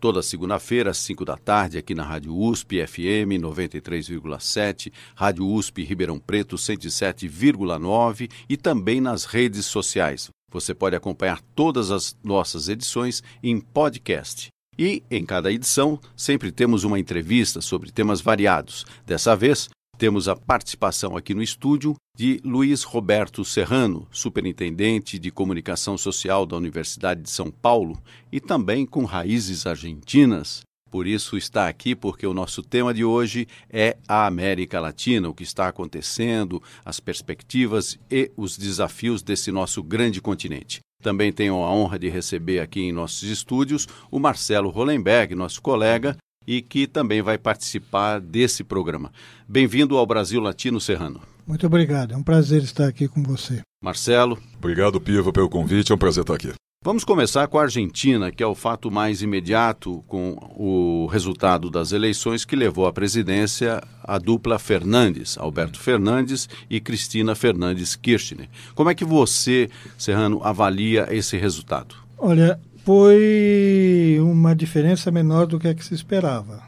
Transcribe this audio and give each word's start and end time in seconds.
Toda 0.00 0.22
segunda-feira, 0.22 0.92
às 0.92 0.96
5 0.96 1.26
da 1.26 1.36
tarde, 1.36 1.76
aqui 1.76 1.94
na 1.94 2.02
Rádio 2.02 2.34
USP 2.34 2.86
FM 2.86 3.36
93,7, 3.38 4.90
Rádio 5.14 5.46
USP 5.46 5.84
Ribeirão 5.84 6.18
Preto 6.18 6.56
107,9 6.56 8.30
e 8.48 8.56
também 8.56 8.98
nas 8.98 9.26
redes 9.26 9.66
sociais. 9.66 10.30
Você 10.50 10.72
pode 10.72 10.96
acompanhar 10.96 11.42
todas 11.54 11.90
as 11.90 12.16
nossas 12.24 12.70
edições 12.70 13.22
em 13.42 13.60
podcast. 13.60 14.48
E 14.78 15.02
em 15.10 15.26
cada 15.26 15.52
edição 15.52 16.00
sempre 16.16 16.50
temos 16.50 16.82
uma 16.82 16.98
entrevista 16.98 17.60
sobre 17.60 17.92
temas 17.92 18.22
variados. 18.22 18.86
Dessa 19.04 19.36
vez, 19.36 19.68
temos 20.00 20.28
a 20.28 20.34
participação 20.34 21.14
aqui 21.14 21.34
no 21.34 21.42
estúdio 21.42 21.94
de 22.16 22.40
Luiz 22.42 22.84
Roberto 22.84 23.44
Serrano, 23.44 24.08
superintendente 24.10 25.18
de 25.18 25.30
comunicação 25.30 25.98
social 25.98 26.46
da 26.46 26.56
Universidade 26.56 27.20
de 27.20 27.28
São 27.28 27.50
Paulo 27.50 28.00
e 28.32 28.40
também 28.40 28.86
com 28.86 29.04
raízes 29.04 29.66
argentinas. 29.66 30.62
Por 30.90 31.06
isso 31.06 31.36
está 31.36 31.68
aqui 31.68 31.94
porque 31.94 32.26
o 32.26 32.32
nosso 32.32 32.62
tema 32.62 32.94
de 32.94 33.04
hoje 33.04 33.46
é 33.68 33.98
a 34.08 34.26
América 34.26 34.80
Latina, 34.80 35.28
o 35.28 35.34
que 35.34 35.42
está 35.42 35.68
acontecendo, 35.68 36.62
as 36.82 36.98
perspectivas 36.98 37.98
e 38.10 38.32
os 38.38 38.56
desafios 38.56 39.22
desse 39.22 39.52
nosso 39.52 39.82
grande 39.82 40.22
continente. 40.22 40.80
Também 41.02 41.30
tenho 41.30 41.56
a 41.56 41.70
honra 41.70 41.98
de 41.98 42.08
receber 42.08 42.60
aqui 42.60 42.80
em 42.80 42.92
nossos 42.92 43.24
estúdios 43.24 43.86
o 44.10 44.18
Marcelo 44.18 44.70
Hollenberg, 44.70 45.34
nosso 45.34 45.60
colega, 45.60 46.16
e 46.50 46.60
que 46.60 46.88
também 46.88 47.22
vai 47.22 47.38
participar 47.38 48.20
desse 48.20 48.64
programa. 48.64 49.12
Bem-vindo 49.48 49.96
ao 49.96 50.04
Brasil 50.04 50.40
Latino 50.40 50.80
Serrano. 50.80 51.20
Muito 51.46 51.64
obrigado, 51.64 52.12
é 52.12 52.16
um 52.16 52.24
prazer 52.24 52.64
estar 52.64 52.88
aqui 52.88 53.06
com 53.06 53.22
você. 53.22 53.60
Marcelo. 53.80 54.36
Obrigado, 54.58 55.00
Piva, 55.00 55.32
pelo 55.32 55.48
convite, 55.48 55.92
é 55.92 55.94
um 55.94 55.98
prazer 55.98 56.22
estar 56.22 56.34
aqui. 56.34 56.52
Vamos 56.82 57.04
começar 57.04 57.46
com 57.46 57.56
a 57.56 57.62
Argentina, 57.62 58.32
que 58.32 58.42
é 58.42 58.46
o 58.46 58.54
fato 58.56 58.90
mais 58.90 59.22
imediato 59.22 60.02
com 60.08 60.32
o 60.56 61.06
resultado 61.06 61.70
das 61.70 61.92
eleições 61.92 62.44
que 62.44 62.56
levou 62.56 62.84
à 62.84 62.92
presidência 62.92 63.80
a 64.02 64.18
dupla 64.18 64.58
Fernandes, 64.58 65.38
Alberto 65.38 65.78
Fernandes 65.78 66.48
e 66.68 66.80
Cristina 66.80 67.36
Fernandes 67.36 67.94
Kirchner. 67.94 68.48
Como 68.74 68.90
é 68.90 68.94
que 68.94 69.04
você, 69.04 69.70
Serrano, 69.96 70.40
avalia 70.42 71.06
esse 71.14 71.36
resultado? 71.36 71.94
Olha, 72.18 72.60
foi 72.90 74.18
uma 74.20 74.52
diferença 74.52 75.12
menor 75.12 75.46
do 75.46 75.60
que 75.60 75.68
a 75.68 75.74
que 75.74 75.84
se 75.84 75.94
esperava. 75.94 76.60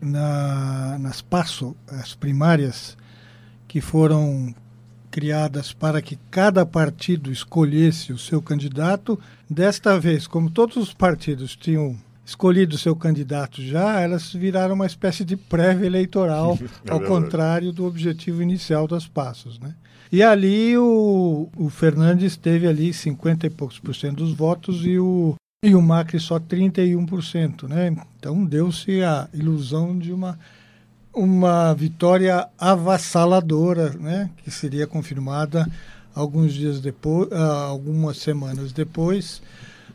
Na, 0.00 0.96
nas 0.98 1.20
PASSO, 1.20 1.76
as 1.86 2.14
primárias, 2.14 2.96
que 3.68 3.78
foram 3.78 4.54
criadas 5.10 5.74
para 5.74 6.00
que 6.00 6.18
cada 6.30 6.64
partido 6.64 7.30
escolhesse 7.30 8.10
o 8.10 8.16
seu 8.16 8.40
candidato, 8.40 9.20
desta 9.50 10.00
vez, 10.00 10.26
como 10.26 10.48
todos 10.48 10.78
os 10.78 10.94
partidos 10.94 11.54
tinham 11.54 11.94
escolhido 12.24 12.78
seu 12.78 12.96
candidato 12.96 13.60
já, 13.60 14.00
elas 14.00 14.32
viraram 14.32 14.74
uma 14.74 14.86
espécie 14.86 15.26
de 15.26 15.36
prévia 15.36 15.84
eleitoral, 15.84 16.58
é 16.86 16.90
ao 16.90 17.02
contrário 17.02 17.70
do 17.70 17.84
objetivo 17.84 18.42
inicial 18.42 18.88
das 18.88 19.06
passos, 19.06 19.58
né? 19.58 19.74
E 20.10 20.22
ali 20.22 20.76
o, 20.78 21.50
o 21.54 21.68
Fernandes 21.68 22.34
teve 22.34 22.66
ali 22.66 22.94
50 22.94 23.46
e 23.46 23.50
poucos 23.50 23.78
por 23.78 23.94
cento 23.94 24.24
dos 24.24 24.32
votos 24.32 24.84
e 24.84 24.98
o, 24.98 25.36
e 25.62 25.74
o 25.74 25.82
Macri 25.82 26.18
só 26.18 26.40
31%, 26.40 27.68
né? 27.68 27.94
Então 28.18 28.46
deu-se 28.46 29.02
a 29.02 29.28
ilusão 29.34 29.98
de 29.98 30.10
uma 30.10 30.38
uma 31.12 31.74
vitória 31.74 32.48
avassaladora, 32.58 33.90
né? 33.90 34.30
Que 34.42 34.50
seria 34.50 34.86
confirmada 34.86 35.70
alguns 36.14 36.54
dias 36.54 36.80
depois, 36.80 37.28
uh, 37.30 37.34
algumas 37.34 38.16
semanas 38.16 38.72
depois. 38.72 39.42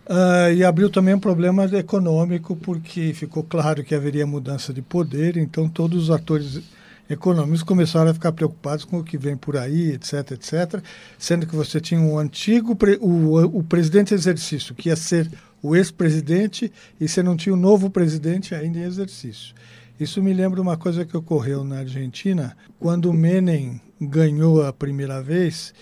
Uh, 0.07 0.53
e 0.55 0.63
abriu 0.63 0.87
também 0.87 1.15
um 1.15 1.19
problema 1.19 1.65
econômico, 1.75 2.55
porque 2.55 3.11
ficou 3.15 3.43
claro 3.43 3.83
que 3.83 3.95
haveria 3.95 4.27
mudança 4.27 4.71
de 4.71 4.83
poder, 4.83 5.35
então 5.35 5.67
todos 5.67 6.03
os 6.03 6.11
atores 6.11 6.61
econômicos 7.09 7.63
começaram 7.63 8.11
a 8.11 8.13
ficar 8.13 8.31
preocupados 8.31 8.85
com 8.85 8.99
o 8.99 9.03
que 9.03 9.17
vem 9.17 9.35
por 9.35 9.57
aí, 9.57 9.93
etc, 9.93 10.31
etc, 10.31 10.83
sendo 11.17 11.47
que 11.47 11.55
você 11.55 11.79
tinha 11.79 11.99
um 11.99 12.19
antigo, 12.19 12.77
o, 12.99 13.59
o 13.59 13.63
presidente 13.63 14.13
exercício, 14.13 14.75
que 14.75 14.89
ia 14.89 14.95
ser 14.95 15.29
o 15.65 15.75
ex-presidente, 15.75 16.71
e 16.99 17.07
você 17.07 17.23
não 17.23 17.35
tinha 17.35 17.53
o 17.53 17.57
novo 17.57 17.89
presidente 17.89 18.53
ainda 18.53 18.79
em 18.79 18.83
exercício. 18.83 19.55
Isso 19.99 20.21
me 20.21 20.33
lembra 20.33 20.61
uma 20.61 20.77
coisa 20.77 21.05
que 21.05 21.15
ocorreu 21.15 21.63
na 21.63 21.79
Argentina, 21.79 22.55
quando 22.79 23.11
Menem 23.13 23.81
ganhou 23.99 24.63
a 24.63 24.73
primeira 24.73 25.21
vez 25.21 25.73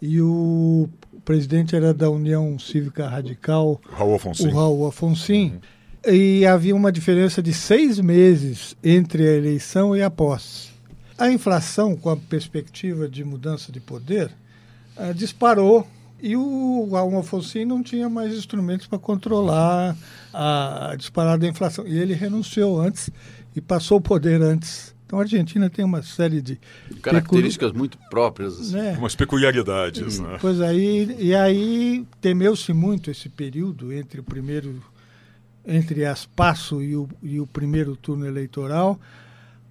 e 0.00 0.20
o 0.20 0.88
presidente 1.24 1.74
era 1.74 1.92
da 1.92 2.08
União 2.08 2.58
Cívica 2.58 3.08
Radical, 3.08 3.80
Raul 3.90 4.14
Afonso. 4.14 4.46
o 4.46 4.50
Raul 4.50 4.86
Afonso, 4.86 5.32
uhum. 5.32 5.58
e 6.06 6.46
havia 6.46 6.74
uma 6.74 6.92
diferença 6.92 7.42
de 7.42 7.52
seis 7.52 7.98
meses 7.98 8.76
entre 8.82 9.26
a 9.26 9.32
eleição 9.32 9.96
e 9.96 10.02
a 10.02 10.10
posse. 10.10 10.70
A 11.18 11.30
inflação, 11.30 11.96
com 11.96 12.10
a 12.10 12.16
perspectiva 12.16 13.08
de 13.08 13.24
mudança 13.24 13.70
de 13.70 13.80
poder, 13.80 14.30
uh, 14.96 15.14
disparou 15.14 15.86
e 16.22 16.36
o 16.36 16.88
Raul 16.90 17.18
Afonso 17.18 17.58
não 17.66 17.82
tinha 17.82 18.08
mais 18.08 18.32
instrumentos 18.32 18.86
para 18.86 18.98
controlar 18.98 19.96
a 20.32 20.94
disparada 20.96 21.38
da 21.38 21.48
inflação. 21.48 21.86
E 21.86 21.98
ele 21.98 22.14
renunciou 22.14 22.80
antes 22.80 23.10
e 23.54 23.60
passou 23.60 23.98
o 23.98 24.00
poder 24.00 24.40
antes 24.40 24.92
então 25.12 25.20
a 25.20 25.24
Argentina 25.24 25.68
tem 25.68 25.84
uma 25.84 26.02
série 26.02 26.40
de 26.40 26.58
características 27.02 27.68
pecul... 27.68 27.78
muito 27.78 27.98
próprias, 28.08 28.58
assim. 28.58 28.72
né? 28.72 28.96
umas 28.96 29.14
peculiaridades. 29.14 30.18
Né? 30.18 30.38
Pois 30.40 30.58
aí 30.62 31.14
e 31.18 31.34
aí 31.34 32.06
temeu-se 32.18 32.72
muito 32.72 33.10
esse 33.10 33.28
período 33.28 33.92
entre 33.92 34.20
o 34.20 34.24
primeiro 34.24 34.82
entre 35.66 36.06
as 36.06 36.24
passo 36.24 36.80
e 36.80 36.96
o, 36.96 37.06
e 37.22 37.38
o 37.38 37.46
primeiro 37.46 37.94
turno 37.94 38.26
eleitoral 38.26 38.98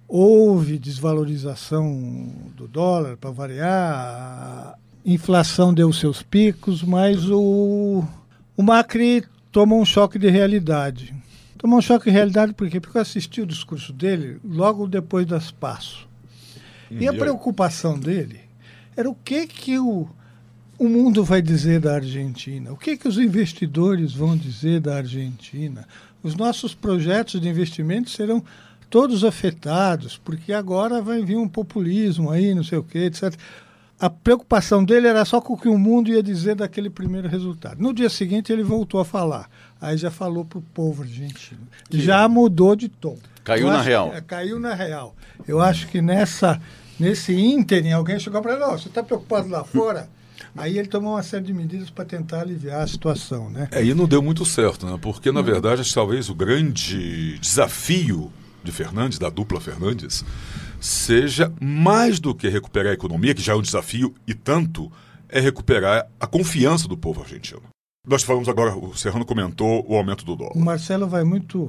houve 0.06 0.78
desvalorização 0.78 2.32
do 2.56 2.68
dólar 2.68 3.16
para 3.16 3.32
variar, 3.32 3.68
a 3.68 4.78
inflação 5.04 5.74
deu 5.74 5.92
seus 5.92 6.22
picos, 6.22 6.82
mas 6.82 7.28
o, 7.28 8.04
o 8.56 8.62
Macri 8.62 9.24
tomou 9.50 9.80
um 9.80 9.84
choque 9.84 10.18
de 10.18 10.30
realidade 10.30 11.14
Tomou 11.62 11.78
um 11.78 11.82
choque 11.82 12.06
de 12.06 12.10
realidade 12.10 12.52
por 12.54 12.68
quê? 12.68 12.80
Porque 12.80 12.98
eu 12.98 13.02
assisti 13.02 13.40
o 13.40 13.46
discurso 13.46 13.92
dele 13.92 14.40
logo 14.44 14.88
depois 14.88 15.24
das 15.24 15.52
passos. 15.52 16.08
E 16.90 17.06
a 17.06 17.12
preocupação 17.12 17.96
dele 17.96 18.40
era 18.96 19.08
o 19.08 19.14
que 19.14 19.46
que 19.46 19.78
o, 19.78 20.08
o 20.76 20.88
mundo 20.88 21.22
vai 21.22 21.40
dizer 21.40 21.78
da 21.78 21.94
Argentina, 21.94 22.72
o 22.72 22.76
que 22.76 22.96
que 22.96 23.06
os 23.06 23.16
investidores 23.16 24.12
vão 24.12 24.36
dizer 24.36 24.80
da 24.80 24.96
Argentina. 24.96 25.86
Os 26.20 26.34
nossos 26.34 26.74
projetos 26.74 27.40
de 27.40 27.48
investimento 27.48 28.10
serão 28.10 28.42
todos 28.90 29.22
afetados, 29.22 30.18
porque 30.18 30.52
agora 30.52 31.00
vai 31.00 31.24
vir 31.24 31.36
um 31.36 31.48
populismo 31.48 32.32
aí, 32.32 32.56
não 32.56 32.64
sei 32.64 32.78
o 32.78 32.82
quê, 32.82 33.04
etc 33.04 33.38
a 34.02 34.10
preocupação 34.10 34.84
dele 34.84 35.06
era 35.06 35.24
só 35.24 35.40
com 35.40 35.52
o 35.52 35.56
que 35.56 35.68
o 35.68 35.78
mundo 35.78 36.10
ia 36.10 36.20
dizer 36.20 36.56
daquele 36.56 36.90
primeiro 36.90 37.28
resultado. 37.28 37.80
No 37.80 37.94
dia 37.94 38.10
seguinte 38.10 38.52
ele 38.52 38.64
voltou 38.64 38.98
a 38.98 39.04
falar. 39.04 39.48
Aí 39.80 39.96
já 39.96 40.10
falou 40.10 40.44
para 40.44 40.58
o 40.58 40.62
povo 40.62 41.04
argentino. 41.04 41.60
Que 41.88 42.00
já 42.00 42.26
mudou 42.28 42.74
de 42.74 42.88
tom. 42.88 43.16
Caiu 43.44 43.68
Eu 43.68 43.72
na 43.72 43.80
real. 43.80 44.12
É, 44.12 44.20
caiu 44.20 44.58
na 44.58 44.74
real. 44.74 45.14
Eu 45.46 45.60
acho 45.60 45.86
que 45.86 46.02
nessa, 46.02 46.60
nesse 46.98 47.32
ínterim 47.32 47.92
alguém 47.92 48.18
chegou 48.18 48.42
para 48.42 48.54
ele, 48.54 48.64
você 48.64 48.88
está 48.88 49.04
preocupado 49.04 49.48
lá 49.48 49.62
fora? 49.62 50.08
Aí 50.56 50.76
ele 50.78 50.88
tomou 50.88 51.12
uma 51.12 51.22
série 51.22 51.44
de 51.44 51.54
medidas 51.54 51.88
para 51.88 52.04
tentar 52.04 52.40
aliviar 52.40 52.82
a 52.82 52.86
situação, 52.88 53.50
né? 53.50 53.68
É, 53.70 53.84
e 53.84 53.94
não 53.94 54.08
deu 54.08 54.20
muito 54.20 54.44
certo, 54.44 54.84
né? 54.84 54.98
Porque, 55.00 55.30
na 55.30 55.42
verdade, 55.42 55.94
talvez 55.94 56.28
o 56.28 56.34
grande 56.34 57.38
desafio 57.38 58.32
de 58.64 58.72
Fernandes, 58.72 59.20
da 59.20 59.30
dupla 59.30 59.60
Fernandes, 59.60 60.24
seja 60.82 61.52
mais 61.60 62.18
do 62.18 62.34
que 62.34 62.48
recuperar 62.48 62.90
a 62.90 62.94
economia, 62.94 63.34
que 63.34 63.40
já 63.40 63.52
é 63.52 63.56
um 63.56 63.62
desafio 63.62 64.12
e 64.26 64.34
tanto, 64.34 64.90
é 65.28 65.40
recuperar 65.40 66.08
a 66.18 66.26
confiança 66.26 66.88
do 66.88 66.96
povo 66.96 67.22
argentino. 67.22 67.62
Nós 68.06 68.24
falamos 68.24 68.48
agora, 68.48 68.76
o 68.76 68.94
Serrano 68.96 69.24
comentou 69.24 69.86
o 69.88 69.96
aumento 69.96 70.24
do 70.24 70.34
dólar. 70.34 70.56
O 70.56 70.60
Marcelo 70.60 71.06
vai 71.06 71.22
muito, 71.22 71.68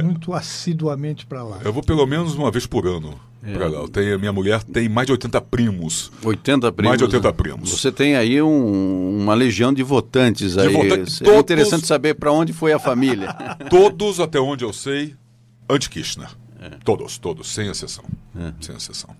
muito 0.00 0.32
é. 0.32 0.38
assiduamente 0.38 1.26
para 1.26 1.42
lá. 1.42 1.58
Eu 1.64 1.72
vou 1.72 1.82
pelo 1.82 2.06
menos 2.06 2.34
uma 2.34 2.50
vez 2.50 2.64
por 2.64 2.86
ano. 2.86 3.18
É. 3.42 3.52
Pra 3.52 3.66
lá. 3.66 3.80
Eu 3.80 3.88
tenho, 3.88 4.18
minha 4.20 4.32
mulher 4.32 4.62
tem 4.62 4.88
mais 4.88 5.06
de 5.06 5.12
80 5.12 5.40
primos. 5.40 6.12
80 6.22 6.72
primos? 6.72 6.88
Mais 6.88 6.98
de 6.98 7.04
80 7.04 7.32
primos. 7.32 7.70
Você 7.70 7.90
tem 7.90 8.14
aí 8.14 8.40
um, 8.40 9.18
uma 9.20 9.34
legião 9.34 9.72
de 9.72 9.82
votantes 9.82 10.56
aí. 10.56 10.72
votantes, 10.72 11.20
é 11.20 11.24
todos, 11.24 11.40
interessante 11.40 11.86
saber 11.88 12.14
para 12.14 12.32
onde 12.32 12.52
foi 12.52 12.72
a 12.72 12.78
família. 12.78 13.34
Todos, 13.68 14.20
até 14.20 14.40
onde 14.40 14.64
eu 14.64 14.72
sei, 14.72 15.14
anti-Kirchner. 15.68 16.28
É. 16.64 16.78
Todos, 16.84 17.18
todos, 17.18 17.52
sem 17.52 17.68
exceção. 17.68 18.04
É. 18.36 18.52
Sem 18.60 18.74
exceção. 18.74 19.14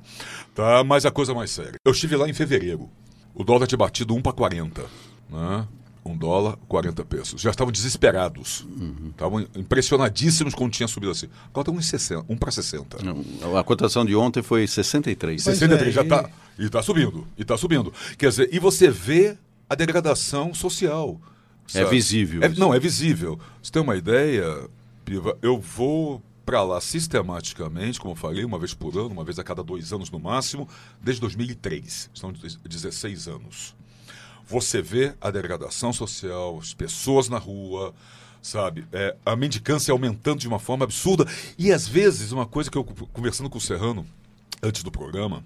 Tá, 0.54 0.82
mas 0.82 1.04
a 1.04 1.10
coisa 1.10 1.34
mais 1.34 1.50
séria. 1.50 1.74
Eu 1.84 1.92
estive 1.92 2.16
lá 2.16 2.28
em 2.28 2.32
fevereiro. 2.32 2.88
o 3.34 3.44
dólar 3.44 3.66
tinha 3.66 3.76
batido 3.78 4.14
1 4.14 4.22
para 4.22 4.32
40. 4.32 4.82
Né? 5.28 5.68
Um 6.06 6.16
dólar, 6.16 6.56
40 6.68 7.04
pesos. 7.04 7.40
Já 7.40 7.50
estavam 7.50 7.72
desesperados. 7.72 8.66
Estavam 9.10 9.40
impressionadíssimos 9.56 10.54
quando 10.54 10.72
tinha 10.72 10.86
subido 10.86 11.12
assim. 11.12 11.28
Agora 11.50 11.70
está 11.70 12.16
1, 12.20 12.24
1 12.28 12.36
para 12.36 12.50
60. 12.50 12.98
Não, 13.02 13.56
A 13.56 13.64
cotação 13.64 14.04
de 14.04 14.14
ontem 14.14 14.42
foi 14.42 14.66
63. 14.66 15.42
Pois 15.42 15.58
63 15.58 15.88
é, 15.88 15.92
já 15.92 16.00
e- 16.02 16.04
está. 16.04 16.30
E 16.58 16.64
está 16.66 16.82
subindo. 16.82 17.26
E 17.36 17.42
está 17.42 17.56
subindo. 17.56 17.92
Quer 18.18 18.28
dizer, 18.28 18.48
e 18.52 18.58
você 18.58 18.90
vê 18.90 19.36
a 19.68 19.74
degradação 19.74 20.54
social. 20.54 21.20
É 21.74 21.78
sabe? 21.82 21.90
visível 21.90 22.42
É- 22.44 22.48
não, 22.50 22.74
é 22.74 22.78
visível. 22.78 23.38
Você 23.62 23.72
tem 23.72 23.80
uma 23.82 23.96
ideia, 23.96 24.68
Piva? 25.04 25.36
Eu 25.42 25.58
vou 25.58 26.22
para 26.44 26.62
lá 26.62 26.80
sistematicamente, 26.80 27.98
como 27.98 28.12
eu 28.12 28.16
falei, 28.16 28.44
uma 28.44 28.58
vez 28.58 28.74
por 28.74 28.94
ano, 28.96 29.10
uma 29.10 29.24
vez 29.24 29.38
a 29.38 29.44
cada 29.44 29.62
dois 29.62 29.92
anos 29.92 30.10
no 30.10 30.18
máximo, 30.18 30.68
desde 31.00 31.20
2003. 31.22 32.10
São 32.14 32.32
16 32.32 33.28
anos. 33.28 33.74
Você 34.46 34.82
vê 34.82 35.14
a 35.20 35.30
degradação 35.30 35.92
social, 35.92 36.58
as 36.58 36.74
pessoas 36.74 37.28
na 37.30 37.38
rua, 37.38 37.94
sabe? 38.42 38.86
É, 38.92 39.16
a 39.24 39.34
mendicância 39.34 39.90
aumentando 39.90 40.40
de 40.40 40.46
uma 40.48 40.58
forma 40.58 40.84
absurda. 40.84 41.24
E 41.58 41.72
às 41.72 41.88
vezes, 41.88 42.30
uma 42.30 42.44
coisa 42.44 42.70
que 42.70 42.76
eu 42.76 42.84
conversando 42.84 43.48
com 43.48 43.56
o 43.56 43.60
Serrano 43.60 44.06
antes 44.62 44.82
do 44.82 44.90
programa, 44.90 45.42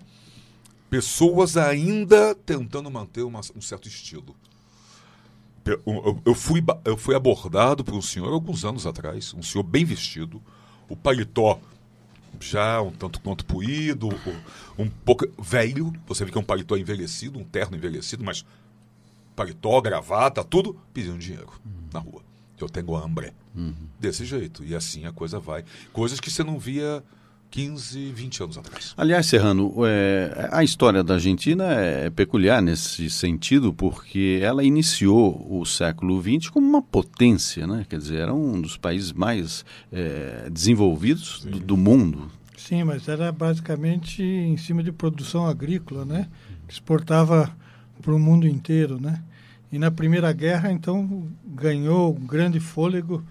pessoas 0.90 1.56
ainda 1.56 2.34
tentando 2.34 2.90
manter 2.90 3.22
uma- 3.22 3.40
um 3.54 3.60
certo 3.60 3.86
estilo. 3.86 4.34
Um, 5.86 5.96
Eu, 5.96 6.22
eu 6.24 6.34
fui, 6.34 6.64
eu 6.84 6.96
fui 6.96 7.14
abordado 7.14 7.84
por 7.84 7.94
um 7.94 8.00
senhor 8.02 8.32
alguns 8.32 8.64
anos 8.64 8.86
atrás, 8.86 9.34
um 9.34 9.42
senhor 9.42 9.62
bem 9.62 9.84
vestido, 9.84 10.42
o 10.88 10.96
paletó 10.96 11.60
já 12.40 12.80
um 12.82 12.90
tanto 12.90 13.20
quanto 13.20 13.44
poído, 13.44 14.08
o- 14.08 14.82
um 14.82 14.88
pouco 14.88 15.26
velho, 15.42 15.92
você 16.06 16.24
vê 16.24 16.30
que 16.30 16.38
é 16.38 16.40
um 16.40 16.44
paletó 16.44 16.76
envelhecido, 16.76 17.38
um 17.38 17.44
terno 17.44 17.76
envelhecido, 17.76 18.22
mas 18.24 18.44
paletó, 19.34 19.80
gravata, 19.80 20.42
tudo, 20.44 20.78
pedindo 20.92 21.18
dinheiro 21.18 21.50
na 21.92 22.00
rua. 22.00 22.22
Eu 22.60 22.68
tenho 22.68 22.94
hambre. 22.96 23.32
Desse 23.98 24.24
jeito. 24.24 24.64
E 24.64 24.74
assim 24.74 25.04
a 25.06 25.12
coisa 25.12 25.38
vai. 25.40 25.64
Coisas 25.92 26.20
que 26.20 26.30
você 26.30 26.42
não 26.44 26.58
via 26.58 27.02
15, 27.50 28.12
20 28.12 28.42
anos 28.42 28.58
atrás. 28.58 28.94
Aliás, 28.96 29.26
Serrano, 29.26 29.74
é, 29.86 30.48
a 30.52 30.62
história 30.62 31.02
da 31.02 31.14
Argentina 31.14 31.64
é 31.72 32.10
peculiar 32.10 32.60
nesse 32.60 33.08
sentido, 33.08 33.72
porque 33.72 34.40
ela 34.42 34.62
iniciou 34.62 35.46
o 35.50 35.64
século 35.64 36.20
XX 36.22 36.50
como 36.50 36.66
uma 36.66 36.82
potência, 36.82 37.66
né? 37.66 37.86
Quer 37.88 37.98
dizer, 37.98 38.18
era 38.20 38.34
um 38.34 38.60
dos 38.60 38.76
países 38.76 39.12
mais 39.12 39.64
é, 39.90 40.48
desenvolvidos 40.50 41.44
do, 41.44 41.58
do 41.58 41.76
mundo. 41.76 42.30
Sim, 42.56 42.84
mas 42.84 43.08
era 43.08 43.32
basicamente 43.32 44.22
em 44.22 44.56
cima 44.56 44.82
de 44.82 44.92
produção 44.92 45.46
agrícola, 45.46 46.04
né? 46.04 46.28
Exportava 46.68 47.56
para 48.02 48.14
o 48.14 48.18
mundo 48.18 48.46
inteiro, 48.46 49.00
né? 49.00 49.22
E 49.72 49.78
na 49.78 49.90
Primeira 49.90 50.32
Guerra, 50.32 50.72
então, 50.72 51.28
ganhou 51.44 52.14
um 52.14 52.26
grande 52.26 52.58
fôlego 52.58 53.22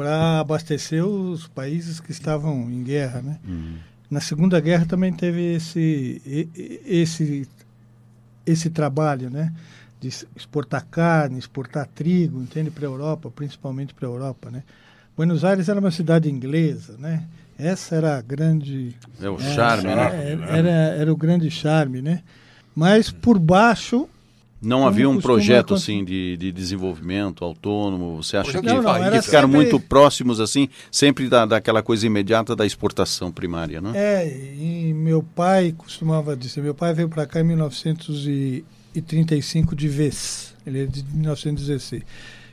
para 0.00 0.40
abastecer 0.40 1.04
os 1.04 1.46
países 1.46 2.00
que 2.00 2.10
estavam 2.10 2.70
em 2.70 2.82
guerra, 2.82 3.20
né? 3.20 3.38
Na 4.10 4.18
Segunda 4.18 4.58
Guerra 4.58 4.86
também 4.86 5.12
teve 5.12 5.52
esse 5.52 6.48
esse 6.86 7.46
esse 8.46 8.70
trabalho, 8.70 9.28
né? 9.28 9.52
De 10.00 10.08
exportar 10.08 10.86
carne, 10.90 11.38
exportar 11.38 11.86
trigo, 11.86 12.40
entende, 12.40 12.70
para 12.70 12.86
a 12.86 12.90
Europa, 12.90 13.30
principalmente 13.30 13.92
para 13.92 14.08
a 14.08 14.10
Europa, 14.10 14.50
né? 14.50 14.62
Buenos 15.14 15.44
Aires 15.44 15.68
era 15.68 15.78
uma 15.78 15.90
cidade 15.90 16.30
inglesa, 16.30 16.96
né? 16.98 17.24
Essa 17.58 17.96
era 17.96 18.16
a 18.16 18.22
grande 18.22 18.96
É 19.20 19.28
o 19.28 19.36
é, 19.36 19.54
charme, 19.54 19.84
né? 19.84 20.10
é, 20.14 20.58
Era, 20.58 20.70
era 20.70 21.12
o 21.12 21.16
grande 21.16 21.50
charme, 21.50 22.00
né? 22.00 22.22
Mas 22.74 23.10
por 23.10 23.38
baixo 23.38 24.08
Não 24.62 24.86
havia 24.86 25.08
um 25.08 25.18
projeto 25.18 25.72
assim 25.74 26.04
de, 26.04 26.36
de 26.36 26.52
desenvolvimento 26.52 27.42
autônomo. 27.44 28.22
Você 28.22 28.36
acha 28.36 28.52
Projeto 28.52 28.62
que 28.62 28.68
Não, 28.68 28.82
não, 28.82 28.92
ficaram 29.22 29.48
sempre- 29.48 29.48
muito 29.48 29.80
próximos 29.80 30.38
assim, 30.38 30.68
sempre 30.92 31.28
da, 31.30 31.46
daquela 31.46 31.82
coisa 31.82 32.06
imediata 32.06 32.54
da 32.54 32.66
exportação 32.66 33.32
primária, 33.32 33.80
né? 33.80 33.92
É, 33.94 34.28
e 34.28 34.92
meu 34.94 35.22
pai 35.22 35.74
costumava 35.76 36.36
dizer, 36.36 36.60
meu 36.62 36.74
pai 36.74 36.92
veio 36.92 37.08
para 37.08 37.26
cá 37.26 37.40
em 37.40 37.44
1935 37.44 39.74
de 39.74 39.88
vez, 39.88 40.54
ele 40.66 40.82
é 40.82 40.86
de 40.86 41.02
1916. 41.04 42.02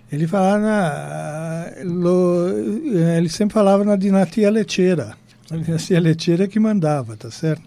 Ele 0.10 0.26
falava 0.26 0.58
na, 0.60 1.74
lo- 1.84 2.48
eh, 2.96 3.18
ele 3.18 3.28
sempre 3.28 3.54
falava 3.54 3.84
na 3.84 3.98
dinastia 3.98 4.50
lecheira, 4.50 5.18
a 5.52 5.58
dinastia 5.58 6.00
lecheira 6.00 6.48
que 6.48 6.58
mandava, 6.60 7.18
tá 7.18 7.30
certo? 7.30 7.62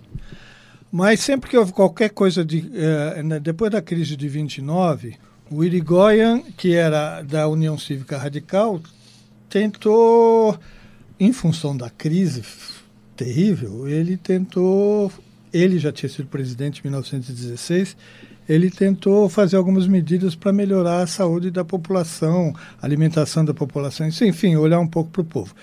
Mas 0.90 1.20
sempre 1.20 1.48
que 1.48 1.56
houve 1.56 1.72
qualquer 1.72 2.10
coisa 2.10 2.44
de 2.44 2.68
eh, 2.74 3.22
depois 3.40 3.70
da 3.70 3.80
crise 3.80 4.16
de 4.16 4.28
29, 4.28 5.16
o 5.50 5.64
Irigoyen, 5.64 6.42
que 6.56 6.74
era 6.74 7.22
da 7.22 7.46
União 7.48 7.78
Cívica 7.78 8.18
Radical, 8.18 8.80
tentou, 9.48 10.58
em 11.18 11.32
função 11.32 11.76
da 11.76 11.90
crise 11.90 12.42
terrível, 13.16 13.88
ele 13.88 14.16
tentou, 14.16 15.12
ele 15.52 15.78
já 15.78 15.92
tinha 15.92 16.08
sido 16.08 16.28
presidente 16.28 16.80
em 16.80 16.84
1916, 16.84 17.96
ele 18.48 18.70
tentou 18.70 19.28
fazer 19.28 19.56
algumas 19.56 19.86
medidas 19.86 20.34
para 20.34 20.52
melhorar 20.52 21.02
a 21.02 21.06
saúde 21.06 21.50
da 21.50 21.64
população, 21.64 22.52
alimentação 22.82 23.44
da 23.44 23.54
população, 23.54 24.08
enfim, 24.08 24.56
olhar 24.56 24.80
um 24.80 24.88
pouco 24.88 25.10
para 25.10 25.22
o 25.22 25.24
povo. 25.24 25.54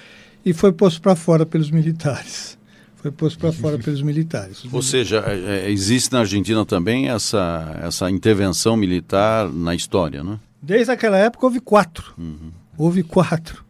E 0.45 0.53
foi 0.53 0.71
posto 0.71 1.01
para 1.01 1.15
fora 1.15 1.45
pelos 1.45 1.69
militares. 1.69 2.56
Foi 3.07 3.12
posto 3.12 3.39
para 3.39 3.51
fora 3.51 3.77
pelos 3.80 4.01
militares. 4.01 4.63
Ou 4.71 4.81
seja, 4.81 5.24
é, 5.25 5.68
é, 5.68 5.71
existe 5.71 6.12
na 6.12 6.19
Argentina 6.19 6.65
também 6.65 7.09
essa, 7.09 7.80
essa 7.81 8.09
intervenção 8.09 8.75
militar 8.75 9.50
na 9.50 9.74
história, 9.74 10.24
né? 10.24 10.39
Desde 10.62 10.92
aquela 10.92 11.18
época 11.18 11.45
houve 11.45 11.59
quatro. 11.59 12.13
Houve 12.77 13.04
quatro. 13.04 13.63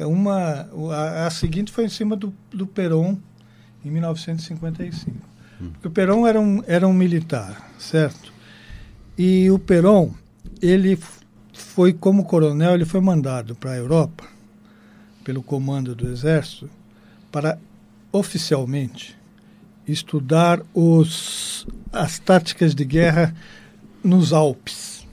Uma, 0.00 0.68
a, 0.92 1.26
a 1.26 1.30
seguinte 1.30 1.72
foi 1.72 1.84
em 1.84 1.88
cima 1.88 2.16
do, 2.16 2.32
do 2.50 2.66
Perón, 2.66 3.16
em 3.84 3.90
1955. 3.90 5.16
Porque 5.72 5.88
o 5.88 5.90
Perón 5.90 6.26
era 6.26 6.40
um, 6.40 6.62
era 6.66 6.86
um 6.86 6.92
militar, 6.92 7.70
certo? 7.78 8.32
E 9.18 9.50
o 9.50 9.58
Perón, 9.58 10.10
ele 10.62 10.98
foi 11.52 11.92
como 11.92 12.24
coronel, 12.24 12.74
ele 12.74 12.84
foi 12.84 13.00
mandado 13.00 13.56
para 13.56 13.72
a 13.72 13.76
Europa, 13.76 14.24
pelo 15.24 15.42
comando 15.42 15.94
do 15.94 16.08
exército, 16.08 16.70
para 17.30 17.58
oficialmente 18.12 19.16
estudar 19.86 20.60
os, 20.74 21.66
as 21.92 22.18
táticas 22.18 22.74
de 22.74 22.84
guerra 22.84 23.34
nos 24.04 24.32
Alpes. 24.32 25.06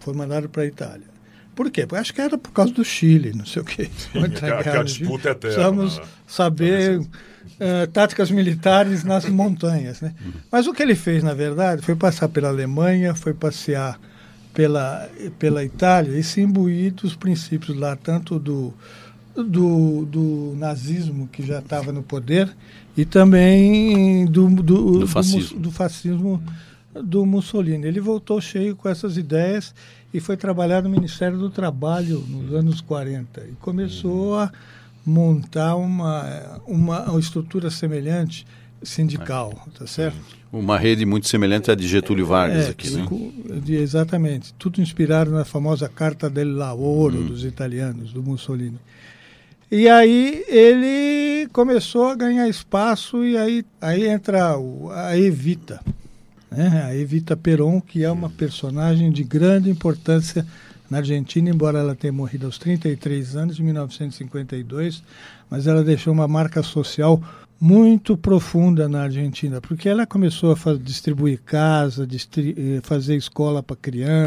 Foi 0.00 0.14
mandado 0.14 0.48
para 0.48 0.62
a 0.62 0.66
Itália. 0.66 1.12
Por 1.54 1.70
quê? 1.70 1.86
Porque 1.86 2.00
acho 2.00 2.14
que 2.14 2.20
era 2.20 2.38
por 2.38 2.50
causa 2.52 2.72
do 2.72 2.84
Chile, 2.84 3.32
não 3.34 3.44
sei 3.44 3.62
o 3.62 3.64
quê. 3.64 3.90
Guerra 4.12 4.82
no 4.82 4.88
Chile. 4.88 5.00
disputa 5.00 5.30
eterna, 5.30 5.38
Precisamos 5.38 5.98
né? 5.98 6.04
saber 6.26 7.06
eh, 7.60 7.86
táticas 7.86 8.30
militares 8.30 9.04
nas 9.04 9.26
montanhas. 9.30 10.00
Né? 10.00 10.14
Uhum. 10.24 10.32
Mas 10.50 10.66
o 10.66 10.72
que 10.72 10.82
ele 10.82 10.94
fez, 10.94 11.22
na 11.22 11.34
verdade, 11.34 11.82
foi 11.82 11.94
passar 11.94 12.28
pela 12.28 12.48
Alemanha, 12.48 13.14
foi 13.14 13.34
passear 13.34 14.00
pela, 14.54 15.08
pela 15.38 15.62
Itália 15.62 16.18
e 16.18 16.22
se 16.22 16.40
imbuir 16.40 16.94
dos 16.94 17.14
princípios 17.14 17.76
lá, 17.76 17.96
tanto 17.96 18.38
do, 18.38 18.72
do, 19.34 20.04
do 20.06 20.54
nazismo, 20.56 21.28
que 21.28 21.42
já 21.44 21.58
estava 21.58 21.92
no 21.92 22.02
poder, 22.02 22.54
e 22.96 23.04
também 23.04 24.26
do, 24.26 24.48
do, 24.50 24.98
Do 25.00 25.06
fascismo. 25.08 25.58
do 25.58 25.70
fascismo 25.70 26.42
do 26.94 27.24
Mussolini. 27.24 27.86
Ele 27.86 28.00
voltou 28.00 28.40
cheio 28.40 28.76
com 28.76 28.88
essas 28.88 29.16
ideias 29.16 29.74
e 30.12 30.20
foi 30.20 30.36
trabalhar 30.36 30.82
no 30.82 30.90
Ministério 30.90 31.38
do 31.38 31.48
Trabalho 31.48 32.18
nos 32.28 32.52
anos 32.54 32.80
40 32.80 33.40
e 33.50 33.52
começou 33.60 34.38
a 34.38 34.52
montar 35.04 35.74
uma, 35.76 36.60
uma, 36.66 37.10
uma 37.10 37.20
estrutura 37.20 37.70
semelhante 37.70 38.46
sindical, 38.82 39.54
tá 39.78 39.86
certo? 39.86 40.18
Uma 40.52 40.76
rede 40.78 41.06
muito 41.06 41.28
semelhante 41.28 41.70
à 41.70 41.74
de 41.74 41.88
Getúlio 41.88 42.26
Vargas 42.26 42.66
É, 42.66 42.70
aqui, 42.70 42.90
né? 42.90 43.06
exatamente. 43.68 44.52
Tudo 44.58 44.82
inspirado 44.82 45.30
na 45.30 45.44
famosa 45.44 45.88
Carta 45.88 46.28
del 46.28 46.52
Lavoro 46.54 47.22
dos 47.22 47.44
italianos, 47.44 48.12
do 48.12 48.22
Mussolini. 48.22 48.78
E 49.74 49.88
aí 49.88 50.44
ele 50.48 51.48
começou 51.50 52.08
a 52.08 52.14
ganhar 52.14 52.46
espaço 52.46 53.24
e 53.24 53.38
aí, 53.38 53.64
aí 53.80 54.06
entra 54.06 54.58
o- 54.58 54.90
a 54.90 55.16
Evita, 55.16 55.80
né? 56.50 56.82
a 56.84 56.94
Evita 56.94 57.34
Peron, 57.34 57.80
que 57.80 58.04
é 58.04 58.10
uma 58.10 58.28
personagem 58.28 59.10
de 59.10 59.24
grande 59.24 59.70
importância 59.70 60.46
na 60.90 60.98
Argentina, 60.98 61.48
embora 61.48 61.78
ela 61.78 61.94
tenha 61.94 62.12
morrido 62.12 62.44
aos 62.44 62.58
33 62.58 63.34
anos, 63.34 63.58
em 63.58 63.62
1952, 63.62 65.02
mas 65.48 65.66
ela 65.66 65.82
deixou 65.82 66.12
uma 66.12 66.28
marca 66.28 66.62
social 66.62 67.18
muito 67.58 68.14
profunda 68.14 68.86
na 68.90 69.04
Argentina, 69.04 69.58
porque 69.58 69.88
ela 69.88 70.04
começou 70.04 70.52
a 70.54 70.74
distribuir 70.74 71.40
casa, 71.46 72.06
distri- 72.06 72.54
eh, 72.58 72.80
fazer 72.82 73.16
escola 73.16 73.62
para 73.62 73.76
criança, 73.76 74.24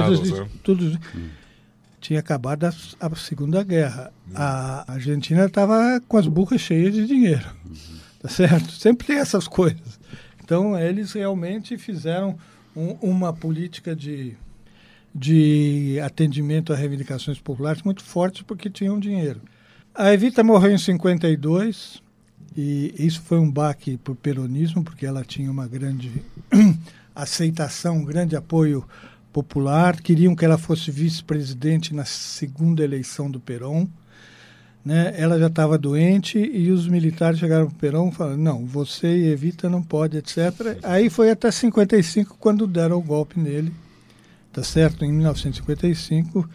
Pagou 0.00 0.22
de- 0.22 0.32
né? 0.32 0.46
tudo 0.62 0.98
tinha 2.02 2.18
acabado 2.18 2.64
a, 2.64 2.72
a 3.00 3.14
Segunda 3.14 3.62
Guerra. 3.62 4.12
A 4.34 4.92
Argentina 4.92 5.46
estava 5.46 6.02
com 6.08 6.18
as 6.18 6.26
burras 6.26 6.60
cheias 6.60 6.92
de 6.92 7.06
dinheiro, 7.06 7.46
tá 8.20 8.28
certo? 8.28 8.72
Sempre 8.72 9.06
tem 9.06 9.16
essas 9.18 9.46
coisas. 9.46 10.00
Então 10.42 10.78
eles 10.78 11.12
realmente 11.12 11.78
fizeram 11.78 12.36
um, 12.76 12.96
uma 13.00 13.32
política 13.32 13.94
de, 13.94 14.36
de 15.14 15.98
atendimento 16.04 16.72
a 16.72 16.76
reivindicações 16.76 17.38
populares 17.38 17.82
muito 17.82 18.02
forte 18.02 18.42
porque 18.42 18.68
tinham 18.68 18.98
dinheiro. 18.98 19.40
A 19.94 20.12
Evita 20.12 20.42
morreu 20.42 20.72
em 20.72 20.78
52 20.78 22.02
e 22.56 22.94
isso 22.98 23.22
foi 23.22 23.38
um 23.38 23.50
baque 23.50 23.96
para 23.96 24.12
o 24.12 24.16
peronismo 24.16 24.82
porque 24.82 25.06
ela 25.06 25.24
tinha 25.24 25.50
uma 25.50 25.68
grande 25.68 26.10
aceitação, 27.14 27.98
um 27.98 28.04
grande 28.04 28.34
apoio 28.34 28.84
popular. 29.32 30.00
Queriam 30.00 30.36
que 30.36 30.44
ela 30.44 30.58
fosse 30.58 30.90
vice-presidente 30.90 31.94
na 31.94 32.04
segunda 32.04 32.84
eleição 32.84 33.30
do 33.30 33.40
Perón. 33.40 33.86
Né? 34.84 35.14
Ela 35.16 35.38
já 35.38 35.46
estava 35.46 35.78
doente 35.78 36.38
e 36.38 36.70
os 36.70 36.88
militares 36.88 37.38
chegaram 37.38 37.66
para 37.66 37.74
o 37.74 37.78
Perón 37.78 38.10
falaram: 38.10 38.36
não, 38.36 38.66
você 38.66 39.16
e 39.16 39.28
Evita 39.28 39.68
não 39.68 39.82
pode, 39.82 40.16
etc. 40.16 40.78
Aí 40.82 41.08
foi 41.08 41.30
até 41.30 41.50
55 41.50 42.36
quando 42.38 42.66
deram 42.66 42.98
o 42.98 43.02
golpe 43.02 43.38
nele, 43.38 43.72
tá 44.52 44.62
certo? 44.62 45.04
Em 45.04 45.12
1955 45.12 46.48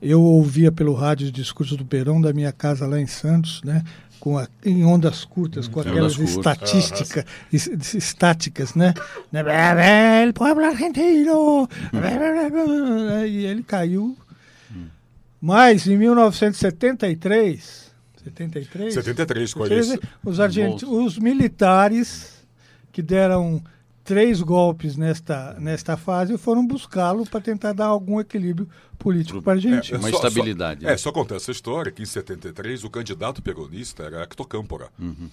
eu 0.00 0.20
ouvia 0.20 0.70
pelo 0.70 0.92
rádio 0.92 1.26
os 1.26 1.32
discursos 1.32 1.76
do 1.76 1.84
Perón 1.84 2.20
da 2.20 2.32
minha 2.32 2.52
casa 2.52 2.86
lá 2.86 3.00
em 3.00 3.06
Santos, 3.06 3.62
né? 3.62 3.82
Com 4.24 4.38
a, 4.38 4.48
em 4.64 4.82
ondas 4.86 5.22
curtas, 5.22 5.68
com 5.68 5.80
aquelas 5.80 6.18
estatísticas, 6.18 7.26
estáticas, 7.52 8.74
né? 8.74 8.94
El 10.22 10.32
pueblo 10.32 10.64
argentino! 10.64 11.68
E 13.28 13.44
ele 13.44 13.62
caiu 13.62 14.16
mas 15.46 15.86
em 15.86 15.98
1973, 15.98 17.92
73, 18.24 18.94
73, 18.94 19.52
qual 19.52 19.66
é 19.66 19.78
isso? 19.78 20.00
Os, 20.24 20.38
os 20.82 21.18
militares 21.18 22.46
que 22.90 23.02
deram 23.02 23.62
três 24.04 24.42
golpes 24.42 24.96
nesta, 24.96 25.54
nesta 25.58 25.96
fase 25.96 26.36
foram 26.36 26.64
buscá-lo 26.66 27.24
para 27.26 27.40
tentar 27.40 27.72
dar 27.72 27.86
algum 27.86 28.20
equilíbrio 28.20 28.68
político 28.98 29.40
para 29.42 29.54
a 29.54 29.56
Argentina. 29.56 29.82
É, 29.82 29.94
é, 29.94 29.98
uma 29.98 30.10
só, 30.10 30.16
estabilidade. 30.16 30.80
Só, 30.82 30.86
né? 30.86 30.92
É, 30.92 30.96
só 30.96 31.10
conta 31.10 31.34
essa 31.34 31.50
história 31.50 31.90
que 31.90 32.02
em 32.02 32.06
73 32.06 32.84
o 32.84 32.90
candidato 32.90 33.42
peronista 33.42 34.02
era 34.04 34.22
Hector 34.22 34.46
Câmpora. 34.46 34.88
Uhum. 34.98 35.30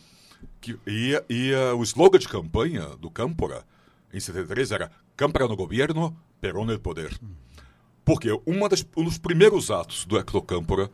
Que 0.60 0.80
ia, 0.88 1.24
ia, 1.30 1.76
o 1.76 1.84
slogan 1.84 2.18
de 2.18 2.28
campanha 2.28 2.88
do 3.00 3.12
Câmpora 3.12 3.64
em 4.14 4.20
73 4.20 4.72
era 4.72 4.92
Câmpora 5.16 5.48
no 5.48 5.56
governo, 5.56 6.16
Perón 6.40 6.66
no 6.66 6.80
poder. 6.80 7.16
Porque 8.04 8.30
uma 8.46 8.68
das, 8.68 8.86
um 8.96 9.04
dos 9.04 9.18
primeiros 9.18 9.70
atos 9.70 10.06
do 10.06 10.18
Hector 10.18 10.42
Câmpora, 10.42 10.90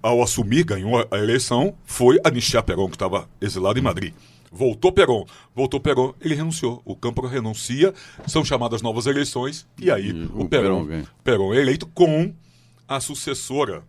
ao 0.00 0.22
assumir, 0.22 0.64
ganhou 0.64 1.06
a 1.10 1.18
eleição, 1.18 1.74
foi 1.84 2.18
anistiar 2.24 2.62
Perón, 2.62 2.88
que 2.88 2.94
estava 2.94 3.28
exilado 3.40 3.78
em 3.78 3.82
Madrid. 3.82 4.14
Voltou 4.50 4.92
Perón, 4.92 5.24
voltou 5.54 5.80
Perón, 5.80 6.14
ele 6.20 6.34
renunciou. 6.34 6.80
O 6.84 6.96
Câmpora 6.96 7.28
renuncia, 7.28 7.92
são 8.26 8.44
chamadas 8.44 8.82
novas 8.82 9.06
eleições, 9.06 9.66
e 9.80 9.90
aí 9.90 10.10
e 10.10 10.12
o, 10.12 10.42
o 10.42 10.48
Perón, 10.48 10.86
Perón 11.22 11.54
é 11.54 11.60
eleito 11.60 11.86
com 11.86 12.32
a 12.88 13.00
sucessora 13.00 13.82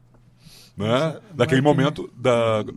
né? 0.78 1.18
Naquele 1.36 1.60
momento 1.60 2.08
da, 2.16 2.62
da, 2.62 2.72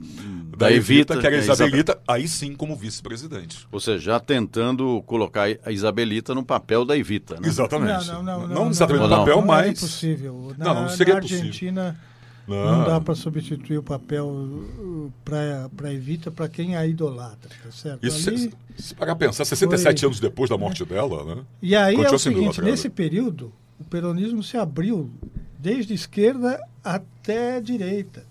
da 0.56 0.72
Evita, 0.72 1.18
que 1.18 1.26
era 1.26 1.36
a 1.36 1.38
é, 1.38 1.42
Isabelita, 1.42 1.92
Isabel... 1.92 2.04
aí 2.08 2.26
sim 2.26 2.54
como 2.54 2.74
vice-presidente. 2.74 3.68
Ou 3.70 3.78
seja, 3.78 3.98
já 3.98 4.20
tentando 4.20 5.02
colocar 5.02 5.48
a 5.62 5.70
Isabelita 5.70 6.34
no 6.34 6.42
papel 6.42 6.86
da 6.86 6.96
Evita. 6.96 7.34
Né? 7.34 7.46
Exatamente. 7.46 8.06
Não, 8.06 8.22
não, 8.22 8.40
não, 8.40 8.48
não, 8.48 8.70
exatamente 8.70 9.02
no 9.02 9.08
papel, 9.10 9.42
mas. 9.42 9.66
É 9.66 9.68
impossível. 9.68 10.54
Na, 10.56 10.64
não, 10.64 10.82
não 10.82 10.88
seria 10.88 11.14
na 11.14 11.20
Argentina, 11.20 11.82
possível. 11.82 12.09
Não, 12.46 12.84
dá 12.84 13.00
para 13.00 13.14
substituir 13.14 13.78
o 13.78 13.82
papel 13.82 14.26
uh, 14.26 15.12
para 15.24 15.88
a 15.88 15.92
Evita 15.92 16.30
para 16.30 16.48
quem 16.48 16.74
a 16.74 16.86
idolatra, 16.86 17.50
tá 17.62 17.70
certo? 17.70 18.04
Isso, 18.04 18.28
Ali, 18.28 18.38
se, 18.38 18.52
se 18.78 18.94
parar 18.94 19.14
pensar, 19.14 19.44
67 19.44 20.00
foi... 20.00 20.06
anos 20.06 20.20
depois 20.20 20.50
da 20.50 20.58
morte 20.58 20.84
dela, 20.84 21.24
né? 21.24 21.42
E 21.62 21.76
aí 21.76 21.94
é 21.94 22.10
o 22.10 22.18
seguinte, 22.18 22.60
nesse 22.60 22.88
período, 22.88 23.52
o 23.78 23.84
peronismo 23.84 24.42
se 24.42 24.56
abriu 24.56 25.10
desde 25.58 25.94
esquerda 25.94 26.60
até 26.82 27.60
direita. 27.60 28.24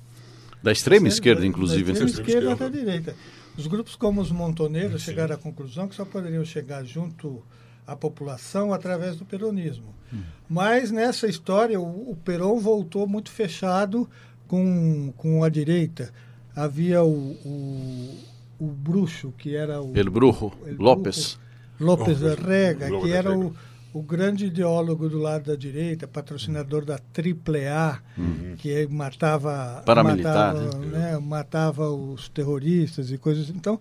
Da 0.61 0.71
extrema 0.71 1.07
esquerda, 1.07 1.45
inclusive. 1.45 1.93
Da 1.93 2.05
extrema 2.05 2.27
esquerda 2.27 2.53
até 2.53 2.65
a 2.65 2.69
direita. 2.69 3.15
Os 3.57 3.67
grupos 3.67 3.95
como 3.95 4.21
os 4.21 4.31
montoneiros 4.31 5.01
Sim. 5.01 5.11
chegaram 5.11 5.35
à 5.35 5.37
conclusão 5.37 5.87
que 5.87 5.95
só 5.95 6.05
poderiam 6.05 6.43
chegar 6.43 6.83
junto 6.83 7.43
à 7.85 7.95
população 7.95 8.73
através 8.73 9.15
do 9.15 9.25
peronismo. 9.25 9.93
Hum. 10.13 10.21
Mas 10.49 10.91
nessa 10.91 11.27
história, 11.27 11.79
o, 11.79 12.11
o 12.11 12.15
Perón 12.15 12.59
voltou 12.59 13.07
muito 13.07 13.31
fechado 13.31 14.09
com, 14.47 15.13
com 15.17 15.43
a 15.43 15.49
direita. 15.49 16.11
Havia 16.55 17.03
o, 17.03 17.31
o, 17.45 18.17
o 18.59 18.65
bruxo, 18.67 19.33
que 19.37 19.55
era 19.55 19.81
o... 19.81 19.95
El 19.95 20.09
Brujo, 20.09 20.51
El 20.65 20.77
López. 20.77 21.39
López 21.79 22.19
Rega, 22.21 22.89
que 23.01 23.11
era 23.11 23.37
o 23.37 23.53
o 23.93 24.01
grande 24.01 24.45
ideólogo 24.45 25.09
do 25.09 25.17
lado 25.17 25.45
da 25.45 25.55
direita, 25.55 26.07
patrocinador 26.07 26.85
da 26.85 26.95
AAA, 26.95 27.99
uhum. 28.17 28.55
que 28.57 28.87
matava, 28.87 29.81
Paramilitar, 29.85 30.55
matava, 30.55 30.77
né? 30.77 31.11
né, 31.11 31.19
matava 31.19 31.89
os 31.89 32.29
terroristas 32.29 33.11
e 33.11 33.17
coisas. 33.17 33.49
Então, 33.49 33.79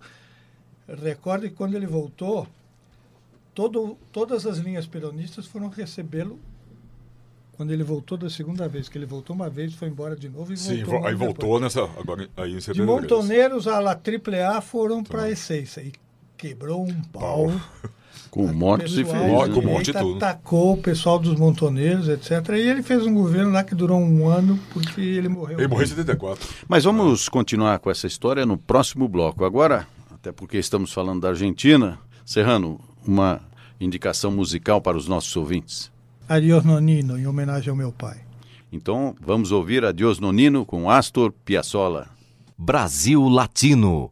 recorde 1.03 1.49
que 1.49 1.55
quando 1.55 1.75
ele 1.75 1.85
voltou, 1.85 2.47
todo, 3.59 3.97
todas 4.09 4.45
as 4.45 4.57
linhas 4.57 4.87
peronistas 4.87 5.45
foram 5.45 5.67
recebê-lo 5.67 6.39
quando 7.57 7.71
ele 7.71 7.83
voltou 7.83 8.17
da 8.17 8.29
segunda 8.29 8.69
vez, 8.69 8.87
que 8.87 8.97
ele 8.97 9.05
voltou 9.05 9.35
uma 9.35 9.49
vez, 9.49 9.73
foi 9.73 9.89
embora 9.89 10.15
de 10.15 10.29
novo 10.29 10.53
e 10.53 10.55
Sim, 10.55 10.81
voltou. 10.81 11.05
aí 11.05 11.13
voltou 11.13 11.59
nessa. 11.59 11.83
Agora, 11.99 12.25
aí 12.37 12.53
em 12.53 12.57
de 12.57 12.81
Montoneiros 12.81 13.67
a 13.67 13.81
La 13.81 13.91
AAA 13.91 14.61
foram 14.61 15.03
para 15.03 15.23
a 15.23 15.29
essência 15.29 15.81
e 15.81 15.91
quebrou 16.37 16.87
um 16.87 17.01
pau. 17.11 17.47
pau. 17.47 17.61
Com 18.31 18.47
mortos 18.47 18.97
e 18.97 19.03
feridos. 19.03 19.53
Com 19.53 19.61
morte 19.61 19.89
e 19.89 19.93
tudo. 19.93 20.15
Atacou 20.15 20.75
o 20.75 20.77
pessoal 20.77 21.19
dos 21.19 21.35
montoneiros, 21.35 22.07
etc. 22.07 22.31
E 22.51 22.59
ele 22.59 22.81
fez 22.81 23.05
um 23.05 23.13
governo 23.13 23.51
lá 23.51 23.63
que 23.63 23.75
durou 23.75 23.99
um 23.99 24.29
ano, 24.29 24.57
porque 24.71 25.01
ele 25.01 25.27
morreu. 25.27 25.59
Ele 25.59 25.67
morreu 25.67 25.83
em 25.83 25.89
74. 25.89 26.47
Mas 26.65 26.85
vamos 26.85 27.27
continuar 27.27 27.79
com 27.79 27.91
essa 27.91 28.07
história 28.07 28.45
no 28.45 28.57
próximo 28.57 29.07
bloco. 29.07 29.43
Agora, 29.43 29.85
até 30.11 30.31
porque 30.31 30.57
estamos 30.57 30.93
falando 30.93 31.21
da 31.21 31.29
Argentina, 31.29 31.99
Serrano, 32.23 32.79
uma 33.05 33.41
indicação 33.79 34.31
musical 34.31 34.81
para 34.81 34.97
os 34.97 35.07
nossos 35.07 35.35
ouvintes. 35.35 35.91
Adiós 36.27 36.63
Nonino, 36.63 37.17
em 37.17 37.25
homenagem 37.25 37.69
ao 37.69 37.75
meu 37.75 37.91
pai. 37.91 38.17
Então, 38.71 39.15
vamos 39.19 39.51
ouvir 39.51 39.83
Adiós 39.83 40.19
Nonino 40.19 40.65
com 40.65 40.89
Astor 40.89 41.31
Piazzolla. 41.43 42.09
Brasil 42.57 43.27
Latino 43.27 44.11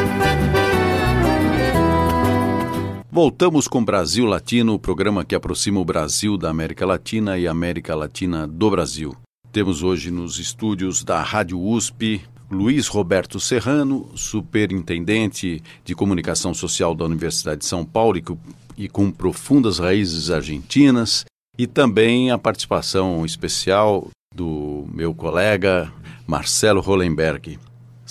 Voltamos 3.13 3.67
com 3.67 3.83
Brasil 3.83 4.25
Latino, 4.25 4.73
o 4.73 4.79
programa 4.79 5.25
que 5.25 5.35
aproxima 5.35 5.81
o 5.81 5.83
Brasil 5.83 6.37
da 6.37 6.49
América 6.49 6.85
Latina 6.85 7.37
e 7.37 7.45
a 7.45 7.51
América 7.51 7.93
Latina 7.93 8.47
do 8.47 8.71
Brasil. 8.71 9.13
Temos 9.51 9.83
hoje 9.83 10.09
nos 10.09 10.39
estúdios 10.39 11.03
da 11.03 11.21
Rádio 11.21 11.59
USP 11.59 12.21
Luiz 12.49 12.87
Roberto 12.87 13.37
Serrano, 13.37 14.09
superintendente 14.15 15.61
de 15.83 15.93
comunicação 15.93 16.53
social 16.53 16.95
da 16.95 17.03
Universidade 17.03 17.59
de 17.59 17.65
São 17.65 17.83
Paulo 17.83 18.17
e, 18.77 18.87
com 18.87 19.11
profundas 19.11 19.77
raízes 19.77 20.31
argentinas, 20.31 21.25
e 21.57 21.67
também 21.67 22.31
a 22.31 22.37
participação 22.37 23.25
especial 23.25 24.07
do 24.33 24.87
meu 24.89 25.13
colega 25.13 25.91
Marcelo 26.25 26.79
Hollenberg. 26.79 27.59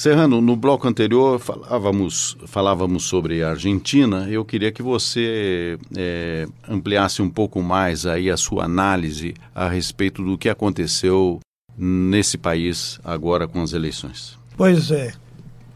Serrano, 0.01 0.41
no 0.41 0.57
bloco 0.57 0.89
anterior 0.89 1.39
falávamos, 1.39 2.35
falávamos 2.47 3.03
sobre 3.03 3.43
a 3.43 3.51
Argentina. 3.51 4.27
Eu 4.31 4.47
queria 4.47 4.73
que 4.73 4.83
você 4.83 5.79
é, 5.95 6.49
ampliasse 6.67 7.21
um 7.21 7.29
pouco 7.29 7.61
mais 7.61 8.07
aí 8.07 8.31
a 8.31 8.37
sua 8.39 8.65
análise 8.65 9.35
a 9.55 9.69
respeito 9.69 10.25
do 10.25 10.39
que 10.39 10.49
aconteceu 10.49 11.39
nesse 11.77 12.39
país 12.39 12.99
agora 13.05 13.47
com 13.47 13.61
as 13.61 13.75
eleições. 13.75 14.39
Pois 14.57 14.91
é. 14.91 15.13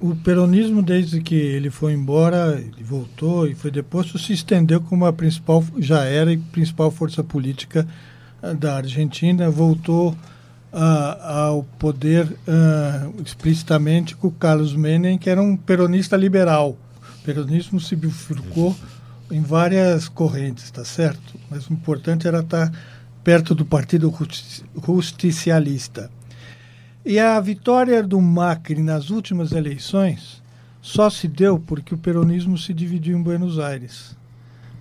O 0.01 0.17
peronismo, 0.17 0.81
desde 0.81 1.21
que 1.21 1.35
ele 1.35 1.69
foi 1.69 1.93
embora, 1.93 2.59
ele 2.59 2.83
voltou 2.83 3.47
e 3.47 3.55
foi 3.55 3.71
deposto, 3.71 4.19
se 4.19 4.33
estendeu 4.33 4.81
como 4.81 5.05
a 5.05 5.13
principal, 5.13 5.63
já 5.77 6.03
era 6.03 6.33
a 6.33 6.39
principal 6.51 6.91
força 6.91 7.23
política 7.23 7.87
ah, 8.43 8.55
da 8.55 8.77
Argentina, 8.77 9.51
voltou 9.51 10.17
ao 10.81 11.63
poder 11.79 12.25
uh, 12.27 13.23
explicitamente 13.25 14.17
com 14.17 14.27
o 14.27 14.33
Carlos 14.33 14.75
Menem, 14.75 15.17
que 15.17 15.31
era 15.31 15.41
um 15.41 15.57
peronista 15.57 16.17
liberal. 16.17 16.77
O 17.21 17.25
peronismo 17.25 17.79
se 17.81 17.95
bifurcou 17.95 18.77
em 19.31 19.41
várias 19.41 20.09
correntes, 20.09 20.71
tá 20.71 20.85
certo? 20.85 21.39
Mas 21.49 21.69
o 21.69 21.73
importante 21.73 22.27
era 22.27 22.41
estar 22.41 22.73
perto 23.23 23.55
do 23.55 23.65
Partido 23.65 24.13
Justicialista. 24.85 26.11
E 27.05 27.19
a 27.19 27.39
vitória 27.41 28.03
do 28.03 28.21
Macri 28.21 28.83
nas 28.83 29.11
últimas 29.11 29.53
eleições 29.53 30.43
só 30.83 31.09
se 31.09 31.29
deu 31.29 31.59
porque 31.59 31.95
o 31.95 31.99
peronismo 31.99 32.59
se 32.59 32.75
dividiu 32.75 33.17
em 33.17 33.23
Buenos 33.23 33.59
Aires. 33.59 34.17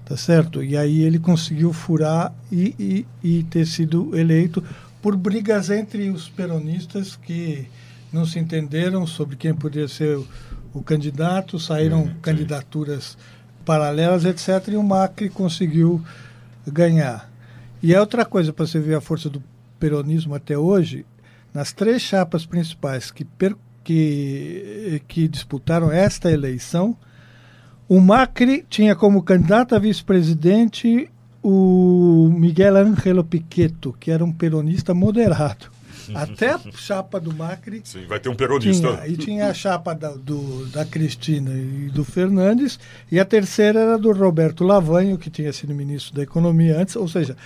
Tá 0.06 0.18
certo? 0.18 0.62
E 0.62 0.76
aí 0.76 1.02
ele 1.02 1.18
conseguiu 1.18 1.72
furar 1.72 2.34
e, 2.52 2.76
e, 3.24 3.40
e 3.40 3.44
ter 3.44 3.66
sido 3.66 4.18
eleito 4.18 4.62
por 5.04 5.18
brigas 5.18 5.70
entre 5.70 6.10
os 6.10 6.30
peronistas 6.30 7.18
que 7.18 7.68
não 8.12 8.26
se 8.26 8.40
entenderam 8.40 9.06
sobre 9.06 9.36
quem 9.36 9.54
poderia 9.54 9.90
ser 9.90 10.18
o, 10.18 10.26
o 10.74 10.82
candidato, 10.82 11.60
saíram 11.60 12.06
sim, 12.06 12.16
candidaturas 12.22 13.18
paralelas, 13.66 14.24
etc. 14.24 14.70
E 14.70 14.78
o 14.78 14.82
Macri 14.82 15.30
conseguiu 15.30 16.02
ganhar. 16.66 17.30
E 17.82 17.94
é 17.94 18.00
outra 18.00 18.24
coisa 18.24 18.54
para 18.54 18.66
você 18.66 18.80
ver 18.80 18.96
a 18.96 19.02
força 19.02 19.30
do 19.30 19.44
peronismo 19.78 20.36
até 20.36 20.58
hoje, 20.58 21.06
nas 21.54 21.74
três 21.74 22.02
chapas 22.02 22.46
principais 22.46 23.12
que, 23.12 23.26
per, 23.26 23.58
que, 23.84 25.02
que 25.06 25.28
disputaram 25.28 25.92
esta 25.92 26.32
eleição, 26.32 26.96
o 27.90 28.00
Macri 28.00 28.66
tinha 28.70 28.96
como 28.96 29.22
candidato 29.22 29.76
a 29.76 29.80
vice-presidente 29.80 31.10
o 31.44 32.30
Miguel 32.32 32.78
Ángelo 32.78 33.24
Piqueto, 33.24 33.94
que 34.00 34.10
era 34.10 34.24
um 34.24 34.32
peronista 34.32 34.94
moderado. 34.94 35.72
Até 36.14 36.52
a 36.52 36.60
chapa 36.76 37.20
do 37.20 37.34
Macri. 37.34 37.82
Sim, 37.84 38.06
vai 38.08 38.20
ter 38.20 38.30
um 38.30 38.36
peronista. 38.36 38.96
Tinha, 38.96 39.08
e 39.08 39.18
tinha 39.18 39.50
a 39.50 39.54
chapa 39.54 39.94
da, 39.94 40.10
do, 40.12 40.66
da 40.68 40.86
Cristina 40.86 41.52
e 41.52 41.90
do 41.90 42.04
Fernandes, 42.04 42.80
e 43.12 43.20
a 43.20 43.26
terceira 43.26 43.80
era 43.80 43.98
do 43.98 44.12
Roberto 44.12 44.64
Lavanho, 44.64 45.18
que 45.18 45.30
tinha 45.30 45.54
sido 45.54 45.74
ministro 45.74 46.16
da 46.16 46.24
Economia 46.24 46.78
antes, 46.78 46.96
ou 46.96 47.08
seja, 47.08 47.38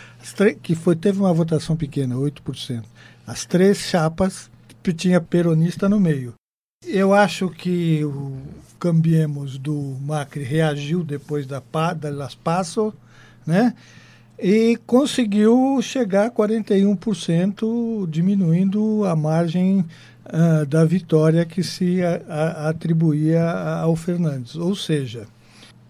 que 0.62 0.76
foi, 0.76 0.96
teve 0.96 1.20
uma 1.20 1.34
votação 1.34 1.76
pequena, 1.76 2.16
8%. 2.16 2.84
As 3.26 3.46
três 3.46 3.78
chapas 3.78 4.50
tinha 4.94 5.20
peronista 5.20 5.90
no 5.90 6.00
meio. 6.00 6.34
Eu 6.86 7.14
acho 7.14 7.50
que 7.50 8.06
o 8.06 8.38
Cambiemos 8.80 9.58
do 9.58 9.98
Macri 10.02 10.44
reagiu 10.44 11.04
depois 11.04 11.46
da, 11.46 11.62
da 11.94 12.10
Las 12.10 12.36
Paso, 12.36 12.94
né? 13.48 13.74
E 14.38 14.78
conseguiu 14.86 15.80
chegar 15.82 16.28
a 16.28 16.32
41%, 16.32 18.08
diminuindo 18.08 19.04
a 19.06 19.16
margem 19.16 19.84
uh, 20.26 20.66
da 20.68 20.86
vitória 20.86 21.44
que 21.44 21.64
se 21.64 22.04
a, 22.04 22.22
a, 22.28 22.70
atribuía 22.70 23.44
ao 23.50 23.96
Fernandes. 23.96 24.56
Ou 24.56 24.76
seja, 24.76 25.26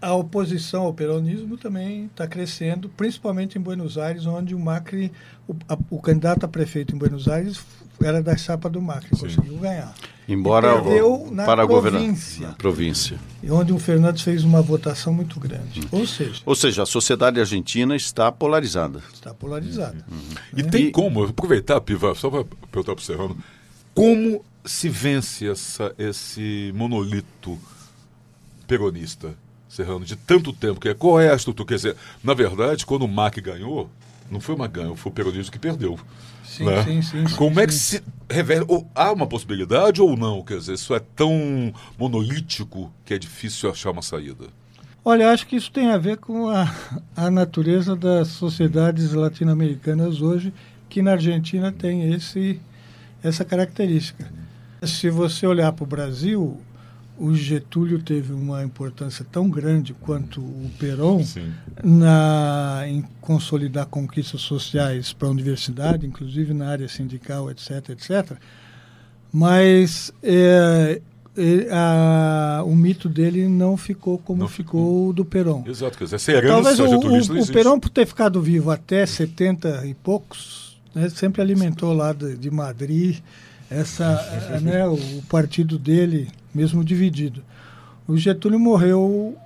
a 0.00 0.14
oposição 0.14 0.84
ao 0.84 0.94
peronismo 0.94 1.58
também 1.58 2.06
está 2.06 2.26
crescendo, 2.26 2.88
principalmente 2.88 3.58
em 3.58 3.60
Buenos 3.60 3.98
Aires, 3.98 4.24
onde 4.24 4.54
o 4.54 4.58
Macri, 4.58 5.12
o, 5.46 5.54
a, 5.68 5.76
o 5.90 6.00
candidato 6.00 6.44
a 6.44 6.48
prefeito 6.48 6.94
em 6.94 6.98
Buenos 6.98 7.28
Aires, 7.28 7.60
era 8.02 8.22
da 8.22 8.34
chapa 8.34 8.70
do 8.70 8.80
Macri, 8.80 9.14
Sim. 9.14 9.26
conseguiu 9.26 9.58
ganhar. 9.58 9.92
Embora 10.28 10.74
perdeu 10.74 11.26
na 11.32 11.46
para 11.46 11.66
província, 11.66 12.48
província. 12.58 13.18
Onde 13.50 13.72
o 13.72 13.78
Fernandes 13.78 14.22
fez 14.22 14.44
uma 14.44 14.60
votação 14.60 15.10
muito 15.10 15.40
grande. 15.40 15.80
Ou 15.90 16.06
seja, 16.06 16.42
Ou 16.44 16.54
seja, 16.54 16.82
a 16.82 16.86
sociedade 16.86 17.40
argentina 17.40 17.96
está 17.96 18.30
polarizada. 18.30 19.00
Está 19.14 19.32
polarizada. 19.32 20.04
Uhum. 20.10 20.18
Né? 20.18 20.40
E 20.58 20.62
tem 20.64 20.90
como, 20.90 21.24
aproveitar, 21.24 21.80
Piva, 21.80 22.14
só 22.14 22.28
para 22.28 22.44
perguntar 22.44 22.94
para 22.94 23.00
o 23.00 23.04
Serrano, 23.04 23.38
como 23.94 24.44
se 24.66 24.90
vence 24.90 25.48
essa, 25.48 25.94
esse 25.98 26.72
monolito 26.74 27.58
peronista, 28.66 29.34
Serrano, 29.66 30.04
de 30.04 30.14
tanto 30.14 30.52
tempo? 30.52 30.78
Que 30.78 30.90
é, 30.90 30.94
qual 30.94 31.18
é 31.18 31.32
a 31.32 31.36
estrutura? 31.36 31.68
Quer 31.68 31.74
dizer, 31.76 31.96
na 32.22 32.34
verdade, 32.34 32.84
quando 32.84 33.02
o 33.02 33.08
MAC 33.08 33.40
ganhou, 33.40 33.88
não 34.30 34.40
foi 34.40 34.54
uma 34.54 34.66
ganho, 34.66 34.94
foi 34.94 35.10
o 35.10 35.14
peronismo 35.14 35.50
que 35.50 35.58
perdeu. 35.58 35.98
Sim, 36.44 36.66
né? 36.66 36.84
sim, 36.84 37.02
sim, 37.02 37.26
sim, 37.26 37.36
Como 37.36 37.58
é 37.60 37.66
que 37.66 37.72
se 37.72 38.02
Ou, 38.66 38.86
há 38.94 39.12
uma 39.12 39.26
possibilidade 39.26 40.02
ou 40.02 40.16
não? 40.16 40.42
Quer 40.42 40.58
dizer, 40.58 40.74
isso 40.74 40.94
é 40.94 41.00
tão 41.00 41.72
monolítico 41.98 42.92
que 43.04 43.14
é 43.14 43.18
difícil 43.18 43.70
achar 43.70 43.90
uma 43.90 44.02
saída? 44.02 44.46
Olha, 45.04 45.30
acho 45.30 45.46
que 45.46 45.56
isso 45.56 45.72
tem 45.72 45.90
a 45.90 45.96
ver 45.96 46.18
com 46.18 46.50
a, 46.50 46.70
a 47.16 47.30
natureza 47.30 47.96
das 47.96 48.28
sociedades 48.28 49.14
latino-americanas 49.14 50.20
hoje, 50.20 50.52
que 50.88 51.00
na 51.00 51.12
Argentina 51.12 51.72
tem 51.72 52.12
esse, 52.12 52.60
essa 53.22 53.44
característica. 53.44 54.30
Se 54.82 55.08
você 55.08 55.46
olhar 55.46 55.72
para 55.72 55.84
o 55.84 55.86
Brasil, 55.86 56.60
o 57.18 57.34
Getúlio 57.34 58.00
teve 58.00 58.32
uma 58.32 58.62
importância 58.62 59.26
tão 59.30 59.50
grande 59.50 59.92
quanto 59.92 60.40
o 60.40 60.70
Perón 60.78 61.24
na, 61.82 62.84
em 62.86 63.02
consolidar 63.20 63.86
conquistas 63.86 64.40
sociais 64.40 65.12
para 65.12 65.26
a 65.26 65.30
universidade, 65.30 66.06
inclusive 66.06 66.54
na 66.54 66.68
área 66.68 66.88
sindical, 66.88 67.50
etc., 67.50 67.90
etc. 67.90 68.38
Mas 69.32 70.12
é, 70.22 71.00
é, 71.36 71.68
a, 71.72 72.62
o 72.64 72.74
mito 72.74 73.08
dele 73.08 73.48
não 73.48 73.76
ficou 73.76 74.18
como 74.18 74.40
não 74.40 74.48
ficou 74.48 75.08
o 75.08 75.12
do 75.12 75.24
Perón. 75.24 75.64
Exato, 75.66 75.98
quer 75.98 76.04
dizer, 76.04 76.16
essa 76.16 76.32
herança 76.32 76.76
Talvez 76.76 76.80
o, 76.80 77.34
o, 77.34 77.42
o 77.42 77.46
Perón, 77.48 77.80
por 77.80 77.90
ter 77.90 78.06
ficado 78.06 78.40
vivo 78.40 78.70
até 78.70 79.04
70 79.04 79.86
e 79.86 79.94
poucos, 79.94 80.80
né, 80.94 81.08
sempre 81.08 81.42
alimentou 81.42 81.92
lá 81.92 82.12
de, 82.12 82.36
de 82.36 82.50
Madrid 82.50 83.18
essa, 83.68 84.58
né, 84.62 84.86
o 84.86 84.98
partido 85.28 85.78
dele 85.78 86.28
mesmo 86.58 86.82
dividido. 86.82 87.44
O 88.08 88.16
Getúlio 88.16 88.58
morreu 88.58 89.36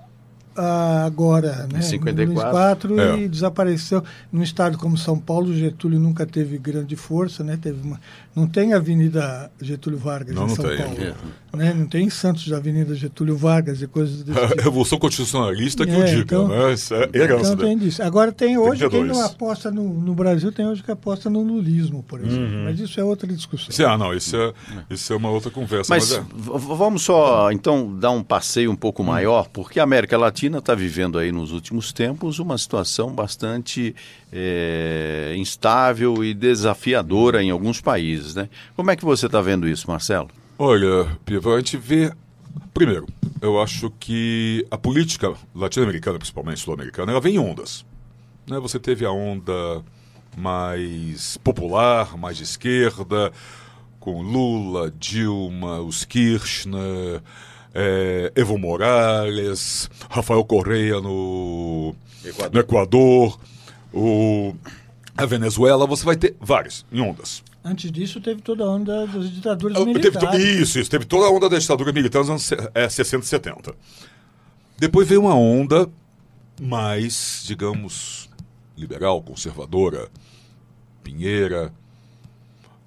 ah, 0.56 1.04
agora, 1.06 1.66
né, 1.72 1.78
em 1.78 1.82
54, 1.82 3.00
é. 3.00 3.20
e 3.20 3.28
desapareceu. 3.28 4.02
Num 4.30 4.42
estado 4.42 4.76
como 4.76 4.98
São 4.98 5.18
Paulo, 5.18 5.54
Getúlio 5.54 5.98
nunca 5.98 6.26
teve 6.26 6.58
grande 6.58 6.94
força, 6.94 7.42
né? 7.42 7.58
Teve 7.60 7.80
uma, 7.86 8.00
não 8.34 8.46
tem 8.46 8.72
a 8.72 8.76
Avenida 8.76 9.50
Getúlio 9.60 9.98
Vargas 9.98 10.34
não, 10.34 10.46
em 10.46 10.48
São 10.50 10.64
não 10.64 10.76
Paulo. 10.76 10.96
Tem. 10.96 11.14
Né? 11.54 11.74
Não 11.74 11.86
tem 11.86 12.06
em 12.06 12.10
Santos 12.10 12.50
a 12.52 12.56
Avenida 12.56 12.94
Getúlio 12.94 13.36
Vargas 13.36 13.82
e 13.82 13.86
coisas 13.86 14.22
desse 14.22 14.40
tipo. 14.40 14.60
A 14.60 14.64
Revolução 14.64 14.98
Constitucionalista 14.98 15.84
que 15.84 15.92
é, 15.92 16.00
eu 16.00 16.04
digo, 16.04 16.20
então, 16.20 16.48
né? 16.48 16.72
Isso 16.72 16.94
é 16.94 17.10
herança. 17.14 17.52
Então 17.52 17.66
tem 17.66 17.78
disso. 17.78 18.02
Agora 18.02 18.32
tem 18.32 18.56
hoje, 18.56 18.80
32. 18.80 18.90
quem 18.90 19.04
não 19.04 19.26
aposta 19.26 19.70
no, 19.70 19.86
no, 19.88 20.14
Brasil, 20.14 20.50
tem 20.50 20.66
hoje 20.66 20.82
que 20.82 20.90
aposta 20.90 21.28
no 21.28 21.42
lulismo, 21.42 22.02
por 22.02 22.20
exemplo. 22.20 22.56
Uhum. 22.56 22.64
Mas 22.64 22.80
isso 22.80 22.98
é 22.98 23.04
outra 23.04 23.26
discussão. 23.26 23.68
Isso, 23.70 23.86
ah, 23.86 23.98
não, 23.98 24.14
isso 24.14 24.34
é, 24.34 24.52
isso 24.88 25.12
é 25.12 25.16
uma 25.16 25.30
outra 25.30 25.50
conversa. 25.50 25.94
Mas, 25.94 26.10
mas 26.10 26.18
é... 26.18 26.58
vamos 26.58 27.02
só, 27.02 27.52
então, 27.52 27.94
dar 27.98 28.10
um 28.10 28.22
passeio 28.22 28.70
um 28.70 28.76
pouco 28.76 29.02
hum. 29.02 29.06
maior, 29.06 29.48
porque 29.48 29.78
a 29.78 29.82
América 29.82 30.16
Latina 30.16 30.41
está 30.46 30.74
vivendo 30.74 31.18
aí 31.18 31.32
nos 31.32 31.52
últimos 31.52 31.92
tempos 31.92 32.38
uma 32.38 32.56
situação 32.58 33.12
bastante 33.12 33.94
é, 34.32 35.34
instável 35.36 36.24
e 36.24 36.34
desafiadora 36.34 37.42
em 37.42 37.50
alguns 37.50 37.80
países, 37.80 38.34
né? 38.34 38.48
Como 38.76 38.90
é 38.90 38.96
que 38.96 39.04
você 39.04 39.26
está 39.26 39.40
vendo 39.40 39.68
isso, 39.68 39.88
Marcelo? 39.88 40.28
Olha, 40.58 41.18
Piva, 41.24 41.54
a 41.54 41.58
gente 41.58 41.76
vê. 41.76 42.12
Primeiro, 42.74 43.06
eu 43.40 43.60
acho 43.60 43.90
que 43.98 44.66
a 44.70 44.78
política 44.78 45.32
latino-americana, 45.54 46.18
principalmente 46.18 46.60
sul-americana, 46.60 47.12
ela 47.12 47.20
vem 47.20 47.34
em 47.34 47.38
ondas. 47.38 47.84
Né? 48.48 48.58
Você 48.58 48.78
teve 48.78 49.04
a 49.04 49.10
onda 49.10 49.82
mais 50.36 51.36
popular, 51.38 52.16
mais 52.16 52.36
de 52.36 52.44
esquerda, 52.44 53.32
com 53.98 54.22
Lula, 54.22 54.92
Dilma, 54.98 55.80
os 55.80 56.04
Kirchner, 56.04 57.22
é, 57.74 58.32
Evo 58.34 58.58
Morales, 58.58 59.88
Rafael 60.10 60.44
Correia 60.44 61.00
no 61.00 61.94
Equador, 62.24 62.52
no 62.52 62.60
Equador 62.60 63.40
o, 63.92 64.54
a 65.16 65.26
Venezuela, 65.26 65.86
você 65.86 66.04
vai 66.04 66.16
ter 66.16 66.36
vários 66.40 66.84
em 66.92 67.00
ondas. 67.00 67.42
Antes 67.64 67.92
disso, 67.92 68.20
teve 68.20 68.42
toda 68.42 68.64
a 68.64 68.68
onda 68.70 69.06
das 69.06 69.30
ditaduras 69.30 69.76
teve 69.78 69.92
militares. 69.92 70.18
to- 70.30 70.36
isso, 70.62 70.78
isso. 70.80 70.90
Teve 70.90 71.04
toda 71.04 71.26
a 71.26 71.30
onda 71.30 71.48
da 71.48 71.58
ditadura 71.58 71.92
militar 71.92 72.18
nos 72.20 72.28
anos 72.28 72.50
é, 72.74 72.88
60 72.88 73.24
e 73.24 73.28
70. 73.28 73.74
Depois 74.78 75.06
veio 75.06 75.20
uma 75.20 75.34
onda 75.34 75.88
mais, 76.60 77.44
digamos, 77.46 78.28
liberal, 78.76 79.22
conservadora. 79.22 80.08
Pinheira, 81.04 81.72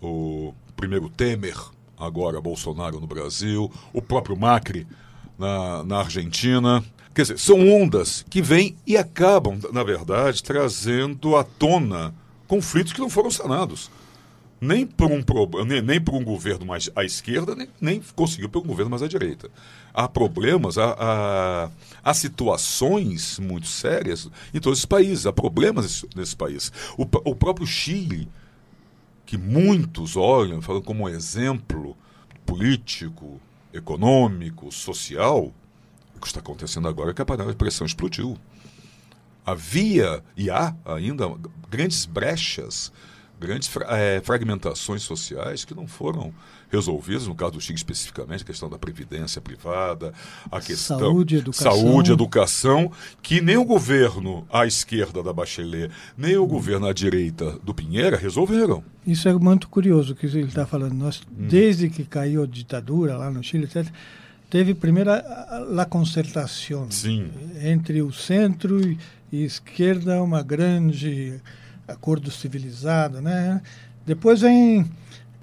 o 0.02 0.54
primeiro 0.76 1.10
Temer, 1.10 1.56
agora 1.98 2.42
Bolsonaro 2.42 3.00
no 3.00 3.08
Brasil, 3.08 3.72
o 3.94 4.02
próprio 4.02 4.38
Macri 4.38 4.88
na, 5.38 5.84
na 5.84 5.98
Argentina. 6.00 6.84
Quer 7.14 7.22
dizer, 7.22 7.40
são 7.40 7.68
ondas 7.70 8.26
que 8.30 8.42
vêm 8.42 8.76
e 8.86 8.98
acabam, 8.98 9.58
na 9.72 9.84
verdade, 9.84 10.44
trazendo 10.44 11.36
à 11.36 11.44
tona 11.44 12.14
conflitos 12.48 12.92
que 12.92 13.00
não 13.00 13.10
foram 13.10 13.32
sanados 13.32 13.90
nem 14.60 14.86
por 14.86 15.12
um, 15.12 15.24
nem, 15.66 15.82
nem 15.82 16.02
por 16.02 16.16
um 16.16 16.24
governo 16.24 16.66
mais 16.66 16.90
à 16.96 17.04
esquerda, 17.04 17.56
nem, 17.56 17.68
nem 17.80 18.02
conseguiu 18.16 18.50
por 18.50 18.64
um 18.64 18.68
governo 18.68 18.90
mais 18.90 19.04
à 19.04 19.08
direita. 19.08 19.50
Há 19.94 20.08
problemas, 20.08 20.78
há, 20.78 20.96
há, 20.98 21.70
há 22.04 22.14
situações 22.14 23.40
muito 23.40 23.68
sérias 23.68 24.30
em 24.54 24.60
todos 24.60 24.80
os 24.80 24.86
países, 24.86 25.26
há 25.26 25.34
problemas 25.34 25.86
nesse, 25.86 26.10
nesse 26.16 26.36
país. 26.36 26.72
O, 26.98 27.04
o 27.04 27.36
próprio 27.36 27.68
Chile, 27.68 28.28
que 29.26 29.38
muitos 29.38 30.16
olham, 30.16 30.62
falam 30.62 30.82
como 30.82 31.10
exemplo 31.10 31.98
político, 32.46 33.40
econômico, 33.74 34.72
social, 34.72 35.52
o 36.16 36.20
que 36.20 36.28
está 36.28 36.40
acontecendo 36.40 36.88
agora 36.88 37.12
é 37.12 37.14
que 37.14 37.22
a 37.22 37.26
panela 37.26 37.52
de 37.52 37.58
pressão 37.58 37.86
explodiu. 37.86 38.38
Havia 39.46 40.24
e 40.36 40.50
há 40.50 40.76
ainda 40.86 41.26
grandes 41.70 42.06
brechas, 42.06 42.92
grandes 43.40 43.70
eh, 43.90 44.22
fragmentações 44.24 45.04
sociais 45.04 45.66
que 45.66 45.76
não 45.76 45.88
foram 45.88 46.34
resolvidas, 46.76 47.28
no 47.28 47.36
caso 47.36 47.54
do 47.54 47.62
Chile 47.62 47.76
especificamente, 47.78 48.44
a 48.44 48.46
questão 48.46 48.70
da 48.70 48.78
previdência 48.78 49.42
privada, 49.42 50.14
a 50.52 50.60
questão 50.62 51.00
Saúde, 51.00 51.38
educação. 51.38 51.72
saúde, 51.72 52.12
educação, 52.12 52.92
que 53.22 53.42
nem 53.42 53.58
o 53.58 53.66
governo 53.66 54.46
à 54.52 54.66
esquerda 54.66 55.24
da 55.24 55.34
Bachelet, 55.34 55.92
nem 56.18 56.38
o 56.38 56.46
governo 56.46 56.88
à 56.88 56.94
direita 56.94 57.58
do 57.64 57.74
Pinheira 57.74 58.18
resolveram. 58.18 58.84
Isso 59.06 59.28
é 59.28 59.34
muito 59.34 59.68
curioso 59.70 60.14
o 60.14 60.16
que 60.16 60.26
ele 60.26 60.42
está 60.42 60.66
falando. 60.66 60.94
Nós, 60.94 61.22
Hum. 61.32 61.48
desde 61.48 61.90
que 61.90 62.04
caiu 62.04 62.44
a 62.44 62.48
ditadura 62.48 63.18
lá 63.18 63.30
no 63.32 63.44
Chile, 63.44 63.66
etc., 63.66 63.88
teve 64.50 64.74
primeiro 64.74 65.12
a, 65.12 65.18
a, 65.80 65.86
concertação 65.86 66.88
Sim. 66.90 67.30
entre 67.64 68.02
o 68.02 68.12
centro 68.12 68.80
e, 68.88 68.98
e 69.32 69.44
esquerda, 69.44 70.22
uma 70.22 70.42
grande 70.42 71.40
acordo 71.88 72.32
civilizado, 72.32 73.22
né? 73.22 73.62
Depois 74.06 74.42
vem 74.42 74.86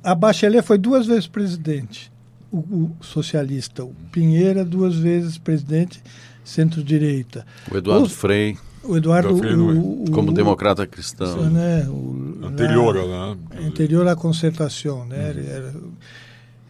a 0.02 0.14
Bachelet 0.14 0.62
foi 0.66 0.78
duas 0.78 1.06
vezes 1.06 1.26
presidente, 1.26 2.10
o, 2.50 2.58
o 2.58 2.96
socialista, 3.00 3.84
o 3.84 3.94
Pinheira 4.10 4.64
duas 4.64 4.96
vezes 4.96 5.38
presidente, 5.38 6.02
centro-direita. 6.44 7.46
O 7.70 7.76
Eduardo 7.76 8.06
O- 8.06 8.08
Frei, 8.08 8.56
O 8.84 8.96
Eduardo, 8.96 9.28
é? 9.46 9.54
o, 9.54 10.02
o, 10.04 10.10
como 10.10 10.30
o- 10.30 10.34
democrata 10.34 10.86
cristão. 10.86 11.48
né? 11.50 11.86
O, 11.88 12.38
Anterior, 12.44 12.96
lá- 12.96 13.34
né? 13.34 13.66
anterior 13.66 14.06
à 14.08 14.16
concertação, 14.16 15.06
né? 15.06 15.30
Era- 15.48 15.72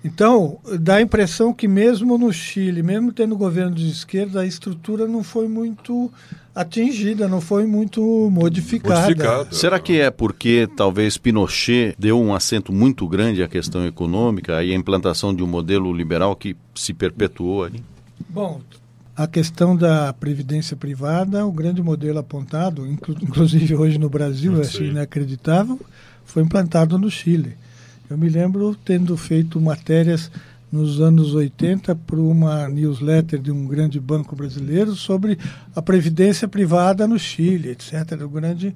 Então, 0.05 0.59
dá 0.81 0.97
a 0.97 1.01
impressão 1.03 1.53
que 1.55 1.67
mesmo 1.69 2.19
no 2.19 2.33
Chile, 2.33 2.83
mesmo 2.83 3.13
tendo 3.13 3.37
governo 3.37 3.75
de 3.75 3.89
esquerda, 3.89 4.41
a 4.41 4.47
estrutura 4.47 5.07
não 5.07 5.23
foi 5.23 5.47
muito 5.49 6.13
atingida, 6.55 7.27
não 7.29 7.41
foi 7.41 7.67
muito 7.67 8.03
modificada. 8.31 9.01
Modificada. 9.03 9.49
Será 9.53 9.79
que 9.79 9.99
é 10.01 10.11
porque 10.11 10.69
talvez 10.77 11.17
Pinochet 11.17 11.95
deu 11.99 12.21
um 12.21 12.35
acento 12.35 12.73
muito 12.73 13.07
grande 13.09 13.43
à 13.43 13.49
questão 13.49 13.87
econômica 13.87 14.63
e 14.63 14.73
a 14.73 14.75
implantação 14.77 15.35
de 15.35 15.43
um 15.43 15.47
modelo 15.47 15.93
liberal 15.93 16.37
que 16.37 16.57
se 16.75 16.93
perpetuou 16.93 17.65
ali? 17.65 17.83
Bom, 18.29 18.61
a 19.17 19.27
questão 19.27 19.77
da 19.77 20.13
previdência 20.13 20.77
privada, 20.77 21.45
o 21.47 21.53
grande 21.53 21.83
modelo 21.83 22.19
apontado, 22.19 22.87
inclu- 22.87 23.17
inclusive 23.23 23.75
hoje 23.75 23.99
no 23.99 24.09
Brasil, 24.09 24.61
é 24.61 24.65
Sim. 24.65 24.85
inacreditável, 24.91 25.79
foi 26.25 26.43
implantado 26.43 26.99
no 26.99 27.11
Chile. 27.11 27.55
Eu 28.11 28.19
me 28.19 28.29
lembro 28.29 28.77
tendo 28.85 29.17
feito 29.17 29.59
matérias 29.61 30.31
nos 30.73 31.03
anos 31.03 31.35
80 31.35 31.95
para 31.95 32.19
uma 32.19 32.67
newsletter 32.67 33.39
de 33.39 33.53
um 33.53 33.67
grande 33.67 34.01
banco 34.01 34.35
brasileiro 34.35 34.97
sobre 34.97 35.39
a 35.77 35.83
previdência 35.83 36.49
privada 36.49 37.07
no 37.07 37.19
Chile, 37.19 37.69
etc. 37.69 38.13
Era 38.13 38.25
o 38.25 38.31
grande, 38.31 38.75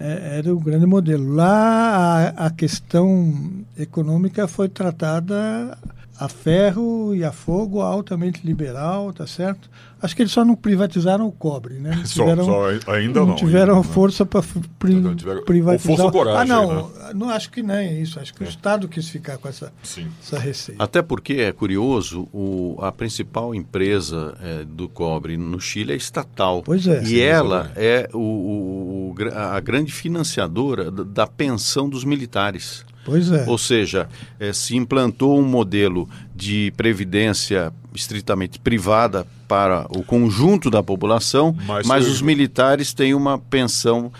eh, 0.00 0.38
era 0.38 0.54
o 0.54 0.58
grande 0.58 0.86
modelo. 0.86 1.34
Lá 1.34 2.32
a, 2.34 2.46
a 2.46 2.50
questão 2.50 3.62
econômica 3.76 4.48
foi 4.48 4.70
tratada 4.70 5.76
a 6.18 6.28
ferro 6.28 7.14
e 7.14 7.22
a 7.22 7.30
fogo, 7.30 7.82
altamente 7.82 8.44
liberal, 8.44 9.12
tá 9.12 9.26
certo? 9.26 9.70
Acho 10.00 10.14
que 10.14 10.22
eles 10.22 10.32
só 10.32 10.44
não 10.44 10.54
privatizaram 10.54 11.26
o 11.26 11.32
cobre, 11.32 11.74
né? 11.74 11.90
Não 11.96 12.04
Só- 12.06 12.22
tiveram, 12.22 12.44
só 12.44 12.92
ainda 12.92 13.20
não, 13.26 13.34
tiveram 13.36 13.74
ainda, 13.76 13.88
né? 13.88 13.94
força 13.94 14.24
para 14.24 14.42
Não 14.84 15.14
tiveram- 15.16 15.44
privatizar. 15.44 15.90
ou 15.90 15.96
força 15.96 16.04
ou 16.04 16.12
coragem, 16.12 16.40
ah, 16.40 16.44
não, 16.56 16.88
né? 16.88 17.12
não 17.14 17.30
acho 17.30 17.50
que 17.50 17.62
nem 17.62 18.00
isso. 18.00 18.20
Acho 18.20 18.32
que 18.32 18.44
o 18.44 18.48
Estado 18.48 18.86
quis 18.88 19.08
ficar 19.08 19.38
com 19.38 19.48
essa, 19.48 19.72
Sim. 19.82 20.06
essa 20.22 20.38
receita. 20.38 20.82
Até 20.82 21.02
porque 21.02 21.34
é 21.34 21.52
curioso, 21.52 22.28
o, 22.32 22.76
a 22.80 22.92
principal 22.92 23.54
empresa 23.54 24.36
eh, 24.40 24.64
do 24.68 24.88
cobre 24.88 25.36
no 25.36 25.60
Chile 25.60 25.92
é 25.92 25.96
estatal. 25.96 26.62
Pois 26.62 26.86
é. 26.86 27.02
E 27.02 27.06
Sim, 27.06 27.20
ela 27.20 27.72
é 27.74 28.08
o, 28.14 28.18
o- 28.18 29.14
a 29.34 29.58
grande 29.60 29.92
financiadora 29.92 30.90
da, 30.90 31.26
pensão 31.26 31.88
dos 31.88 32.04
militares. 32.04 32.84
Pois 33.04 33.32
é. 33.32 33.44
Ou 33.48 33.56
seja, 33.58 34.08
eh, 34.38 34.52
se 34.52 34.76
implantou 34.76 35.38
um 35.38 35.42
modelo 35.44 36.08
de 36.36 36.72
previdência 36.76 37.72
estritamente 37.94 38.58
privada 38.58 39.26
para 39.48 39.86
o 39.88 40.04
conjunto 40.04 40.70
da 40.70 40.82
população, 40.82 41.56
Mas 41.66 41.86
mas, 41.86 42.06
os 42.06 42.20
militares 42.20 42.92
têm 42.92 43.14
uma 43.14 43.38
pensão 43.38 44.12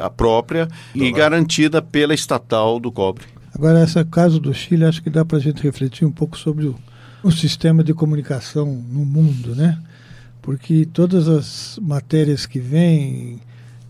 a 0.00 0.08
própria 0.08 0.68
e 0.94 1.10
garantida 1.10 1.82
pela 1.82 2.14
estatal 2.14 2.78
do 2.78 2.92
cobre. 2.92 3.24
Agora, 3.52 3.82
esse 3.82 4.02
caso 4.04 4.38
do 4.38 4.54
Chile, 4.54 4.84
acho 4.84 5.02
que 5.02 5.10
dá 5.10 5.24
para 5.24 5.38
a 5.38 5.40
gente 5.40 5.62
refletir 5.62 6.06
um 6.06 6.12
pouco 6.12 6.36
sobre 6.38 6.66
o, 6.66 6.76
o 7.22 7.32
sistema 7.32 7.82
de 7.82 7.92
comunicação 7.94 8.66
no 8.66 9.04
mundo, 9.04 9.54
né? 9.56 9.78
Porque 10.42 10.86
todas 10.86 11.26
as 11.26 11.78
matérias 11.82 12.46
que 12.46 12.60
vêm 12.60 13.40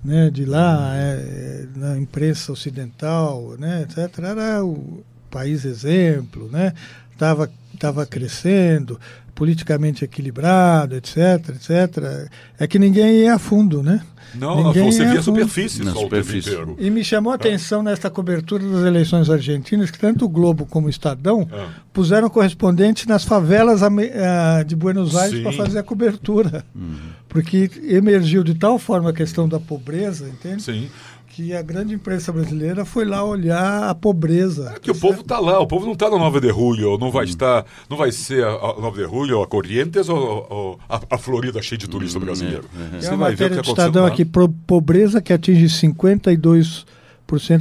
né, 0.04 0.30
de 0.30 0.44
lá, 0.44 0.92
é, 0.94 1.66
na 1.74 1.98
imprensa 1.98 2.52
ocidental, 2.52 3.56
né, 3.58 3.82
etc., 3.82 4.20
era 4.20 4.64
o 4.64 5.04
país 5.28 5.64
exemplo, 5.64 6.48
né? 6.48 6.72
Estava 7.16 7.50
tava 7.78 8.04
crescendo, 8.06 8.98
politicamente 9.34 10.04
equilibrado, 10.04 10.94
etc., 10.96 11.16
etc. 11.50 12.28
É 12.58 12.66
que 12.66 12.78
ninguém 12.78 13.20
ia 13.20 13.34
a 13.34 13.38
fundo, 13.38 13.82
né? 13.82 14.02
Não, 14.34 14.64
Ninguém 14.64 14.90
você 14.92 15.02
ia 15.02 15.10
via 15.12 15.20
a 15.20 15.22
superfície 15.22 15.84
Na 15.84 15.92
superfície. 15.92 16.50
inteiro. 16.50 16.76
E 16.78 16.90
me 16.90 17.02
chamou 17.04 17.32
a 17.32 17.36
atenção 17.36 17.82
nesta 17.82 18.10
cobertura 18.10 18.66
das 18.66 18.84
eleições 18.84 19.30
argentinas 19.30 19.90
que 19.90 19.98
tanto 19.98 20.24
o 20.24 20.28
Globo 20.28 20.66
como 20.66 20.88
o 20.88 20.90
Estadão 20.90 21.48
Ah. 21.52 21.68
puseram 21.92 22.28
correspondentes 22.28 23.06
nas 23.06 23.24
favelas 23.24 23.82
ah, 23.82 24.62
de 24.66 24.74
Buenos 24.76 25.14
Aires 25.16 25.40
para 25.42 25.52
fazer 25.52 25.78
a 25.78 25.82
cobertura. 25.82 26.64
Porque 27.28 27.70
emergiu 27.84 28.42
de 28.42 28.54
tal 28.54 28.78
forma 28.78 29.10
a 29.10 29.12
questão 29.12 29.48
da 29.48 29.60
pobreza, 29.60 30.28
entende? 30.28 30.62
Sim. 30.62 30.88
Que 31.36 31.54
a 31.54 31.60
grande 31.60 31.92
imprensa 31.92 32.32
brasileira 32.32 32.86
foi 32.86 33.04
lá 33.04 33.22
olhar 33.22 33.90
a 33.90 33.94
pobreza. 33.94 34.72
É 34.74 34.78
que 34.80 34.90
o 34.90 34.94
povo 34.94 35.20
está 35.20 35.38
lá, 35.38 35.60
o 35.60 35.66
povo 35.66 35.84
não 35.84 35.92
está 35.92 36.08
na 36.08 36.16
9 36.16 36.40
de 36.40 36.48
julho, 36.48 36.96
não 36.96 37.10
vai 37.10 37.26
estar, 37.26 37.66
não 37.90 37.96
vai 37.98 38.10
ser 38.10 38.42
a, 38.42 38.52
a 38.52 38.80
9 38.80 39.04
de 39.04 39.10
julho, 39.10 39.42
a 39.42 39.46
Corrientes 39.46 40.08
ou, 40.08 40.46
ou 40.48 40.80
a, 40.88 40.98
a 41.10 41.18
Florida 41.18 41.60
cheia 41.60 41.76
de 41.76 41.86
turista 41.86 42.18
brasileiro. 42.18 42.64
Tem 42.90 43.02
Você 43.02 43.08
uma 43.10 43.18
vai 43.18 43.34
ver 43.34 43.52
o 43.52 43.56
que 43.56 43.60
do 43.60 43.68
Estadão 43.68 44.04
lá. 44.04 44.08
aqui, 44.08 44.24
pobreza 44.24 45.20
que 45.20 45.30
atinge 45.30 45.66
52% 45.66 46.84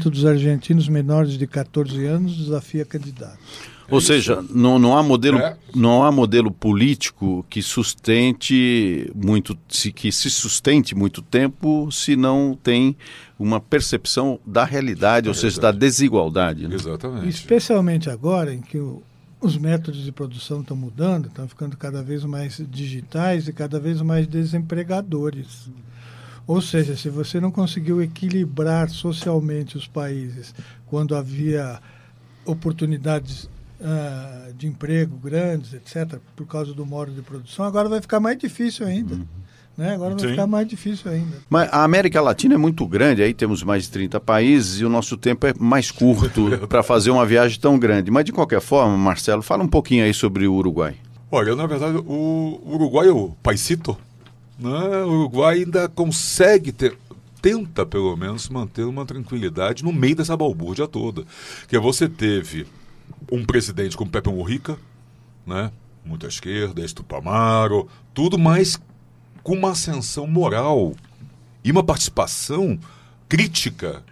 dos 0.06 0.26
argentinos 0.26 0.88
menores 0.88 1.38
de 1.38 1.46
14 1.46 2.06
anos 2.06 2.34
desafia 2.34 2.86
candidatos. 2.86 3.75
Ou 3.90 4.02
seja, 4.02 4.44
não, 4.50 4.80
não 4.80 4.98
há 4.98 5.04
modelo, 5.04 5.38
É. 5.38 5.56
não 5.76 6.04
há 6.04 6.12
modelo 6.12 6.50
político 6.50 7.46
que 7.50 7.62
sustente 7.62 9.12
muito, 9.16 9.58
se, 9.70 9.92
que 9.92 10.12
se 10.12 10.30
sustente 10.30 10.96
muito 10.96 11.22
tempo 11.22 11.92
se 11.92 12.16
não 12.16 12.58
tem 12.62 12.96
uma 13.38 13.60
percepção 13.60 14.40
da 14.46 14.64
realidade, 14.64 15.28
ou 15.28 15.36
seja, 15.36 15.62
da 15.62 15.72
desigualdade. 15.72 16.68
né? 16.68 16.76
Exatamente. 16.76 17.30
Especialmente 17.30 18.10
agora 18.10 18.54
em 18.54 18.62
que 18.62 18.78
o- 18.78 19.04
os 19.42 19.58
métodos 19.58 20.04
de 20.04 20.12
produção 20.12 20.62
estão 20.62 20.76
mudando, 20.76 21.28
estão 21.28 21.48
ficando 21.48 21.78
cada 21.78 22.02
vez 22.02 22.24
mais 22.24 22.60
digitais 22.70 23.48
e 23.48 23.54
cada 23.54 23.80
vez 23.80 24.02
mais 24.02 24.26
desempregadores. 24.26 25.70
Ou 26.48 26.62
seja, 26.62 26.96
se 26.96 27.10
você 27.10 27.40
não 27.40 27.52
conseguiu 27.52 28.02
equilibrar 28.02 28.90
socialmente 28.90 29.78
os 29.78 29.88
países 29.88 30.54
quando 30.88 31.16
havia 31.16 31.80
oportunidades 32.46 33.50
ah, 33.84 34.50
de 34.58 34.68
emprego 34.68 35.18
grandes, 35.18 35.74
etc., 35.74 36.20
por 36.36 36.48
causa 36.48 36.74
do 36.74 36.86
modo 36.86 37.12
de 37.12 37.22
produção, 37.22 37.66
agora 37.66 37.90
vai 37.90 38.02
ficar 38.02 38.20
mais 38.20 38.38
difícil 38.38 38.86
ainda. 38.86 39.20
Né? 39.78 39.94
Agora 39.94 40.12
vai 40.12 40.24
Sim. 40.24 40.30
ficar 40.30 40.48
mais 40.48 40.68
difícil 40.68 41.12
ainda. 41.12 41.38
Mas 41.50 41.68
a 41.72 41.84
América 41.84 42.22
Latina 42.22 42.56
é 42.56 42.58
muito 42.58 42.88
grande, 42.88 43.22
aí 43.22 43.34
temos 43.34 43.62
mais 43.62 43.84
de 43.84 43.92
30 43.92 44.20
países 44.22 44.80
e 44.80 44.86
o 44.86 44.90
nosso 44.90 45.18
tempo 45.18 45.46
é 45.46 45.54
mais 45.60 45.92
curto 45.92 46.66
para 46.68 46.82
fazer 46.82 47.12
uma 47.12 47.26
viagem 47.26 47.60
tão 47.60 47.78
grande. 47.78 48.10
Mas 48.10 48.24
de 48.24 48.32
qualquer 48.32 48.62
forma, 48.62 48.98
Marcelo, 48.98 49.42
fala 49.42 49.64
um 49.64 49.68
pouquinho 49.68 50.06
aí 50.06 50.14
sobre 50.14 50.48
o 50.48 50.54
Uruguai. 50.54 50.96
Olha, 51.30 51.56
na 51.56 51.68
verdade, 51.68 51.98
o 51.98 52.62
Uruguai 52.66 53.10
é 53.10 53.12
o 53.12 53.32
paisito. 53.44 53.98
Né? 54.58 54.70
O 55.04 55.10
Uruguai 55.10 55.58
ainda 55.58 55.90
consegue 55.90 56.72
ter, 56.72 56.98
tenta 57.42 57.86
pelo 57.86 58.16
menos 58.16 58.48
manter 58.48 58.84
uma 58.84 59.06
tranquilidade 59.06 59.84
no 59.84 59.92
meio 59.92 60.16
dessa 60.16 60.38
balbúrdia 60.38 60.88
toda. 60.88 61.26
Que 61.68 61.78
você 61.78 62.08
teve 62.08 62.66
um 63.32 63.46
presidente 63.46 63.98
como 63.98 64.12
Pepe 64.12 64.30
Mujica, 64.30 64.78
né? 65.46 65.72
Muita 66.04 66.28
esquerda, 66.28 66.86
Estupamaro, 66.86 67.88
tudo 68.14 68.38
mais 68.38 68.80
com 69.42 69.54
uma 69.54 69.72
ascensão 69.72 70.26
moral 70.28 70.94
e 71.64 71.72
uma 71.72 71.84
participação 71.84 72.80
crítica 73.28 74.04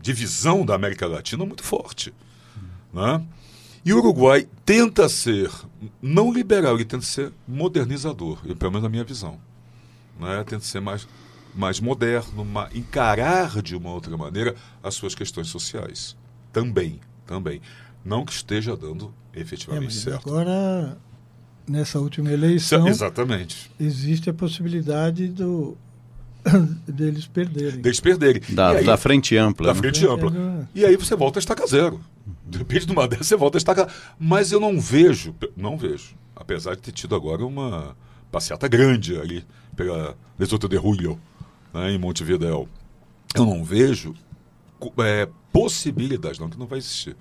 de 0.00 0.12
visão 0.12 0.64
da 0.64 0.74
América 0.74 1.06
Latina 1.06 1.44
muito 1.44 1.62
forte. 1.62 2.12
Né? 2.92 3.22
E 3.84 3.92
o 3.92 3.98
Uruguai 3.98 4.48
tenta 4.64 5.08
ser 5.08 5.50
não 6.00 6.32
liberal, 6.32 6.74
ele 6.74 6.84
tenta 6.84 7.04
ser 7.04 7.32
modernizador, 7.46 8.38
pelo 8.56 8.72
menos 8.72 8.82
na 8.82 8.88
minha 8.88 9.04
visão. 9.04 9.38
Né? 10.18 10.44
Tenta 10.44 10.64
ser 10.64 10.80
mais, 10.80 11.06
mais 11.54 11.80
moderno, 11.80 12.42
uma, 12.42 12.68
encarar 12.74 13.62
de 13.62 13.76
uma 13.76 13.90
outra 13.90 14.16
maneira 14.16 14.54
as 14.82 14.94
suas 14.94 15.14
questões 15.14 15.48
sociais. 15.48 16.16
Também, 16.52 17.00
também. 17.26 17.60
Não 18.08 18.24
que 18.24 18.32
esteja 18.32 18.76
dando 18.76 19.14
efetivamente 19.34 19.96
é, 19.96 20.00
certo. 20.00 20.28
Agora 20.28 20.98
nessa 21.68 22.00
última 22.00 22.32
eleição. 22.32 22.88
Exatamente. 22.88 23.70
Existe 23.78 24.30
a 24.30 24.34
possibilidade 24.34 25.28
do 25.28 25.76
deles 26.88 27.26
perderem. 27.26 27.80
Deles 27.80 28.00
perderem. 28.00 28.42
Da, 28.48 28.70
aí, 28.70 28.84
da 28.84 28.96
frente 28.96 29.36
ampla. 29.36 29.66
Da 29.66 29.74
né? 29.74 29.80
frente 29.80 30.06
ampla. 30.06 30.68
E 30.74 30.84
aí 30.84 30.96
você 30.96 31.14
volta 31.14 31.38
a 31.38 31.40
estaca 31.40 31.66
zero. 31.66 32.00
Depende 32.44 32.86
de 32.86 32.92
uma 32.92 33.06
dessas, 33.06 33.26
você 33.26 33.36
volta 33.36 33.58
a 33.58 33.60
estaca. 33.60 33.88
Mas 34.18 34.52
eu 34.52 34.60
não 34.60 34.80
vejo, 34.80 35.34
não 35.56 35.76
vejo, 35.76 36.16
apesar 36.34 36.74
de 36.74 36.82
ter 36.82 36.92
tido 36.92 37.14
agora 37.14 37.44
uma 37.44 37.96
passeata 38.30 38.66
grande 38.68 39.18
ali 39.18 39.44
pela 39.76 40.16
Lesoto 40.38 40.68
de 40.68 40.76
Julio, 40.76 41.20
né, 41.72 41.92
em 41.92 41.98
Montevideo. 41.98 42.68
Eu 43.34 43.44
não 43.44 43.62
vejo 43.62 44.14
é, 44.98 45.28
possibilidade, 45.52 46.40
não, 46.40 46.48
que 46.48 46.58
não 46.58 46.66
vai 46.66 46.78
existir. 46.78 47.16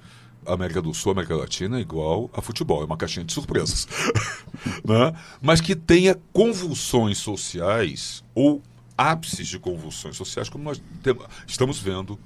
América 0.47 0.81
do 0.81 0.93
Sul, 0.93 1.11
América 1.11 1.35
Latina 1.35 1.77
é 1.77 1.81
igual 1.81 2.29
a 2.33 2.41
futebol, 2.41 2.81
é 2.81 2.85
uma 2.85 2.97
caixinha 2.97 3.25
de 3.25 3.33
surpresas. 3.33 3.87
né? 4.85 5.13
Mas 5.41 5.61
que 5.61 5.75
tenha 5.75 6.17
convulsões 6.33 7.17
sociais 7.17 8.23
ou 8.33 8.61
ápices 8.97 9.47
de 9.47 9.59
convulsões 9.59 10.17
sociais, 10.17 10.49
como 10.49 10.63
nós 10.63 10.81
temos, 11.03 11.25
estamos 11.45 11.79
vendo 11.79 12.19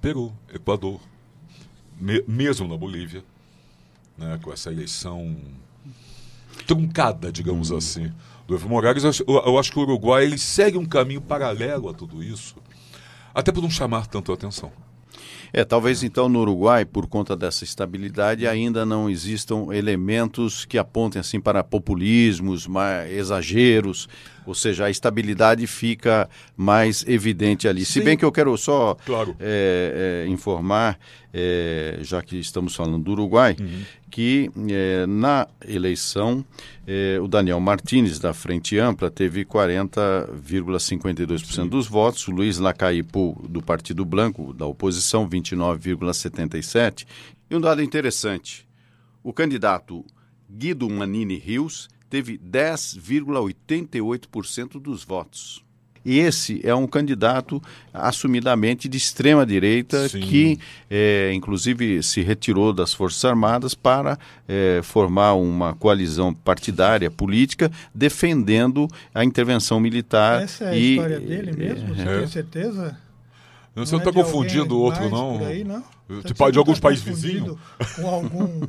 Peru, 0.00 0.32
Equador, 0.52 1.00
me, 1.98 2.22
mesmo 2.28 2.68
na 2.68 2.76
Bolívia, 2.76 3.24
né? 4.16 4.38
com 4.42 4.52
essa 4.52 4.70
eleição 4.70 5.36
truncada, 6.66 7.32
digamos 7.32 7.70
hum. 7.70 7.76
assim, 7.76 8.12
do 8.46 8.54
Evo 8.54 8.68
Morales. 8.68 9.02
Eu, 9.04 9.24
eu, 9.26 9.58
acho 9.58 9.72
que 9.72 9.78
o 9.78 9.82
Uruguai 9.82 10.24
ele 10.24 10.38
segue 10.38 10.78
um 10.78 10.86
caminho 10.86 11.20
paralelo 11.20 11.88
a 11.88 11.94
tudo 11.94 12.22
isso, 12.22 12.56
até 13.34 13.50
por 13.50 13.62
não 13.62 13.70
chamar 13.70 14.06
tanto 14.06 14.30
a 14.30 14.34
atenção. 14.34 14.72
É, 15.56 15.64
talvez 15.64 16.02
então 16.02 16.28
no 16.28 16.40
Uruguai, 16.40 16.84
por 16.84 17.06
conta 17.06 17.36
dessa 17.36 17.62
estabilidade, 17.62 18.44
ainda 18.44 18.84
não 18.84 19.08
existam 19.08 19.72
elementos 19.72 20.64
que 20.64 20.76
apontem 20.76 21.20
assim 21.20 21.40
para 21.40 21.62
populismos, 21.62 22.66
exageros, 23.08 24.08
ou 24.46 24.54
seja, 24.54 24.86
a 24.86 24.90
estabilidade 24.90 25.66
fica 25.66 26.28
mais 26.56 27.04
evidente 27.06 27.68
ali. 27.68 27.84
Sim. 27.84 27.92
Se 27.92 28.00
bem 28.00 28.16
que 28.16 28.24
eu 28.24 28.32
quero 28.32 28.56
só 28.56 28.96
claro. 29.06 29.36
é, 29.40 30.24
é, 30.26 30.30
informar, 30.30 30.98
é, 31.32 31.98
já 32.02 32.22
que 32.22 32.38
estamos 32.38 32.74
falando 32.74 33.02
do 33.02 33.12
Uruguai, 33.12 33.56
uhum 33.58 33.82
que 34.14 34.50
eh, 34.70 35.06
na 35.08 35.48
eleição 35.66 36.44
eh, 36.86 37.18
o 37.20 37.26
Daniel 37.26 37.58
Martins, 37.58 38.20
da 38.20 38.32
Frente 38.32 38.78
Ampla, 38.78 39.10
teve 39.10 39.44
40,52% 39.44 41.68
dos 41.68 41.88
votos, 41.88 42.28
o 42.28 42.30
Luiz 42.30 42.58
Lacaipu, 42.58 43.44
do 43.48 43.60
Partido 43.60 44.04
Branco, 44.04 44.54
da 44.54 44.66
oposição, 44.66 45.28
29,77%. 45.28 47.04
E 47.50 47.56
um 47.56 47.60
dado 47.60 47.82
interessante: 47.82 48.64
o 49.20 49.32
candidato 49.32 50.04
Guido 50.48 50.88
Manini 50.88 51.36
Rios 51.36 51.88
teve 52.14 52.38
10,88% 52.38 54.80
dos 54.80 55.02
votos. 55.02 55.64
E 56.04 56.20
esse 56.20 56.60
é 56.62 56.72
um 56.72 56.86
candidato 56.86 57.60
assumidamente 57.92 58.88
de 58.88 58.96
extrema 58.96 59.44
direita 59.44 60.08
Sim. 60.08 60.20
que, 60.20 60.60
é, 60.88 61.32
inclusive, 61.34 62.00
se 62.04 62.20
retirou 62.20 62.72
das 62.72 62.94
Forças 62.94 63.24
Armadas 63.24 63.74
para 63.74 64.16
é, 64.46 64.78
formar 64.84 65.34
uma 65.34 65.74
coalizão 65.74 66.32
partidária 66.32 67.10
política 67.10 67.68
defendendo 67.92 68.86
a 69.12 69.24
intervenção 69.24 69.80
militar. 69.80 70.42
Essa 70.42 70.66
é 70.66 70.68
a 70.68 70.76
e, 70.76 70.92
história 70.92 71.18
dele 71.18 71.52
mesmo? 71.52 71.96
Você 71.96 72.02
é. 72.02 72.18
tem 72.18 72.28
certeza? 72.28 72.96
Você 73.74 73.90
não 73.90 73.98
está 73.98 74.10
é 74.10 74.12
confundindo 74.12 74.76
o 74.76 74.80
outro, 74.80 75.10
não? 75.10 75.44
Aí, 75.44 75.64
não? 75.64 75.82
Tipo, 76.24 76.52
de 76.52 76.58
alguns 76.58 76.78
tá 76.78 76.88
países 76.88 77.02
vizinhos? 77.02 77.58
Com 77.96 78.06
algum 78.06 78.60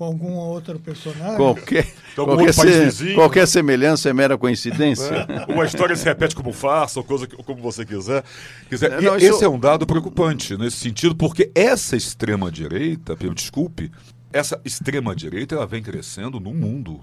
com 0.00 0.06
algum 0.06 0.32
outro 0.32 0.78
personagem? 0.80 1.36
Qualquer, 1.36 1.86
então, 2.10 2.24
qualquer, 2.24 2.54
se, 2.54 3.12
qualquer 3.12 3.46
semelhança 3.46 4.08
é 4.08 4.14
mera 4.14 4.38
coincidência. 4.38 5.26
É. 5.28 5.52
Uma 5.52 5.66
história 5.66 5.94
se 5.94 6.06
repete 6.06 6.34
como 6.34 6.54
farsa, 6.54 7.00
ou 7.00 7.04
coisa, 7.04 7.26
como 7.26 7.60
você 7.60 7.84
quiser. 7.84 8.24
quiser. 8.66 9.02
Não, 9.02 9.16
esse 9.16 9.26
isso... 9.28 9.44
é 9.44 9.48
um 9.48 9.58
dado 9.58 9.86
preocupante 9.86 10.56
nesse 10.56 10.78
sentido, 10.78 11.14
porque 11.14 11.50
essa 11.54 11.98
extrema-direita, 11.98 13.14
desculpe, 13.34 13.92
essa 14.32 14.58
extrema-direita 14.64 15.54
ela 15.54 15.66
vem 15.66 15.82
crescendo 15.82 16.40
no 16.40 16.54
mundo. 16.54 17.00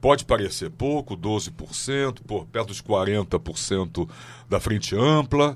Pode 0.00 0.24
parecer 0.24 0.70
pouco, 0.70 1.14
12%, 1.14 2.20
por 2.26 2.46
perto 2.46 2.68
dos 2.68 2.80
40% 2.80 4.08
da 4.48 4.58
frente 4.58 4.96
ampla, 4.96 5.54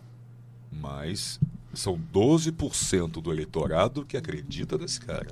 mas 0.71 1.41
são 1.73 1.99
12% 2.13 3.23
do 3.23 3.33
eleitorado 3.33 4.05
que 4.05 4.19
acredita 4.19 4.77
nesse 4.77 5.01
cara. 5.01 5.29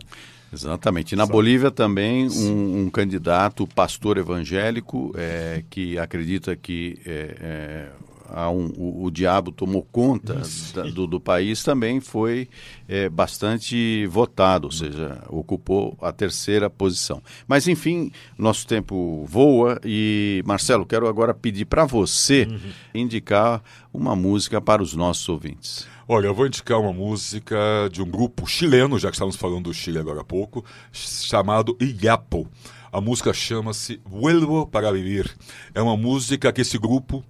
Exatamente. 0.54 1.12
E 1.12 1.16
na 1.16 1.26
Bolívia 1.26 1.70
também 1.70 2.28
um, 2.28 2.84
um, 2.84 2.90
candidato 2.90 3.66
pastor 3.66 4.18
evangélico 4.18 5.12
é, 5.16 5.64
que 5.68 5.98
acredita 5.98 6.54
que 6.54 6.98
é, 7.04 7.90
é, 8.32 8.40
um, 8.48 8.72
o, 8.76 9.04
o, 9.04 9.10
diabo 9.10 9.50
tomou 9.50 9.82
conta 9.82 10.40
da, 10.72 10.82
do, 10.84 11.08
do, 11.08 11.20
país 11.20 11.64
também 11.64 12.00
foi 12.00 12.48
é, 12.88 13.08
bastante 13.08 14.06
votado, 14.06 14.68
ou 14.68 14.72
seja, 14.72 15.22
ocupou 15.28 15.98
a 16.00 16.12
terceira 16.12 16.70
posição. 16.70 17.20
Mas 17.48 17.66
enfim, 17.66 18.12
nosso 18.38 18.66
tempo 18.66 19.24
voa 19.28 19.80
e 19.84 20.40
Marcelo, 20.46 20.86
quero 20.86 21.08
agora 21.08 21.34
pedir 21.34 21.64
para 21.64 21.84
você 21.84 22.46
uhum. 22.48 22.70
indicar 22.94 23.60
uma 23.92 24.14
música 24.14 24.60
para 24.60 24.82
os 24.82 24.94
nossos 24.94 25.28
ouvintes. 25.28 25.93
Olha, 26.06 26.26
eu 26.26 26.34
vou 26.34 26.46
indicar 26.46 26.78
uma 26.78 26.92
música 26.92 27.56
de 27.90 28.02
um 28.02 28.10
grupo 28.10 28.46
chileno, 28.46 28.98
já 28.98 29.08
que 29.08 29.14
estamos 29.14 29.36
falando 29.36 29.64
do 29.64 29.74
Chile 29.74 29.98
agora 29.98 30.20
há 30.20 30.24
pouco, 30.24 30.62
chamado 30.92 31.78
Iapo. 31.80 32.46
A 32.92 33.00
música 33.00 33.32
chama-se 33.32 33.98
Vuelvo 34.04 34.66
para 34.66 34.92
Vivir. 34.92 35.34
É 35.74 35.80
uma 35.80 35.96
música 35.96 36.52
que 36.52 36.60
esse 36.60 36.76
grupo 36.76 37.24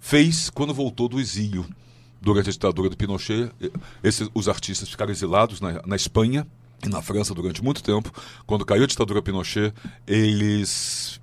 fez 0.00 0.50
quando 0.50 0.74
voltou 0.74 1.08
do 1.08 1.20
exílio. 1.20 1.64
Durante 2.20 2.48
a 2.48 2.52
ditadura 2.52 2.90
do 2.90 2.96
Pinochet, 2.96 3.52
esses, 4.02 4.28
os 4.34 4.48
artistas 4.48 4.88
ficaram 4.88 5.12
exilados 5.12 5.60
na, 5.60 5.80
na 5.86 5.94
Espanha 5.94 6.44
e 6.84 6.88
na 6.88 7.00
França 7.00 7.32
durante 7.34 7.62
muito 7.62 7.84
tempo. 7.84 8.12
Quando 8.46 8.64
caiu 8.64 8.82
a 8.82 8.86
ditadura 8.88 9.22
Pinochet, 9.22 9.72
eles 10.08 11.20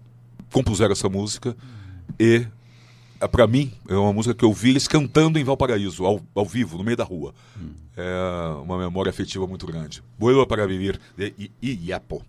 compuseram 0.49 0.93
essa 0.93 1.09
música 1.09 1.57
e 2.18 2.47
para 3.28 3.47
mim, 3.47 3.71
é 3.88 3.95
uma 3.95 4.13
música 4.13 4.34
que 4.34 4.45
eu 4.45 4.53
vi 4.53 4.71
eles 4.71 4.88
cantando 4.88 5.39
em 5.39 5.43
Valparaíso, 5.43 6.05
ao, 6.05 6.21
ao 6.36 6.45
vivo, 6.45 6.78
no 6.78 6.84
meio 6.84 6.97
da 6.97 7.03
rua. 7.03 7.34
Hum. 7.59 7.71
É 7.95 8.61
uma 8.63 8.78
memória 8.78 9.09
afetiva 9.09 9.45
muito 9.45 9.65
grande. 9.65 10.03
Boa 10.17 10.47
para 10.47 10.65
viver 10.65 10.99
de 11.15 11.51
Iapo. 11.61 12.24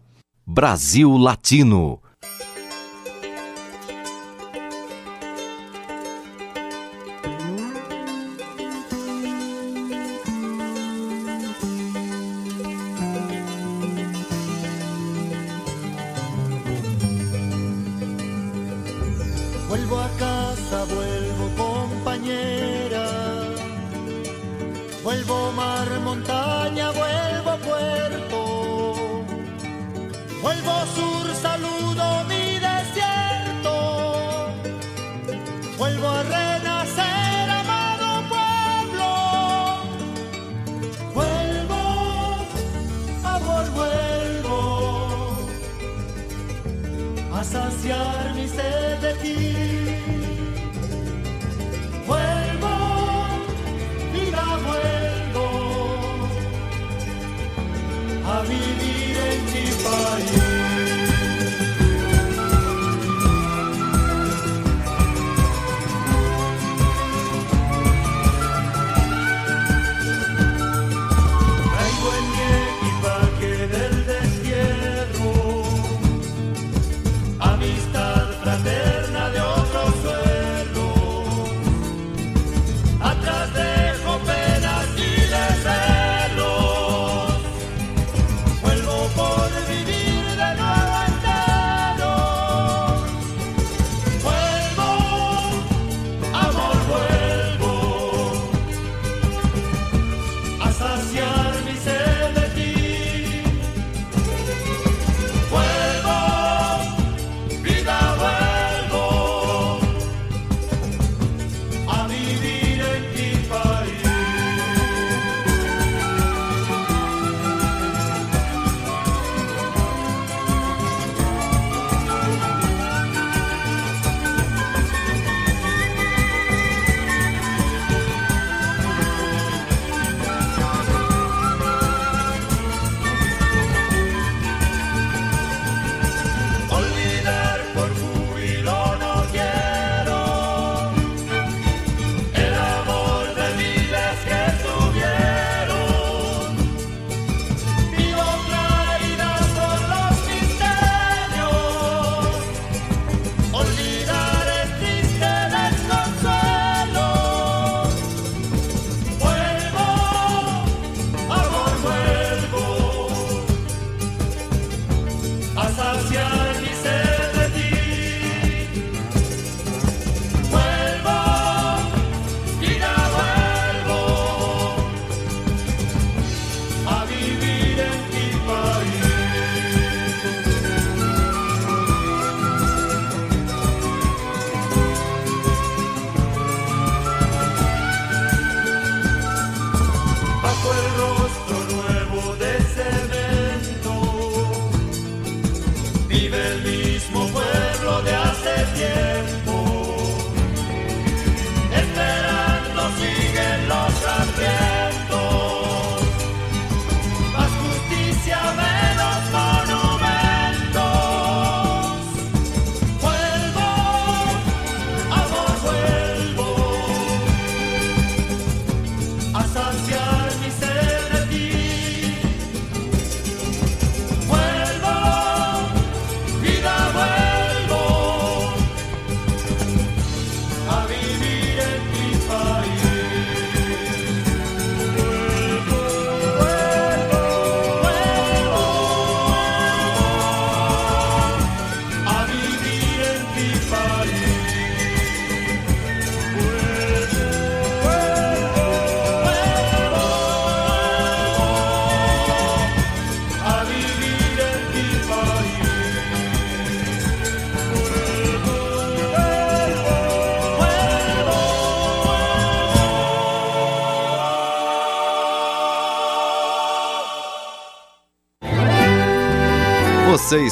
Brasil 0.46 1.16
Latino. 1.16 2.00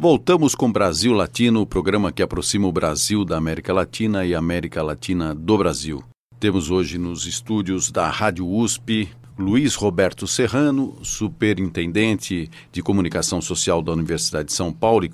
Voltamos 0.00 0.54
com 0.54 0.70
Brasil 0.70 1.12
Latino, 1.12 1.60
o 1.60 1.66
programa 1.66 2.12
que 2.12 2.22
aproxima 2.22 2.68
o 2.68 2.72
Brasil 2.72 3.24
da 3.24 3.36
América 3.36 3.72
Latina 3.72 4.24
e 4.24 4.32
a 4.32 4.38
América 4.38 4.80
Latina 4.80 5.34
do 5.34 5.58
Brasil. 5.58 6.04
Temos 6.38 6.70
hoje 6.70 6.98
nos 6.98 7.26
estúdios 7.26 7.90
da 7.90 8.08
Rádio 8.08 8.48
USP 8.48 9.08
Luiz 9.36 9.74
Roberto 9.74 10.24
Serrano, 10.24 10.96
superintendente 11.02 12.48
de 12.70 12.80
comunicação 12.80 13.40
social 13.40 13.82
da 13.82 13.90
Universidade 13.90 14.46
de 14.46 14.52
São 14.52 14.72
Paulo 14.72 15.04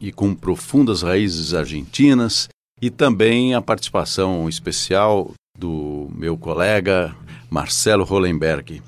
e 0.00 0.10
com 0.10 0.34
profundas 0.34 1.02
raízes 1.02 1.54
argentinas, 1.54 2.48
e 2.82 2.90
também 2.90 3.54
a 3.54 3.62
participação 3.62 4.48
especial 4.48 5.30
do 5.56 6.08
meu 6.12 6.36
colega 6.36 7.14
Marcelo 7.48 8.02
Hollenberg. 8.02 8.82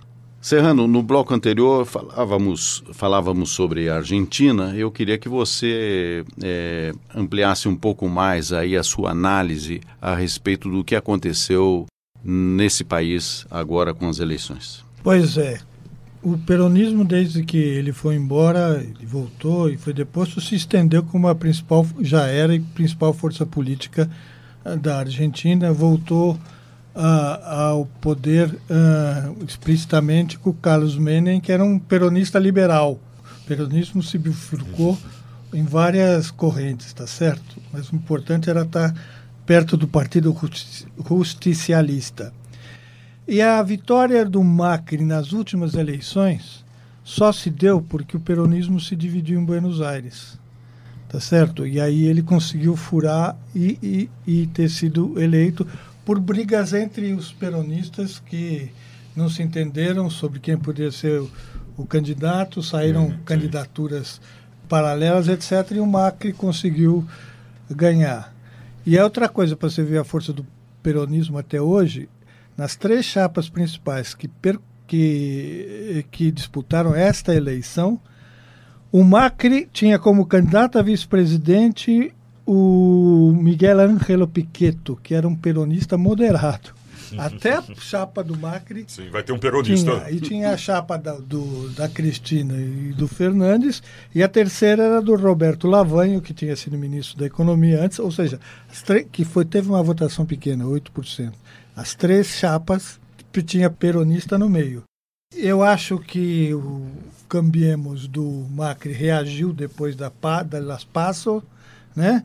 Serrano, 0.47 0.87
no 0.87 1.03
bloco 1.03 1.35
anterior 1.35 1.85
falávamos, 1.85 2.81
falávamos 2.93 3.51
sobre 3.51 3.89
a 3.89 3.97
Argentina. 3.97 4.73
Eu 4.77 4.93
queria 4.93 5.19
que 5.19 5.29
você 5.29 6.25
é, 6.41 6.93
ampliasse 7.13 7.67
um 7.67 7.75
pouco 7.75 8.09
mais 8.09 8.53
aí 8.53 8.77
a 8.77 8.85
sua 8.85 9.11
análise 9.11 9.81
a 10.01 10.15
respeito 10.15 10.71
do 10.71 10.85
que 10.85 10.95
aconteceu 10.95 11.87
nesse 12.23 12.85
país 12.85 13.45
agora 13.51 13.93
com 13.93 14.09
as 14.09 14.21
eleições. 14.21 14.85
Pois 15.03 15.37
é. 15.37 15.59
o 16.23 16.39
peronismo, 16.39 17.05
desde 17.05 17.43
que 17.43 17.59
ele 17.59 17.93
foi 17.93 18.15
embora, 18.15 18.81
ele 18.81 19.05
voltou 19.05 19.69
e 19.69 19.77
foi 19.77 19.93
deposto, 19.93 20.41
se 20.41 20.55
estendeu 20.55 21.03
como 21.03 21.27
a 21.27 21.35
principal, 21.35 21.85
já 21.99 22.25
era 22.25 22.55
a 22.55 22.61
principal 22.73 23.13
força 23.13 23.45
política 23.45 24.09
uh, 24.65 24.77
da 24.77 25.01
Argentina, 25.01 25.73
voltou 25.73 26.39
ao 26.97 27.87
poder 28.01 28.59
explicitamente 29.47 30.39
com 30.39 30.53
Carlos 30.53 30.97
Menem, 30.97 31.41
que 31.41 31.53
era 31.53 31.63
um 31.63 31.79
peronista 31.79 32.39
liberal. 32.39 32.99
O 33.43 33.47
peronismo 33.47 34.03
se 34.03 34.17
bifurcou 34.17 34.99
em 35.53 35.63
várias 35.63 36.31
correntes, 36.31 36.93
tá 36.93 37.07
certo? 37.07 37.61
Mas 37.73 37.91
o 37.91 37.97
importante 37.97 38.51
era 38.51 38.63
estar 38.63 38.95
perto 39.45 39.77
do 39.77 39.87
Partido 39.87 40.37
Justicialista. 41.09 42.33
E 43.29 43.41
a 43.41 43.63
vitória 43.63 44.25
do 44.25 44.43
Macri 44.43 45.05
nas 45.05 45.33
últimas 45.33 45.75
eleições 45.75 46.65
só 47.05 47.33
se 47.33 47.51
deu 47.51 47.81
porque 47.81 48.17
o 48.17 48.21
peronismo 48.21 48.81
se 48.81 48.97
dividiu 48.97 49.41
em 49.41 49.45
Buenos 49.45 49.81
Aires. 49.81 50.39
Tá 51.09 51.21
certo? 51.21 51.67
E 51.67 51.81
aí 51.81 52.05
ele 52.05 52.23
conseguiu 52.23 52.77
furar 52.77 53.37
e, 53.55 53.79
e, 54.27 54.43
e 54.43 54.47
ter 54.49 54.69
sido 54.69 55.21
eleito 55.21 55.67
por 56.07 56.21
brigas 56.21 56.73
entre 56.73 57.13
os 57.13 57.33
peronistas 57.33 58.21
que 58.21 58.71
não 59.17 59.29
se 59.29 59.43
entenderam 59.43 60.09
sobre 60.09 60.39
quem 60.39 60.57
poderia 60.57 60.93
ser 60.93 61.21
o, 61.21 61.31
o 61.77 61.85
candidato, 61.85 62.63
saíram 62.63 63.19
candidaturas 63.25 64.21
paralelas, 64.69 65.27
etc. 65.27 65.73
E 65.73 65.81
o 65.81 65.87
Macri 65.87 66.33
conseguiu 66.33 67.05
ganhar. 67.69 68.33
E 68.87 68.97
é 68.97 69.03
outra 69.03 69.29
coisa 69.29 69.57
para 69.57 69.69
você 69.69 69.83
ver 69.83 69.99
a 69.99 70.05
força 70.05 70.33
do 70.33 70.47
peronismo 70.81 71.39
até 71.39 71.61
hoje, 71.61 72.09
nas 72.57 72.77
três 72.77 73.05
chapas 73.05 73.49
principais 73.49 74.15
que, 74.15 74.29
per, 74.29 74.61
que, 74.87 76.07
que 76.13 76.31
disputaram 76.31 76.95
esta 76.95 77.35
eleição, 77.35 78.01
o 78.93 79.03
Macri 79.03 79.69
tinha 79.73 79.99
como 79.99 80.25
candidato 80.25 80.79
a 80.79 80.83
vice-presidente 80.83 82.15
o 82.47 83.33
Miguel 83.37 83.81
Ángelo 83.81 84.29
Piqueto, 84.29 84.99
que 85.03 85.15
era 85.15 85.27
um 85.27 85.35
peronista 85.35 85.99
moderado. 85.99 86.75
Até 87.19 87.55
a 87.55 87.63
chapa 87.79 88.23
do 88.23 88.37
Macri. 88.37 88.85
Sim, 88.89 89.11
vai 89.11 89.23
ter 89.23 89.33
um 89.33 89.39
peronista. 89.39 89.93
Tinha, 89.93 90.11
e 90.11 90.21
tinha 90.21 90.51
a 90.53 90.57
chapa 90.57 90.97
da, 90.97 91.15
do, 91.15 91.69
da 91.71 91.89
Cristina 91.89 92.55
e 92.55 92.93
do 92.93 93.07
Fernandes, 93.07 93.83
e 94.15 94.23
a 94.23 94.29
terceira 94.29 94.83
era 94.83 95.03
do 95.03 95.15
Roberto 95.15 95.69
Lavanho, 95.69 96.21
que 96.21 96.35
tinha 96.35 96.57
sido 96.57 96.77
ministro 96.77 97.19
da 97.19 97.27
Economia 97.27 97.83
antes, 97.83 97.99
ou 97.99 98.11
seja, 98.11 98.41
que 99.13 99.25
foi, 99.25 99.45
teve 99.45 99.69
uma 99.69 99.83
votação 99.83 100.27
pequena, 100.27 100.65
8%. 100.65 101.33
As 101.77 101.95
três 101.95 102.27
chapas 102.29 102.99
tinha 103.43 103.69
peronista 103.69 104.39
no 104.39 104.49
meio. 104.49 104.83
Eu 105.35 105.63
acho 105.63 105.99
que 105.99 106.55
o 106.55 106.87
Cambiemos 107.29 108.07
do 108.07 108.47
Macri 108.51 108.93
reagiu 108.93 109.53
depois 109.53 109.97
da, 109.97 110.11
da 110.43 110.59
Las 110.59 110.85
Paso, 110.85 111.43
né? 111.97 112.23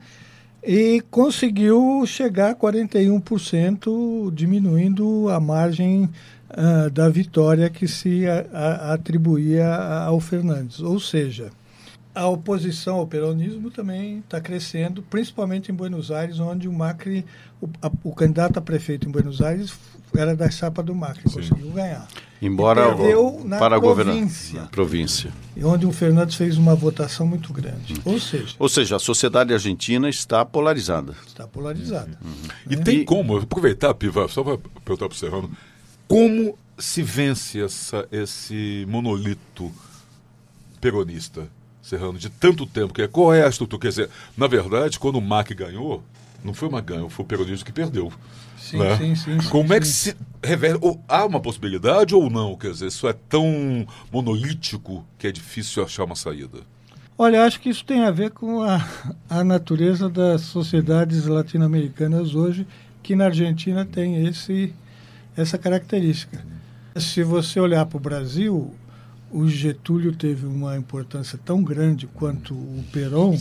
E 0.63 1.01
conseguiu 1.09 2.03
chegar 2.05 2.51
a 2.51 2.55
41%, 2.55 4.31
diminuindo 4.31 5.27
a 5.29 5.39
margem 5.39 6.07
uh, 6.51 6.89
da 6.91 7.09
vitória 7.09 7.69
que 7.69 7.87
se 7.87 8.27
a, 8.27 8.45
a, 8.53 8.93
atribuía 8.93 9.73
ao 9.73 10.19
Fernandes. 10.19 10.79
Ou 10.79 10.99
seja, 10.99 11.49
a 12.13 12.27
oposição 12.27 12.97
ao 12.97 13.07
peronismo 13.07 13.71
também 13.71 14.19
está 14.19 14.39
crescendo, 14.39 15.01
principalmente 15.01 15.71
em 15.71 15.75
Buenos 15.75 16.11
Aires, 16.11 16.39
onde 16.39 16.67
o 16.67 16.73
Macri, 16.73 17.25
o, 17.59 17.67
a, 17.81 17.89
o 18.03 18.13
candidato 18.13 18.59
a 18.59 18.61
prefeito 18.61 19.07
em 19.07 19.11
Buenos 19.11 19.41
Aires 19.41 19.73
era 20.15 20.35
da 20.35 20.49
chapa 20.49 20.83
do 20.83 20.93
Macri, 20.93 21.29
Sim. 21.29 21.35
conseguiu 21.35 21.71
ganhar. 21.71 22.07
Embora 22.41 22.95
perdeu 22.95 23.41
na 23.45 23.59
para 23.59 23.79
província, 23.79 24.61
província. 24.71 25.31
Onde 25.63 25.85
o 25.85 25.91
Fernandes 25.91 26.35
fez 26.35 26.57
uma 26.57 26.73
votação 26.73 27.25
muito 27.25 27.53
grande. 27.53 27.93
Hum. 27.93 28.01
Ou 28.05 28.19
seja... 28.19 28.55
Ou 28.57 28.67
seja, 28.67 28.95
a 28.95 28.99
sociedade 28.99 29.53
argentina 29.53 30.09
está 30.09 30.43
polarizada. 30.43 31.13
Está 31.27 31.47
polarizada. 31.47 32.17
Uhum. 32.23 32.31
Né? 32.47 32.53
E 32.71 32.77
tem 32.77 33.05
como, 33.05 33.37
aproveitar, 33.37 33.93
Piva, 33.93 34.27
só 34.27 34.43
para 34.43 34.57
perguntar 34.57 35.07
para 35.07 35.15
o 35.15 35.17
Serrano, 35.17 35.51
como 36.07 36.57
se 36.77 37.03
vence 37.03 37.61
essa, 37.61 38.07
esse 38.11 38.85
monolito 38.89 39.71
peronista? 40.79 41.47
Serrano, 41.81 42.17
de 42.17 42.29
tanto 42.29 42.65
tempo, 42.65 42.93
que 42.93 43.01
é, 43.01 43.07
qual 43.07 43.33
é 43.33 43.43
a 43.43 43.49
estrutura? 43.49 43.81
Quer 43.81 43.89
dizer, 43.89 44.09
na 44.37 44.47
verdade, 44.47 44.99
quando 44.99 45.17
o 45.17 45.21
MAC 45.21 45.53
ganhou, 45.53 46.03
não 46.43 46.53
foi 46.53 46.67
uma 46.67 46.81
ganho, 46.81 47.09
foi 47.09 47.25
o 47.25 47.27
peronismo 47.27 47.65
que 47.65 47.71
perdeu. 47.71 48.11
Sim, 48.71 48.77
né? 48.79 48.97
sim, 48.97 49.15
sim, 49.15 49.41
sim, 49.41 49.49
Como 49.49 49.73
é 49.73 49.79
que 49.79 49.87
se 49.87 50.15
revela? 50.41 50.79
Ou, 50.81 51.03
há 51.07 51.25
uma 51.25 51.39
possibilidade 51.39 52.15
ou 52.15 52.29
não? 52.29 52.55
Quer 52.55 52.71
dizer, 52.71 52.87
isso 52.87 53.07
é 53.07 53.13
tão 53.13 53.85
monolítico 54.11 55.05
que 55.17 55.27
é 55.27 55.31
difícil 55.31 55.83
achar 55.83 56.05
uma 56.05 56.15
saída? 56.15 56.59
Olha, 57.17 57.43
acho 57.43 57.59
que 57.59 57.69
isso 57.69 57.85
tem 57.85 58.03
a 58.03 58.11
ver 58.11 58.31
com 58.31 58.63
a, 58.63 58.83
a 59.29 59.43
natureza 59.43 60.09
das 60.09 60.41
sociedades 60.41 61.25
latino-americanas 61.25 62.33
hoje, 62.33 62.65
que 63.03 63.15
na 63.15 63.25
Argentina 63.25 63.85
tem 63.85 64.25
esse, 64.25 64.73
essa 65.35 65.57
característica. 65.57 66.43
Se 66.95 67.23
você 67.23 67.59
olhar 67.59 67.85
para 67.85 67.97
o 67.97 67.99
Brasil, 67.99 68.73
o 69.31 69.47
Getúlio 69.47 70.13
teve 70.13 70.45
uma 70.45 70.77
importância 70.77 71.39
tão 71.43 71.63
grande 71.63 72.05
quanto 72.07 72.53
o 72.53 72.83
Perón 72.91 73.37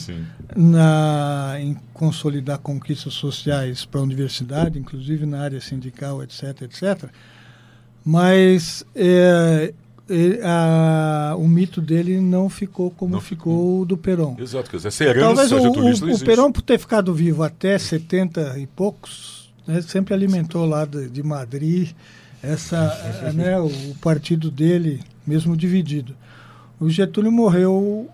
na, 0.57 1.57
em 1.59 1.77
consolidar 1.93 2.59
conquistas 2.59 3.15
sociais 3.15 3.85
para 3.85 4.01
a 4.01 4.03
universidade, 4.03 4.79
inclusive 4.79 5.27
na 5.27 5.41
área 5.41 5.61
sindical, 5.61 6.23
etc., 6.23 6.63
etc. 6.63 7.11
Mas 8.05 8.85
é, 8.95 9.75
é, 10.09 10.41
a, 10.45 11.35
o 11.37 11.47
mito 11.49 11.81
dele 11.81 12.21
não 12.21 12.49
ficou 12.49 12.91
como 12.91 13.15
não, 13.15 13.21
ficou 13.21 13.81
o 13.81 13.85
do 13.85 13.97
Perón. 13.97 14.37
Exato, 14.39 14.71
quer 14.71 14.77
dizer, 14.77 14.89
essa 14.89 15.05
herança 15.05 15.49
Talvez 15.49 15.53
o, 15.53 16.07
o, 16.07 16.15
o 16.15 16.19
Perón, 16.21 16.53
por 16.53 16.63
ter 16.63 16.79
ficado 16.79 17.13
vivo 17.13 17.43
até 17.43 17.77
70 17.77 18.59
e 18.59 18.67
poucos, 18.67 19.53
né, 19.67 19.83
sempre 19.83 20.15
alimentou 20.15 20.65
lá 20.67 20.85
de, 20.85 21.09
de 21.09 21.23
Madrid 21.23 21.91
essa, 22.43 23.33
né, 23.35 23.59
o 23.59 23.71
partido 24.01 24.51
dele 24.51 25.01
mesmo 25.27 25.57
dividido. 25.57 26.15
O 26.79 26.89
Getúlio 26.89 27.31
morreu 27.31 28.09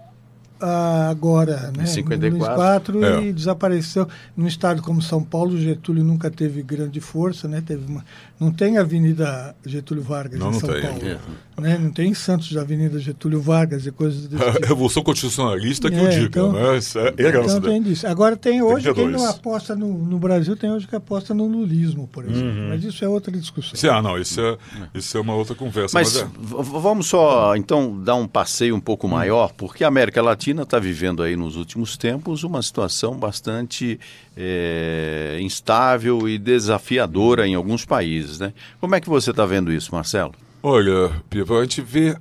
ah, 0.60 1.08
agora, 1.10 1.70
né? 1.76 1.84
Em 1.84 1.86
54. 1.86 3.04
é. 3.04 3.24
e 3.24 3.32
desapareceu. 3.32 4.08
Num 4.36 4.46
estado 4.46 4.82
como 4.82 5.02
São 5.02 5.22
Paulo, 5.22 5.58
Getúlio 5.58 6.02
nunca 6.02 6.30
teve 6.30 6.62
grande 6.62 7.00
força, 7.00 7.46
né? 7.46 7.62
Teve 7.64 7.84
uma, 7.86 8.04
não 8.38 8.50
tem 8.50 8.76
a 8.76 8.82
Avenida 8.82 9.56
Getúlio 9.64 10.02
Vargas 10.02 10.38
não, 10.38 10.50
em 10.50 10.60
São 10.60 10.68
não 10.68 10.80
Paulo. 10.80 11.00
Tem. 11.00 11.18
Né? 11.58 11.78
Não 11.78 11.90
tem 11.90 12.10
em 12.10 12.14
Santos 12.14 12.54
a 12.56 12.60
Avenida 12.60 12.98
Getúlio 12.98 13.40
Vargas 13.40 13.86
e 13.86 13.90
coisas 13.90 14.26
desse 14.26 14.42
A 14.42 14.52
tipo. 14.52 14.66
Revolução 14.66 15.02
Constitucionalista 15.02 15.90
que 15.90 15.96
é, 15.96 16.04
eu 16.04 16.08
digo, 16.10 16.26
então, 16.26 16.52
né? 16.52 16.76
Isso 16.76 16.98
é 16.98 17.14
herança. 17.18 17.56
Então 17.56 17.70
tem 17.70 17.82
disso. 17.82 18.06
Agora 18.06 18.36
tem 18.36 18.60
hoje, 18.60 18.84
32. 18.84 18.94
quem 18.94 19.08
não 19.18 19.30
aposta 19.30 19.74
no, 19.74 19.90
no, 19.90 20.18
Brasil, 20.18 20.54
tem 20.54 20.70
hoje 20.70 20.86
que 20.86 20.94
aposta 20.94 21.32
no 21.32 21.46
lulismo, 21.46 22.06
por 22.08 22.24
exemplo. 22.24 22.60
Uhum. 22.60 22.68
Mas 22.68 22.84
isso 22.84 23.02
é 23.02 23.08
outra 23.08 23.32
discussão. 23.32 23.72
Isso, 23.72 23.90
ah, 23.90 24.02
não, 24.02 24.18
isso 24.18 24.38
é, 24.38 24.58
isso 24.94 25.16
é 25.16 25.20
uma 25.20 25.34
outra 25.34 25.54
conversa. 25.54 25.98
Mas, 25.98 26.14
mas 26.14 26.22
é... 26.22 26.62
vamos 26.62 27.06
só, 27.06 27.56
então, 27.56 27.98
dar 28.02 28.16
um 28.16 28.28
passeio 28.28 28.76
um 28.76 28.80
pouco 28.80 29.08
maior, 29.08 29.52
porque 29.56 29.82
a 29.82 29.88
América 29.88 30.20
Latina 30.20 30.62
está 30.62 30.78
vivendo 30.78 31.22
aí 31.22 31.36
nos 31.36 31.56
últimos 31.56 31.96
tempos 31.96 32.44
uma 32.44 32.60
situação 32.60 33.16
bastante 33.16 33.98
é, 34.36 35.38
instável 35.40 36.28
e 36.28 36.38
desafiadora 36.38 37.46
em 37.46 37.54
alguns 37.54 37.84
países, 37.84 38.38
né? 38.38 38.52
Como 38.80 38.94
é 38.94 39.00
que 39.00 39.08
você 39.08 39.30
está 39.30 39.46
vendo 39.46 39.72
isso, 39.72 39.94
Marcelo? 39.94 40.34
Olha, 40.62 41.22
Piva, 41.30 41.58
a 41.58 41.62
gente 41.62 41.80
vê. 41.80 42.16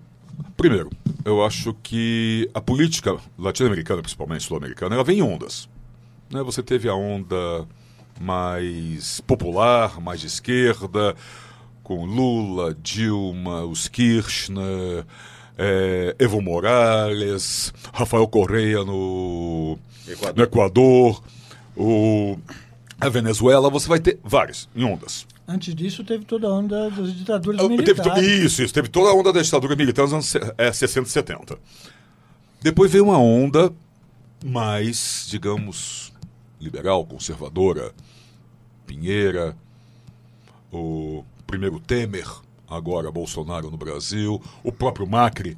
Primeiro, 0.55 0.89
eu 1.23 1.43
acho 1.43 1.75
que 1.83 2.49
a 2.53 2.61
política 2.61 3.17
latino-americana, 3.37 4.01
principalmente 4.01 4.43
sul-americana, 4.43 4.95
ela 4.95 5.03
vem 5.03 5.19
em 5.19 5.21
ondas. 5.21 5.67
Né? 6.31 6.41
Você 6.43 6.63
teve 6.63 6.87
a 6.87 6.95
onda 6.95 7.67
mais 8.19 9.19
popular, 9.21 9.99
mais 9.99 10.21
de 10.21 10.27
esquerda, 10.27 11.15
com 11.83 12.05
Lula, 12.05 12.75
Dilma, 12.81 13.63
os 13.65 13.87
Kirchner, 13.87 15.05
é, 15.57 16.15
Evo 16.19 16.41
Morales, 16.41 17.73
Rafael 17.93 18.27
Correia 18.27 18.83
no 18.83 19.77
Equador, 20.07 20.35
no 20.35 20.43
Equador 20.43 21.23
o, 21.75 22.37
a 22.99 23.09
Venezuela, 23.09 23.69
você 23.69 23.87
vai 23.87 23.99
ter 23.99 24.19
várias 24.23 24.69
em 24.75 24.83
ondas. 24.83 25.27
Antes 25.47 25.75
disso, 25.75 26.03
teve 26.03 26.25
toda 26.25 26.47
a 26.47 26.51
onda 26.51 26.89
das 26.89 27.13
ditaduras 27.13 27.61
uh, 27.61 27.69
militares. 27.69 28.27
isso, 28.27 28.63
isso. 28.63 28.73
Teve 28.73 28.87
toda 28.87 29.09
a 29.09 29.13
onda 29.13 29.31
das 29.31 29.45
ditaduras 29.45 29.77
militares 29.77 30.11
nos 30.11 30.35
anos 30.35 30.53
é, 30.57 30.71
60 30.71 31.07
e 31.07 31.11
70. 31.11 31.59
Depois 32.61 32.91
veio 32.91 33.03
uma 33.03 33.19
onda 33.19 33.71
mais, 34.43 35.27
digamos, 35.29 36.11
liberal, 36.59 37.05
conservadora. 37.05 37.93
Pinheira, 38.87 39.55
o 40.71 41.23
primeiro 41.47 41.79
Temer, 41.79 42.27
agora 42.67 43.11
Bolsonaro 43.11 43.71
no 43.71 43.77
Brasil, 43.77 44.41
o 44.63 44.71
próprio 44.71 45.07
Macri 45.07 45.57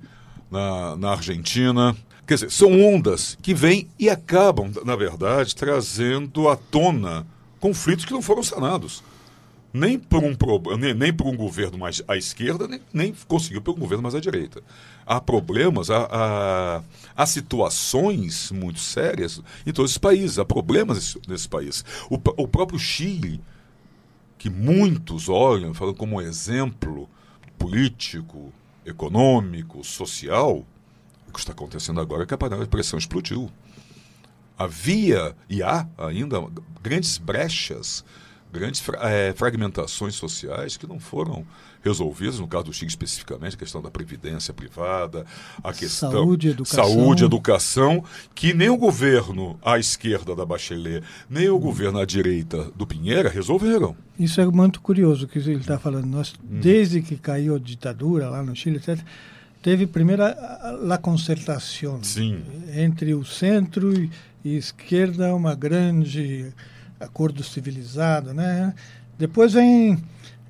na, 0.50 0.96
na 0.96 1.12
Argentina. 1.12 1.96
Quer 2.28 2.36
dizer, 2.36 2.52
são 2.52 2.80
ondas 2.82 3.38
que 3.42 3.54
vêm 3.54 3.88
e 3.98 4.10
acabam, 4.10 4.72
na 4.86 4.96
verdade, 4.96 5.56
trazendo 5.56 6.50
à 6.50 6.58
tona 6.58 7.26
conflitos 7.60 8.06
que 8.06 8.12
não 8.14 8.22
foram 8.22 8.44
sanados 8.44 9.02
nem 9.74 10.00
por 10.00 10.24
um, 10.24 10.36
nem, 10.78 10.94
nem 10.94 11.14
por 11.14 11.28
um 11.28 11.36
governo 11.36 11.78
mais 11.78 12.02
à 12.08 12.16
esquerda, 12.16 12.68
nem, 12.68 12.82
nem 12.94 13.14
conseguiu 13.28 13.62
por 13.62 13.76
um 13.76 13.80
governo 13.80 14.04
mais 14.04 14.16
à 14.16 14.20
direita. 14.20 14.62
Há 15.06 15.22
problemas, 15.22 15.90
há, 15.90 16.08
há, 16.10 16.84
há 17.16 17.26
situações 17.26 18.52
muito 18.52 18.80
sérias 18.80 19.42
em 19.66 19.72
todos 19.72 19.92
os 19.92 19.98
países, 19.98 20.40
há 20.40 20.46
problemas 20.46 21.18
nesse, 21.28 21.48
país. 21.48 21.86
O, 22.10 22.16
o 22.16 22.48
próprio 22.48 22.80
Chile, 22.80 23.42
que 24.38 24.50
muitos 24.50 25.30
olham, 25.30 25.74
falam 25.74 25.94
como 25.94 26.22
exemplo 26.22 27.10
político, 27.58 28.52
econômico, 28.86 29.84
social, 29.84 30.66
que 31.38 31.42
está 31.42 31.54
acontecendo 31.54 32.02
agora 32.02 32.24
é 32.24 32.26
que 32.26 32.34
a 32.34 32.38
panela 32.38 32.64
de 32.64 32.70
pressão 32.70 33.00
explodiu. 33.00 33.50
Havia 34.58 35.36
e 35.50 35.62
há 35.62 35.88
ainda 35.98 36.44
grandes 36.82 37.18
brechas 37.18 38.04
grandes 38.52 38.84
é, 39.02 39.34
fragmentações 39.34 40.16
sociais 40.16 40.78
que 40.78 40.88
não 40.88 41.00
foram 41.00 41.46
resolvidas, 41.84 42.40
no 42.40 42.48
caso 42.48 42.66
do 42.66 42.74
Chile 42.74 42.90
especificamente, 42.90 43.56
a 43.56 43.60
questão 43.60 43.82
da 43.82 43.90
previdência 43.90 44.54
privada, 44.54 45.26
a 45.64 45.72
questão 45.74 46.12
saúde, 46.12 46.50
educação, 46.50 46.86
saúde, 46.86 47.24
educação 47.24 48.04
que 48.34 48.54
nem 48.54 48.70
o 48.70 48.78
governo 48.78 49.58
à 49.64 49.78
esquerda 49.78 50.36
da 50.36 50.46
Bachelet, 50.46 51.04
nem 51.30 51.50
o 51.50 51.60
governo 51.60 52.00
à 52.00 52.06
direita 52.06 52.72
do 52.76 52.86
Pinheira 52.86 53.30
resolveram. 53.30 53.96
Isso 54.20 54.42
é 54.42 54.46
muito 54.46 54.82
curioso 54.82 55.26
o 55.26 55.28
que 55.28 55.40
ele 55.40 55.56
está 55.56 55.78
falando. 55.78 56.06
Nós, 56.06 56.34
hum. 56.44 56.60
Desde 56.60 57.02
que 57.02 57.16
caiu 57.16 57.56
a 57.56 57.60
ditadura 57.60 58.30
lá 58.30 58.42
no 58.44 58.56
Chile, 58.56 58.78
etc., 58.78 59.00
teve 59.62 59.86
primeiro 59.88 60.24
a, 60.24 60.78
a 60.92 60.98
concertação 60.98 62.00
entre 62.76 63.14
o 63.14 63.26
centro 63.26 63.94
e, 63.94 64.10
e 64.44 64.56
esquerda, 64.56 65.34
uma 65.36 65.56
grande 65.56 66.54
acordo 67.00 67.44
civilizado, 67.44 68.34
né? 68.34 68.74
Depois 69.18 69.54
vem 69.54 69.98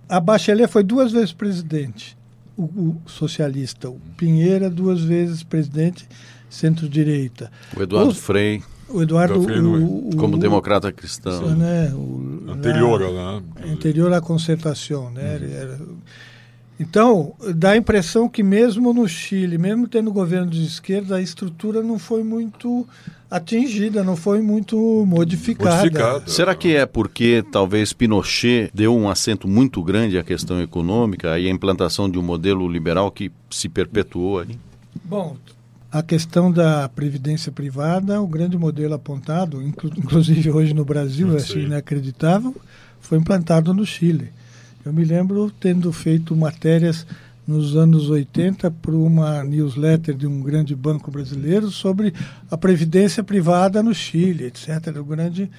a 0.10 0.20
Bachelet 0.20 0.72
foi 0.72 0.84
duas 0.84 1.12
vezes 1.12 1.34
presidente, 1.34 2.18
o, 2.56 2.64
o 2.64 3.02
socialista, 3.06 3.90
o 3.90 4.00
Pinheira 4.16 4.70
duas 4.70 5.02
vezes 5.02 5.44
presidente, 5.44 6.08
centro-direita. 6.50 7.52
O 7.76 7.82
Eduardo 7.82 8.12
o, 8.12 8.16
Frei. 8.16 8.64
O 8.88 9.02
Eduardo 9.02 9.42
o, 9.42 10.16
como 10.16 10.38
democrata 10.38 10.92
cristão. 10.94 11.56
Né? 11.56 11.92
anterior, 12.48 13.02
lá? 13.12 13.42
Anterior 13.70 14.14
à 14.14 14.22
concertação, 14.22 15.12
né? 15.12 15.38
Uhum. 15.38 15.54
Era, 15.54 15.80
então, 16.80 17.34
dá 17.56 17.72
a 17.72 17.78
impressão 17.78 18.30
que 18.30 18.44
mesmo 18.44 18.94
no 18.94 19.08
Chile, 19.08 19.58
mesmo 19.58 19.88
tendo 19.88 20.12
governo 20.12 20.52
de 20.52 20.64
esquerda, 20.64 21.16
a 21.16 21.22
estrutura 21.22 21.82
não 21.82 21.98
foi 21.98 22.24
muito 22.24 22.88
atingida, 23.30 24.04
não 24.04 24.16
foi 24.16 24.42
muito 24.42 24.78
modificada. 25.06 25.78
modificada. 25.78 26.24
Será 26.28 26.56
que 26.56 26.76
é 26.76 26.86
porque 26.86 27.44
talvez 27.52 27.94
Pinochet 27.94 28.70
deu 28.74 28.96
um 28.96 29.10
acento 29.10 29.48
muito 29.48 29.82
grande 29.84 30.18
à 30.18 30.24
questão 30.24 30.62
econômica 30.62 31.38
e 31.40 31.48
a 31.48 31.50
implantação 31.50 32.10
de 32.10 32.20
um 32.20 32.24
modelo 32.24 32.70
liberal 32.70 33.12
que 33.12 33.32
se 33.50 33.68
perpetuou 33.68 34.40
aí? 34.40 34.58
Bom, 35.04 35.36
a 35.92 36.04
questão 36.04 36.52
da 36.52 36.88
previdência 36.88 37.52
privada, 37.52 38.22
o 38.22 38.28
grande 38.28 38.58
modelo 38.58 38.94
apontado, 38.94 39.62
inclusive 39.64 40.52
hoje 40.52 40.74
no 40.74 40.86
Brasil, 40.86 41.34
é 41.34 41.38
assim, 41.38 41.62
inacreditável, 41.62 42.56
foi 43.02 43.18
implantado 43.18 43.74
no 43.74 43.86
Chile. 43.86 44.30
Eu 44.88 44.94
me 44.94 45.04
lembro 45.04 45.52
tendo 45.52 45.92
feito 45.92 46.34
matérias 46.34 47.06
nos 47.46 47.76
anos 47.76 48.10
80 48.10 48.72
para 48.72 48.96
uma 48.96 49.44
newsletter 49.44 50.16
de 50.16 50.26
um 50.26 50.42
grande 50.42 50.74
banco 50.74 51.12
brasileiro 51.12 51.70
sobre 51.70 52.14
a 52.50 52.58
previdência 52.58 53.22
privada 53.22 53.84
no 53.84 53.94
Chile, 53.94 54.46
etc. 54.46 54.88
Era 54.88 55.02
o 55.02 55.04
grande, 55.04 55.52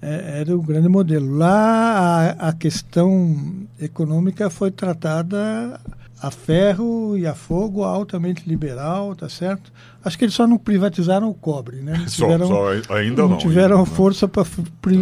é, 0.00 0.38
era 0.38 0.56
o 0.56 0.62
grande 0.62 0.88
modelo. 0.88 1.36
Lá 1.36 2.36
a, 2.38 2.50
a 2.50 2.52
questão 2.52 3.66
econômica 3.80 4.48
foi 4.48 4.70
tratada 4.70 5.80
a 6.22 6.30
ferro 6.30 7.16
e 7.16 7.26
a 7.26 7.34
fogo, 7.34 7.82
altamente 7.82 8.46
liberal, 8.46 9.14
tá 9.14 9.28
certo? 9.28 9.72
Acho 10.04 10.18
que 10.18 10.24
eles 10.24 10.34
só 10.34 10.46
não 10.46 10.58
privatizaram 10.58 11.28
o 11.28 11.34
cobre, 11.34 11.76
né? 11.76 11.96
Não 11.98 12.04
tiveram, 12.06 12.46
só, 12.46 12.82
só 12.82 12.94
ainda 12.94 13.22
não. 13.26 13.38
tiveram 13.38 13.78
ainda, 13.78 13.90
força 13.90 14.28
para 14.28 14.44
pri 14.80 14.98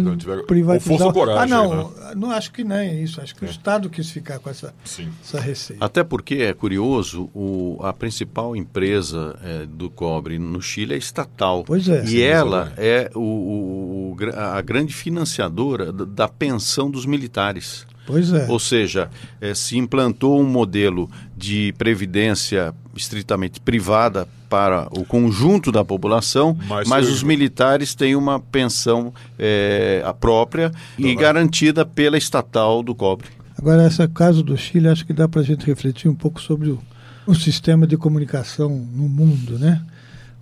privatizar. 0.47 0.97
Força 0.97 1.13
coragem, 1.13 1.53
ah, 1.53 1.57
não, 1.57 1.89
né? 1.89 2.13
não 2.15 2.31
acho 2.31 2.51
que 2.51 2.63
nem 2.63 2.77
é 2.77 3.01
isso. 3.01 3.19
Acho 3.19 3.35
que 3.35 3.43
é. 3.43 3.47
o 3.47 3.51
Estado 3.51 3.89
quis 3.89 4.09
ficar 4.09 4.39
com 4.39 4.49
essa, 4.49 4.73
essa 4.83 5.39
receita. 5.39 5.83
Até 5.83 6.03
porque 6.03 6.35
é 6.35 6.53
curioso, 6.53 7.29
o, 7.33 7.77
a 7.81 7.91
principal 7.91 8.55
empresa 8.55 9.37
é, 9.43 9.65
do 9.65 9.89
cobre 9.89 10.39
no 10.39 10.61
Chile 10.61 10.93
é 10.93 10.97
estatal. 10.97 11.63
Pois 11.65 11.87
é. 11.87 12.03
E 12.03 12.07
sim, 12.07 12.21
ela 12.21 12.71
é 12.77 13.11
o, 13.13 13.19
o, 13.19 14.17
a 14.37 14.61
grande 14.61 14.93
financiadora 14.93 15.91
da 15.91 16.27
pensão 16.27 16.89
dos 16.89 17.05
militares. 17.05 17.85
Pois 18.09 18.33
é. 18.33 18.47
Ou 18.49 18.59
seja, 18.59 19.07
é, 19.39 19.53
se 19.53 19.77
implantou 19.77 20.41
um 20.41 20.43
modelo 20.43 21.07
de 21.37 21.71
previdência 21.77 22.73
estritamente 22.95 23.59
privada 23.59 24.27
para 24.49 24.87
o 24.91 25.05
conjunto 25.05 25.71
da 25.71 25.85
população, 25.85 26.57
mas, 26.67 26.87
mas 26.87 27.07
os 27.07 27.21
militares 27.21 27.93
têm 27.93 28.15
uma 28.15 28.39
pensão 28.39 29.13
é, 29.37 30.03
própria 30.19 30.71
e 30.97 31.13
garantida 31.13 31.85
pela 31.85 32.17
estatal 32.17 32.81
do 32.81 32.95
cobre. 32.95 33.27
Agora, 33.55 33.85
esse 33.85 34.07
caso 34.07 34.41
do 34.41 34.57
Chile, 34.57 34.87
acho 34.87 35.05
que 35.05 35.13
dá 35.13 35.27
para 35.27 35.41
a 35.41 35.43
gente 35.43 35.67
refletir 35.67 36.09
um 36.09 36.15
pouco 36.15 36.41
sobre 36.41 36.69
o, 36.69 36.79
o 37.27 37.35
sistema 37.35 37.85
de 37.85 37.95
comunicação 37.95 38.69
no 38.69 39.07
mundo, 39.07 39.59
né? 39.59 39.83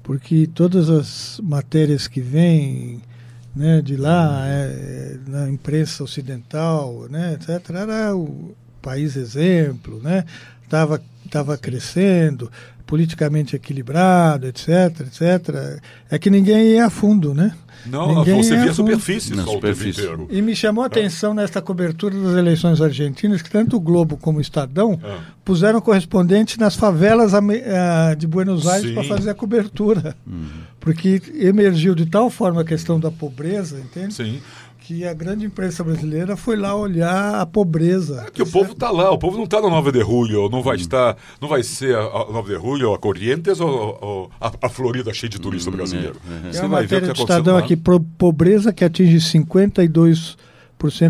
Porque 0.04 0.48
todas 0.48 0.90
as 0.90 1.42
matérias 1.44 2.08
que 2.08 2.22
vêm 2.22 3.02
né, 3.58 3.82
de 3.82 3.98
lá, 3.98 4.44
é, 4.46 5.18
na 5.28 5.50
imprensa 5.50 6.04
ocidental, 6.04 7.08
né, 7.10 7.34
etc., 7.34 7.70
era 7.72 8.16
o 8.16 8.56
país 8.82 9.16
exemplo, 9.16 10.00
né, 10.02 10.24
estava 10.64 11.02
tava 11.30 11.58
crescendo, 11.58 12.50
politicamente 12.88 13.56
equilibrado, 13.56 14.48
etc, 14.48 15.02
etc. 15.02 15.82
É 16.10 16.18
que 16.18 16.30
ninguém 16.30 16.70
ia 16.70 16.86
a 16.86 16.90
fundo, 16.90 17.34
né? 17.34 17.54
Não, 17.86 18.16
ninguém 18.16 18.42
você 18.42 18.58
via 18.58 18.72
a 18.72 18.74
superfície, 18.74 19.36
na 19.36 19.44
superfície. 19.44 20.02
Inteiro. 20.02 20.28
E 20.32 20.42
me 20.42 20.56
chamou 20.56 20.84
a 20.84 20.88
atenção 20.88 21.34
nesta 21.34 21.62
cobertura 21.62 22.18
das 22.18 22.36
eleições 22.36 22.82
argentinas 22.82 23.42
que 23.42 23.50
tanto 23.50 23.78
o 23.78 23.80
Globo 23.80 24.18
como 24.18 24.40
o 24.40 24.42
Estadão 24.42 25.00
ah. 25.04 25.20
puseram 25.46 25.80
correspondentes 25.80 26.58
nas 26.58 26.76
favelas 26.76 27.34
de 28.18 28.26
Buenos 28.26 28.68
Aires 28.68 28.92
para 28.92 29.04
fazer 29.04 29.30
a 29.30 29.36
cobertura. 29.36 30.16
Uhum. 30.26 30.48
Porque 30.80 31.22
emergiu 31.36 31.94
de 31.94 32.06
tal 32.06 32.30
forma 32.30 32.62
a 32.62 32.66
questão 32.66 33.00
da 33.00 33.12
pobreza, 33.12 33.80
entende? 33.80 34.14
Sim 34.14 34.42
que 34.88 35.06
a 35.06 35.14
grande 35.14 35.46
imprensa 35.46 35.84
brasileira 35.84 36.38
foi 36.38 36.56
lá 36.56 36.74
olhar 36.74 37.42
a 37.42 37.46
pobreza. 37.46 38.24
É 38.26 38.32
que 38.32 38.42
o 38.42 38.48
povo 38.48 38.72
está 38.72 38.90
lá, 38.90 39.12
o 39.12 39.18
povo 39.18 39.36
não 39.36 39.44
está 39.44 39.60
na 39.60 39.70
Nova 39.70 39.92
de 39.92 40.00
Julho, 40.00 40.48
não 40.48 40.64
vai 40.64 40.78
hum. 40.78 40.80
estar, 40.80 41.18
não 41.42 41.50
vai 41.50 41.62
ser 41.62 41.94
a, 41.94 42.00
a 42.00 42.32
Nova 42.32 42.48
de 42.48 42.56
Julho, 42.56 42.94
a 42.94 42.98
Corrientes 42.98 43.60
ou, 43.60 43.98
ou 44.00 44.32
a, 44.40 44.50
a, 44.62 44.70
Florida 44.70 45.14
cheia 45.14 45.30
de 45.30 45.42
turista 45.42 45.70
hum, 45.70 45.74
brasileiro. 45.74 46.16
É, 46.26 46.48
é. 46.48 46.54
Você 46.54 46.60
é 46.60 46.62
uma 46.62 46.80
matéria 46.80 47.12
do 47.12 47.20
Estadão 47.20 47.58
aqui, 47.58 47.76
pobreza 47.76 48.72
que 48.72 48.86
atinge 48.86 49.18
52% 49.18 50.38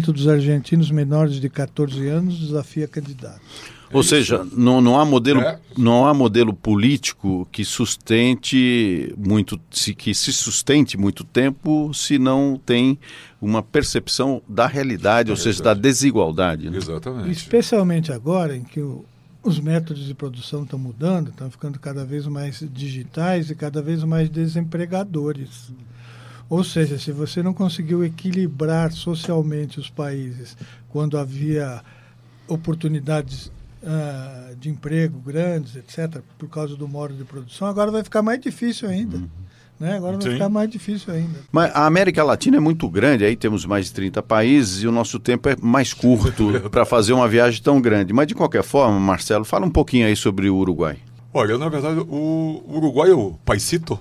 dos 0.07 0.27
argentinos 0.27 0.89
menores 0.89 1.39
de 1.39 1.47
14 1.47 2.07
anos 2.07 2.39
desafia 2.39 2.87
candidatos. 2.87 3.76
Ou 3.91 4.03
seja, 4.03 4.45
não, 4.51 4.81
não, 4.81 4.99
há 4.99 5.05
modelo, 5.05 5.39
é. 5.41 5.59
não 5.77 6.05
há 6.05 6.13
modelo 6.13 6.53
político 6.53 7.47
que 7.51 7.63
sustente 7.63 9.13
muito, 9.17 9.59
que 9.97 10.13
se 10.13 10.33
sustente 10.33 10.97
muito 10.97 11.23
tempo 11.23 11.93
se 11.93 12.19
não 12.19 12.59
tem 12.63 12.99
uma 13.41 13.63
percepção 13.63 14.41
da 14.47 14.67
realidade, 14.67 15.31
ou 15.31 15.37
seja, 15.37 15.63
da 15.63 15.73
desigualdade. 15.73 16.69
Né? 16.69 16.77
Exatamente. 16.77 17.31
Especialmente 17.31 18.11
agora 18.11 18.55
em 18.55 18.63
que 18.63 18.79
o, 18.81 19.05
os 19.41 19.59
métodos 19.59 20.05
de 20.05 20.13
produção 20.13 20.63
estão 20.63 20.77
mudando, 20.77 21.29
estão 21.29 21.49
ficando 21.49 21.79
cada 21.79 22.03
vez 22.03 22.27
mais 22.27 22.63
digitais 22.71 23.49
e 23.49 23.55
cada 23.55 23.81
vez 23.81 24.03
mais 24.03 24.29
desempregadores. 24.29 25.71
Ou 26.49 26.63
seja, 26.63 26.97
se 26.97 27.11
você 27.11 27.43
não 27.43 27.53
conseguiu 27.53 28.03
equilibrar 28.03 28.91
socialmente 28.91 29.79
os 29.79 29.89
países 29.89 30.57
quando 30.89 31.17
havia 31.17 31.81
oportunidades 32.47 33.51
uh, 33.83 34.55
de 34.55 34.69
emprego 34.69 35.19
grandes, 35.19 35.75
etc., 35.75 36.21
por 36.37 36.49
causa 36.49 36.75
do 36.75 36.87
modo 36.87 37.13
de 37.13 37.23
produção, 37.23 37.67
agora 37.67 37.91
vai 37.91 38.03
ficar 38.03 38.21
mais 38.21 38.39
difícil 38.39 38.89
ainda. 38.89 39.17
Uhum. 39.17 39.29
Né? 39.79 39.95
Agora 39.95 40.13
vai 40.17 40.23
Sim. 40.23 40.33
ficar 40.33 40.49
mais 40.49 40.69
difícil 40.69 41.13
ainda. 41.13 41.39
Mas 41.51 41.71
a 41.73 41.85
América 41.85 42.23
Latina 42.23 42.57
é 42.57 42.59
muito 42.59 42.89
grande, 42.89 43.23
aí 43.23 43.35
temos 43.35 43.65
mais 43.65 43.85
de 43.85 43.93
30 43.93 44.23
países 44.23 44.81
e 44.81 44.87
o 44.87 44.91
nosso 44.91 45.19
tempo 45.19 45.49
é 45.49 45.55
mais 45.61 45.93
curto 45.93 46.61
para 46.71 46.85
fazer 46.85 47.13
uma 47.13 47.27
viagem 47.27 47.61
tão 47.61 47.79
grande. 47.79 48.11
Mas 48.11 48.27
de 48.27 48.33
qualquer 48.33 48.63
forma, 48.63 48.99
Marcelo, 48.99 49.45
fala 49.45 49.65
um 49.65 49.71
pouquinho 49.71 50.07
aí 50.07 50.15
sobre 50.15 50.49
o 50.49 50.55
Uruguai. 50.55 50.97
Olha, 51.33 51.57
na 51.57 51.69
verdade, 51.69 51.99
o 51.99 52.63
Uruguai 52.67 53.11
é 53.11 53.13
o 53.13 53.33
paisito. 53.45 53.99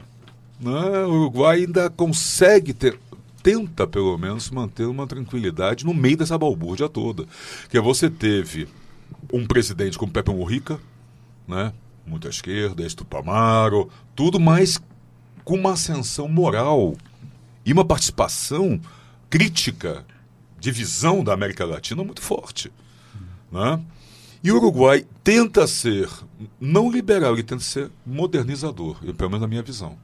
Né? 0.58 1.04
O 1.04 1.10
Uruguai 1.10 1.58
ainda 1.58 1.90
consegue 1.90 2.72
ter, 2.72 2.98
tenta 3.42 3.86
pelo 3.86 4.16
menos 4.16 4.50
manter 4.50 4.86
uma 4.86 5.06
tranquilidade 5.06 5.84
no 5.84 5.92
meio 5.92 6.16
dessa 6.16 6.38
balbúrdia 6.38 6.88
toda. 6.88 7.26
Que 7.68 7.78
você 7.78 8.08
teve 8.08 8.66
um 9.32 9.46
presidente 9.46 9.98
como 9.98 10.12
Pepe 10.12 10.30
Mujica, 10.30 10.80
né? 11.46 11.72
Muito 12.06 12.26
à 12.26 12.30
esquerda, 12.30 12.86
Estupamaro, 12.86 13.90
tudo 14.14 14.38
mais 14.38 14.80
com 15.44 15.54
uma 15.54 15.72
ascensão 15.72 16.28
moral 16.28 16.96
e 17.64 17.72
uma 17.72 17.84
participação 17.84 18.80
crítica 19.28 20.04
de 20.58 20.70
visão 20.70 21.22
da 21.22 21.32
América 21.32 21.64
Latina 21.64 22.02
muito 22.02 22.20
forte. 22.20 22.72
Né? 23.50 23.80
E 24.42 24.50
o 24.50 24.56
Uruguai 24.56 25.06
tenta 25.22 25.66
ser, 25.66 26.08
não 26.60 26.90
liberal, 26.90 27.34
ele 27.34 27.42
tenta 27.42 27.62
ser 27.62 27.90
modernizador, 28.04 28.98
pelo 29.14 29.30
menos 29.30 29.40
na 29.40 29.48
minha 29.48 29.62
visão. 29.62 29.98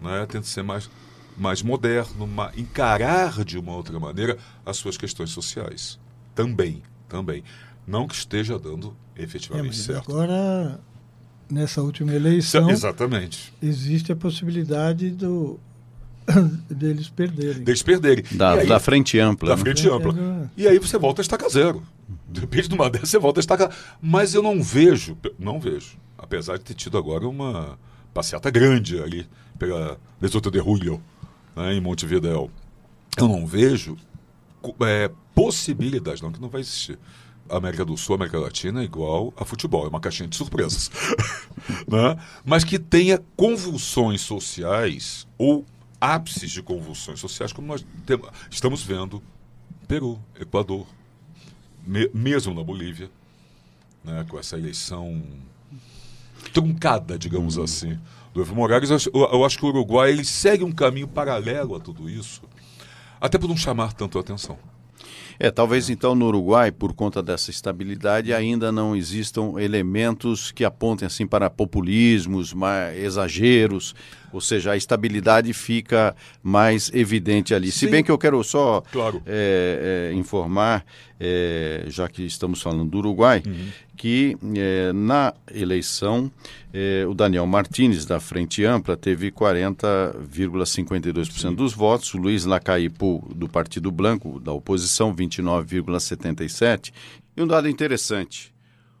Né? 0.00 0.26
Tenta 0.26 0.46
ser 0.46 0.62
mais, 0.62 0.90
mais 1.36 1.62
moderno, 1.62 2.28
encarar 2.56 3.44
de 3.44 3.58
uma 3.58 3.74
outra 3.74 3.98
maneira 3.98 4.38
as 4.64 4.76
suas 4.76 4.96
questões 4.96 5.30
sociais. 5.30 5.98
Também, 6.34 6.82
também. 7.08 7.44
Não 7.86 8.06
que 8.06 8.14
esteja 8.14 8.58
dando 8.58 8.96
efetivamente 9.16 9.78
é, 9.80 9.82
certo. 9.82 10.10
Agora, 10.10 10.80
nessa 11.50 11.82
última 11.82 12.12
eleição. 12.12 12.70
Exatamente. 12.70 13.52
Existe 13.60 14.12
a 14.12 14.16
possibilidade 14.16 15.10
do, 15.10 15.58
deles 16.70 17.08
perderem. 17.08 17.62
Deles 17.62 17.82
perderem. 17.82 18.24
Da, 18.32 18.52
aí, 18.52 18.66
da 18.66 18.78
frente 18.78 19.18
ampla. 19.18 19.50
Da 19.50 19.56
né? 19.56 19.62
frente 19.62 19.88
ampla. 19.88 20.50
E 20.56 20.66
aí 20.66 20.78
você 20.78 20.98
volta 20.98 21.20
a 21.20 21.22
estaca 21.22 21.48
zero. 21.48 21.82
De 22.28 22.40
repente, 22.40 22.70
numa 22.70 22.90
dessas, 22.90 23.10
você 23.10 23.18
volta 23.18 23.40
a 23.40 23.42
estaca. 23.42 23.70
Mas 24.00 24.34
eu 24.34 24.42
não 24.42 24.62
vejo, 24.62 25.16
não 25.38 25.60
vejo, 25.60 25.98
apesar 26.18 26.58
de 26.58 26.64
ter 26.64 26.74
tido 26.74 26.98
agora 26.98 27.26
uma 27.28 27.78
passeata 28.12 28.50
grande 28.50 29.00
ali 29.00 29.26
pela 29.58 29.98
Lesoto 30.20 30.50
de 30.50 30.58
Julio, 30.58 31.00
né, 31.54 31.74
em 31.74 31.80
Montevideo. 31.80 32.50
Eu 33.16 33.28
não 33.28 33.46
vejo 33.46 33.96
é, 34.82 35.10
possibilidade, 35.34 36.22
não, 36.22 36.32
que 36.32 36.40
não 36.40 36.48
vai 36.48 36.60
existir. 36.60 36.98
América 37.50 37.84
do 37.84 37.96
Sul, 37.96 38.14
América 38.14 38.38
Latina 38.38 38.80
é 38.80 38.84
igual 38.84 39.32
a 39.36 39.44
futebol, 39.44 39.84
é 39.84 39.88
uma 39.88 40.00
caixinha 40.00 40.28
de 40.28 40.36
surpresas. 40.36 40.90
né? 41.88 42.16
Mas 42.44 42.64
que 42.64 42.78
tenha 42.78 43.22
convulsões 43.36 44.20
sociais 44.20 45.26
ou 45.36 45.64
ápices 46.00 46.50
de 46.50 46.62
convulsões 46.62 47.20
sociais, 47.20 47.52
como 47.52 47.68
nós 47.68 47.84
temos, 48.06 48.28
estamos 48.50 48.82
vendo 48.82 49.22
Peru, 49.86 50.18
Equador, 50.40 50.86
me, 51.86 52.08
mesmo 52.14 52.54
na 52.54 52.62
Bolívia, 52.62 53.10
né, 54.04 54.24
com 54.28 54.38
essa 54.38 54.56
eleição 54.56 55.22
truncada, 56.52 57.18
digamos 57.18 57.56
hum. 57.56 57.62
assim, 57.64 57.98
do 58.32 58.40
Evo 58.40 58.54
Morales. 58.54 58.90
Eu, 58.90 59.00
eu, 59.14 59.44
acho 59.44 59.58
que 59.58 59.64
o 59.64 59.68
Uruguai 59.68 60.10
ele 60.10 60.24
segue 60.24 60.64
um 60.64 60.72
caminho 60.72 61.08
paralelo 61.08 61.74
a 61.74 61.80
tudo 61.80 62.08
isso, 62.08 62.42
até 63.20 63.38
por 63.38 63.48
não 63.48 63.56
chamar 63.56 63.92
tanto 63.92 64.16
a 64.16 64.20
atenção. 64.20 64.58
É, 65.42 65.50
talvez 65.50 65.88
então 65.88 66.14
no 66.14 66.26
Uruguai, 66.26 66.70
por 66.70 66.92
conta 66.92 67.22
dessa 67.22 67.50
estabilidade, 67.50 68.30
ainda 68.30 68.70
não 68.70 68.94
existam 68.94 69.54
elementos 69.58 70.52
que 70.52 70.66
apontem 70.66 71.06
assim 71.06 71.26
para 71.26 71.48
populismos, 71.48 72.52
exageros, 72.94 73.94
ou 74.32 74.40
seja, 74.40 74.72
a 74.72 74.76
estabilidade 74.76 75.52
fica 75.52 76.16
mais 76.42 76.90
evidente 76.94 77.54
ali. 77.54 77.70
Sim. 77.70 77.78
Se 77.78 77.86
bem 77.88 78.02
que 78.02 78.10
eu 78.10 78.18
quero 78.18 78.42
só 78.42 78.82
claro. 78.92 79.22
é, 79.26 80.10
é, 80.12 80.14
informar, 80.14 80.84
é, 81.18 81.84
já 81.88 82.08
que 82.08 82.22
estamos 82.22 82.62
falando 82.62 82.90
do 82.90 82.98
Uruguai, 82.98 83.42
uhum. 83.46 83.68
que 83.96 84.36
é, 84.56 84.92
na 84.92 85.34
eleição 85.52 86.30
é, 86.72 87.04
o 87.06 87.14
Daniel 87.14 87.46
Martins, 87.46 88.06
da 88.06 88.20
Frente 88.20 88.64
Ampla, 88.64 88.96
teve 88.96 89.32
40,52% 89.32 91.54
dos 91.54 91.74
votos, 91.74 92.14
o 92.14 92.18
Luiz 92.18 92.44
Lacaipo, 92.44 93.28
do 93.34 93.48
Partido 93.48 93.90
Branco, 93.90 94.38
da 94.40 94.52
oposição, 94.52 95.12
29,77%. 95.14 96.92
E 97.36 97.42
um 97.42 97.46
dado 97.46 97.68
interessante, 97.68 98.52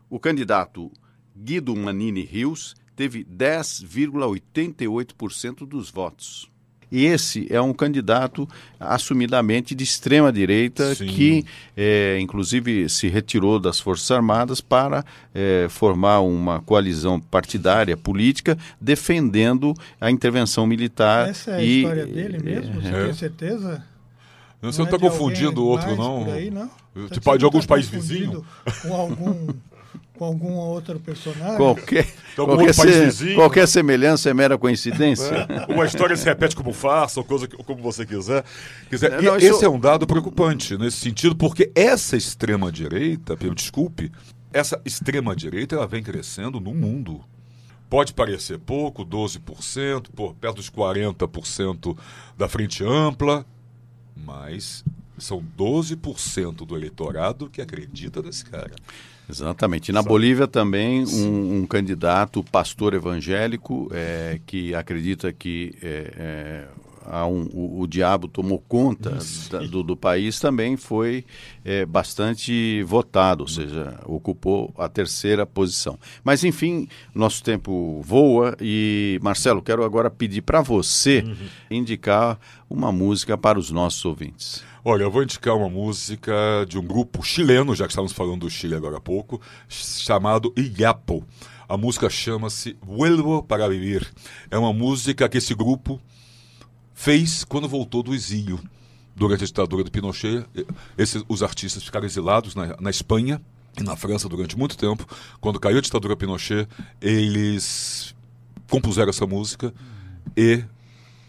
o 0.08 0.18
candidato 0.18 0.90
Guido 1.36 1.74
Manini 1.74 2.22
Rios 2.22 2.74
teve 3.00 3.24
10,88% 3.24 5.66
dos 5.66 5.90
votos. 5.90 6.50
E 6.92 7.06
esse 7.06 7.46
é 7.50 7.58
um 7.58 7.72
candidato 7.72 8.46
assumidamente 8.78 9.74
de 9.74 9.84
extrema 9.84 10.30
direita 10.30 10.94
Sim. 10.94 11.06
que, 11.06 11.46
é, 11.74 12.18
inclusive, 12.20 12.90
se 12.90 13.08
retirou 13.08 13.58
das 13.58 13.80
Forças 13.80 14.10
Armadas 14.10 14.60
para 14.60 15.02
é, 15.34 15.66
formar 15.70 16.20
uma 16.20 16.60
coalizão 16.60 17.18
partidária 17.18 17.96
política 17.96 18.58
defendendo 18.78 19.72
a 19.98 20.10
intervenção 20.10 20.66
militar. 20.66 21.30
Essa 21.30 21.52
é 21.52 21.54
a 21.54 21.62
e, 21.62 21.78
história 21.78 22.06
dele 22.06 22.38
mesmo? 22.38 22.82
Você 22.82 22.88
é. 22.88 23.04
tem 23.04 23.14
certeza? 23.14 23.82
Não, 24.60 24.70
você 24.70 24.78
não 24.78 24.84
está 24.84 24.98
é 24.98 25.00
confundindo 25.00 25.62
o 25.62 25.66
outro, 25.66 25.96
não? 25.96 26.30
Aí, 26.30 26.50
não? 26.50 26.70
Tipo, 27.10 27.38
de 27.38 27.46
alguns 27.46 27.64
tá 27.64 27.74
países 27.74 27.90
vizinhos? 27.90 28.44
Com 28.82 28.94
algum 28.94 29.54
com 30.20 30.26
algum 30.26 30.52
outro 30.52 31.00
personagem? 31.00 31.56
Qualquer, 31.56 32.06
então, 32.34 32.44
qualquer, 32.44 32.74
se, 32.74 33.34
qualquer 33.34 33.66
semelhança 33.66 34.28
é 34.28 34.34
mera 34.34 34.58
coincidência. 34.58 35.46
É, 35.48 35.72
uma 35.72 35.86
história 35.86 36.14
se 36.14 36.26
repete 36.26 36.54
como 36.54 36.74
farsa, 36.74 37.20
ou 37.20 37.24
coisa, 37.24 37.48
como 37.48 37.82
você 37.82 38.04
quiser. 38.04 38.44
quiser. 38.90 39.22
Não, 39.22 39.38
esse 39.38 39.46
isso... 39.46 39.64
é 39.64 39.68
um 39.68 39.80
dado 39.80 40.06
preocupante 40.06 40.76
nesse 40.76 40.98
sentido, 40.98 41.34
porque 41.34 41.72
essa 41.74 42.18
extrema-direita, 42.18 43.34
desculpe, 43.54 44.12
essa 44.52 44.78
extrema-direita 44.84 45.74
ela 45.74 45.86
vem 45.86 46.02
crescendo 46.02 46.60
no 46.60 46.74
mundo. 46.74 47.24
Pode 47.88 48.12
parecer 48.12 48.58
pouco, 48.58 49.06
12%, 49.06 50.10
por 50.14 50.34
perto 50.34 50.56
dos 50.56 50.68
40% 50.68 51.96
da 52.36 52.46
frente 52.46 52.84
ampla, 52.84 53.46
mas 54.14 54.84
são 55.16 55.42
12% 55.58 56.66
do 56.66 56.76
eleitorado 56.76 57.48
que 57.48 57.62
acredita 57.62 58.20
nesse 58.20 58.44
cara. 58.44 58.74
Exatamente. 59.30 59.90
E 59.90 59.92
na 59.92 60.02
Bolívia 60.02 60.46
também 60.46 61.04
um, 61.04 61.60
um, 61.60 61.66
candidato 61.66 62.42
pastor 62.44 62.94
evangélico 62.94 63.88
é, 63.92 64.40
que 64.44 64.74
acredita 64.74 65.32
que 65.32 65.74
é, 65.82 66.64
há 67.10 67.26
um, 67.26 67.48
o, 67.52 67.80
o, 67.80 67.86
diabo 67.88 68.28
tomou 68.28 68.58
conta 68.68 69.18
da, 69.50 69.58
do, 69.58 69.82
do, 69.82 69.96
país 69.96 70.38
também 70.38 70.76
foi 70.76 71.24
é, 71.64 71.84
bastante 71.84 72.82
votado, 72.84 73.42
ou 73.42 73.48
seja, 73.48 73.98
ocupou 74.06 74.72
a 74.78 74.88
terceira 74.88 75.44
posição. 75.44 75.98
Mas 76.22 76.44
enfim, 76.44 76.88
nosso 77.12 77.42
tempo 77.42 78.00
voa 78.02 78.56
e 78.60 79.18
Marcelo, 79.20 79.60
quero 79.60 79.84
agora 79.84 80.08
pedir 80.08 80.42
para 80.42 80.60
você 80.60 81.24
uhum. 81.26 81.36
indicar 81.70 82.38
uma 82.68 82.92
música 82.92 83.36
para 83.36 83.58
os 83.58 83.70
nossos 83.72 84.04
ouvintes. 84.04 84.62
Olha, 84.84 85.02
eu 85.02 85.10
vou 85.10 85.22
indicar 85.22 85.56
uma 85.56 85.68
música 85.68 86.32
de 86.66 86.78
um 86.78 86.82
grupo 86.82 87.22
chileno, 87.22 87.74
já 87.74 87.84
que 87.84 87.92
estamos 87.92 88.12
falando 88.12 88.40
do 88.40 88.50
Chile 88.50 88.74
agora 88.74 88.96
há 88.96 89.00
pouco, 89.00 89.40
chamado 89.68 90.54
Iapo. 90.56 91.24
A 91.68 91.76
música 91.76 92.08
chama-se 92.08 92.76
Vuelvo 92.80 93.42
para 93.42 93.68
Vivir. 93.68 94.10
É 94.50 94.56
uma 94.56 94.72
música 94.72 95.28
que 95.28 95.38
esse 95.38 95.54
grupo 95.54 96.00
fez 97.00 97.44
quando 97.44 97.66
voltou 97.66 98.02
do 98.02 98.14
exílio. 98.14 98.60
Durante 99.16 99.42
a 99.42 99.46
ditadura 99.46 99.82
do 99.82 99.90
Pinochet, 99.90 100.44
esses, 100.96 101.24
os 101.28 101.42
artistas 101.42 101.82
ficaram 101.82 102.06
exilados 102.06 102.54
na, 102.54 102.76
na 102.78 102.90
Espanha 102.90 103.40
e 103.78 103.82
na 103.82 103.96
França 103.96 104.28
durante 104.28 104.56
muito 104.56 104.76
tempo. 104.76 105.06
Quando 105.40 105.58
caiu 105.58 105.78
a 105.78 105.80
ditadura 105.80 106.14
Pinochet, 106.14 106.68
eles 107.00 108.14
compuseram 108.68 109.08
essa 109.08 109.26
música 109.26 109.72
e 110.36 110.62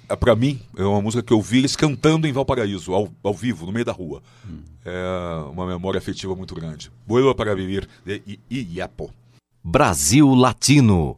é, 0.09 0.15
para 0.15 0.35
mim, 0.35 0.59
é 0.75 0.83
uma 0.83 1.01
música 1.01 1.23
que 1.23 1.31
eu 1.31 1.41
vi 1.41 1.59
eles 1.59 1.75
cantando 1.75 2.27
em 2.27 2.33
Valparaíso, 2.33 2.93
ao, 2.93 3.09
ao 3.23 3.33
vivo, 3.33 3.65
no 3.65 3.71
meio 3.71 3.85
da 3.85 3.93
rua. 3.93 4.21
Hum. 4.45 4.59
É 4.83 5.49
uma 5.51 5.65
memória 5.65 5.97
afetiva 5.97 6.35
muito 6.35 6.53
grande. 6.53 6.91
Boa 7.07 7.33
para 7.33 7.55
viver 7.55 7.87
de 8.05 8.39
Iapo. 8.49 9.09
Brasil 9.63 10.33
Latino. 10.33 11.17